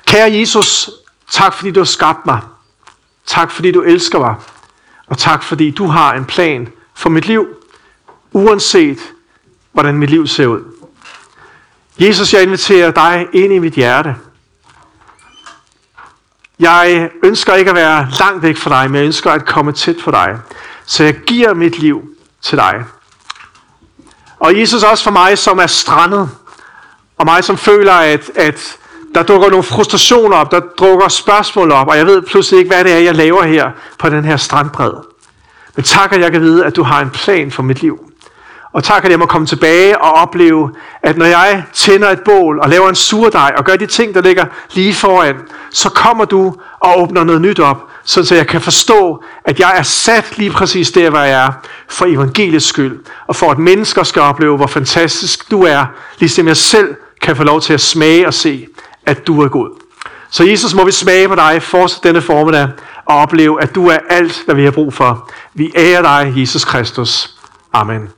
Kære 0.06 0.32
Jesus, 0.32 0.90
tak 1.30 1.54
fordi 1.54 1.70
du 1.70 1.80
har 1.80 1.84
skabt 1.84 2.26
mig. 2.26 2.40
Tak 3.26 3.50
fordi 3.50 3.72
du 3.72 3.82
elsker 3.82 4.18
mig. 4.18 4.34
Og 5.06 5.18
tak 5.18 5.42
fordi 5.42 5.70
du 5.70 5.86
har 5.86 6.14
en 6.14 6.24
plan 6.24 6.68
for 6.94 7.10
mit 7.10 7.26
liv, 7.26 7.46
uanset 8.32 8.98
hvordan 9.72 9.94
mit 9.94 10.10
liv 10.10 10.26
ser 10.26 10.46
ud. 10.46 10.62
Jesus, 11.98 12.34
jeg 12.34 12.42
inviterer 12.42 12.90
dig 12.90 13.26
ind 13.32 13.52
i 13.52 13.58
mit 13.58 13.72
hjerte. 13.72 14.16
Jeg 16.58 17.10
ønsker 17.22 17.54
ikke 17.54 17.70
at 17.70 17.76
være 17.76 18.08
langt 18.18 18.42
væk 18.42 18.56
fra 18.56 18.70
dig, 18.70 18.90
men 18.90 18.98
jeg 18.98 19.06
ønsker 19.06 19.30
at 19.30 19.46
komme 19.46 19.72
tæt 19.72 19.96
på 20.04 20.10
dig. 20.10 20.38
Så 20.86 21.04
jeg 21.04 21.14
giver 21.14 21.54
mit 21.54 21.78
liv 21.78 22.16
til 22.42 22.58
dig. 22.58 22.84
Og 24.40 24.60
Jesus 24.60 24.82
også 24.82 25.04
for 25.04 25.10
mig, 25.10 25.38
som 25.38 25.58
er 25.58 25.66
strandet, 25.66 26.30
og 27.18 27.26
mig, 27.26 27.44
som 27.44 27.56
føler, 27.56 27.92
at, 27.92 28.30
at 28.34 28.78
der 29.14 29.22
dukker 29.22 29.50
nogle 29.50 29.62
frustrationer 29.62 30.36
op, 30.36 30.50
der 30.50 30.60
dukker 30.78 31.08
spørgsmål 31.08 31.72
op, 31.72 31.88
og 31.88 31.96
jeg 31.96 32.06
ved 32.06 32.22
pludselig 32.22 32.58
ikke, 32.58 32.74
hvad 32.74 32.84
det 32.84 32.92
er, 32.92 32.98
jeg 32.98 33.14
laver 33.14 33.42
her 33.42 33.70
på 33.98 34.08
den 34.08 34.24
her 34.24 34.36
strandbred. 34.36 34.92
Men 35.76 35.84
tak, 35.84 36.12
at 36.12 36.20
jeg 36.20 36.32
kan 36.32 36.40
vide, 36.40 36.64
at 36.64 36.76
du 36.76 36.82
har 36.82 37.00
en 37.00 37.10
plan 37.10 37.50
for 37.50 37.62
mit 37.62 37.82
liv. 37.82 38.05
Og 38.76 38.84
tak, 38.84 39.04
at 39.04 39.10
jeg 39.10 39.18
må 39.18 39.26
komme 39.26 39.46
tilbage 39.46 40.02
og 40.02 40.12
opleve, 40.12 40.70
at 41.02 41.16
når 41.16 41.26
jeg 41.26 41.64
tænder 41.72 42.10
et 42.10 42.20
bål 42.24 42.58
og 42.58 42.68
laver 42.68 42.88
en 42.88 42.94
surdej 42.94 43.54
og 43.56 43.64
gør 43.64 43.76
de 43.76 43.86
ting, 43.86 44.14
der 44.14 44.20
ligger 44.20 44.44
lige 44.74 44.94
foran, 44.94 45.36
så 45.70 45.88
kommer 45.88 46.24
du 46.24 46.54
og 46.80 47.02
åbner 47.02 47.24
noget 47.24 47.40
nyt 47.40 47.60
op, 47.60 47.88
så 48.04 48.34
jeg 48.34 48.46
kan 48.46 48.60
forstå, 48.60 49.22
at 49.44 49.60
jeg 49.60 49.72
er 49.76 49.82
sat 49.82 50.38
lige 50.38 50.50
præcis 50.50 50.90
der, 50.90 51.10
hvor 51.10 51.18
jeg 51.18 51.46
er, 51.46 51.52
for 51.88 52.06
evangeliets 52.06 52.66
skyld, 52.66 52.98
og 53.26 53.36
for 53.36 53.50
at 53.50 53.58
mennesker 53.58 54.02
skal 54.02 54.22
opleve, 54.22 54.56
hvor 54.56 54.66
fantastisk 54.66 55.50
du 55.50 55.62
er, 55.62 55.86
ligesom 56.18 56.48
jeg 56.48 56.56
selv 56.56 56.94
kan 57.20 57.36
få 57.36 57.44
lov 57.44 57.60
til 57.60 57.74
at 57.74 57.80
smage 57.80 58.26
og 58.26 58.34
se, 58.34 58.66
at 59.06 59.26
du 59.26 59.42
er 59.42 59.48
god. 59.48 59.70
Så 60.30 60.44
Jesus, 60.44 60.74
må 60.74 60.84
vi 60.84 60.92
smage 60.92 61.28
på 61.28 61.34
dig, 61.34 61.62
fortsat 61.62 62.04
denne 62.04 62.20
formiddag, 62.20 62.68
og 63.04 63.16
opleve, 63.16 63.62
at 63.62 63.74
du 63.74 63.86
er 63.86 63.98
alt, 64.10 64.42
hvad 64.44 64.54
vi 64.54 64.64
har 64.64 64.70
brug 64.70 64.94
for. 64.94 65.30
Vi 65.54 65.72
ærer 65.76 66.02
dig, 66.02 66.32
Jesus 66.36 66.64
Kristus. 66.64 67.36
Amen. 67.72 68.16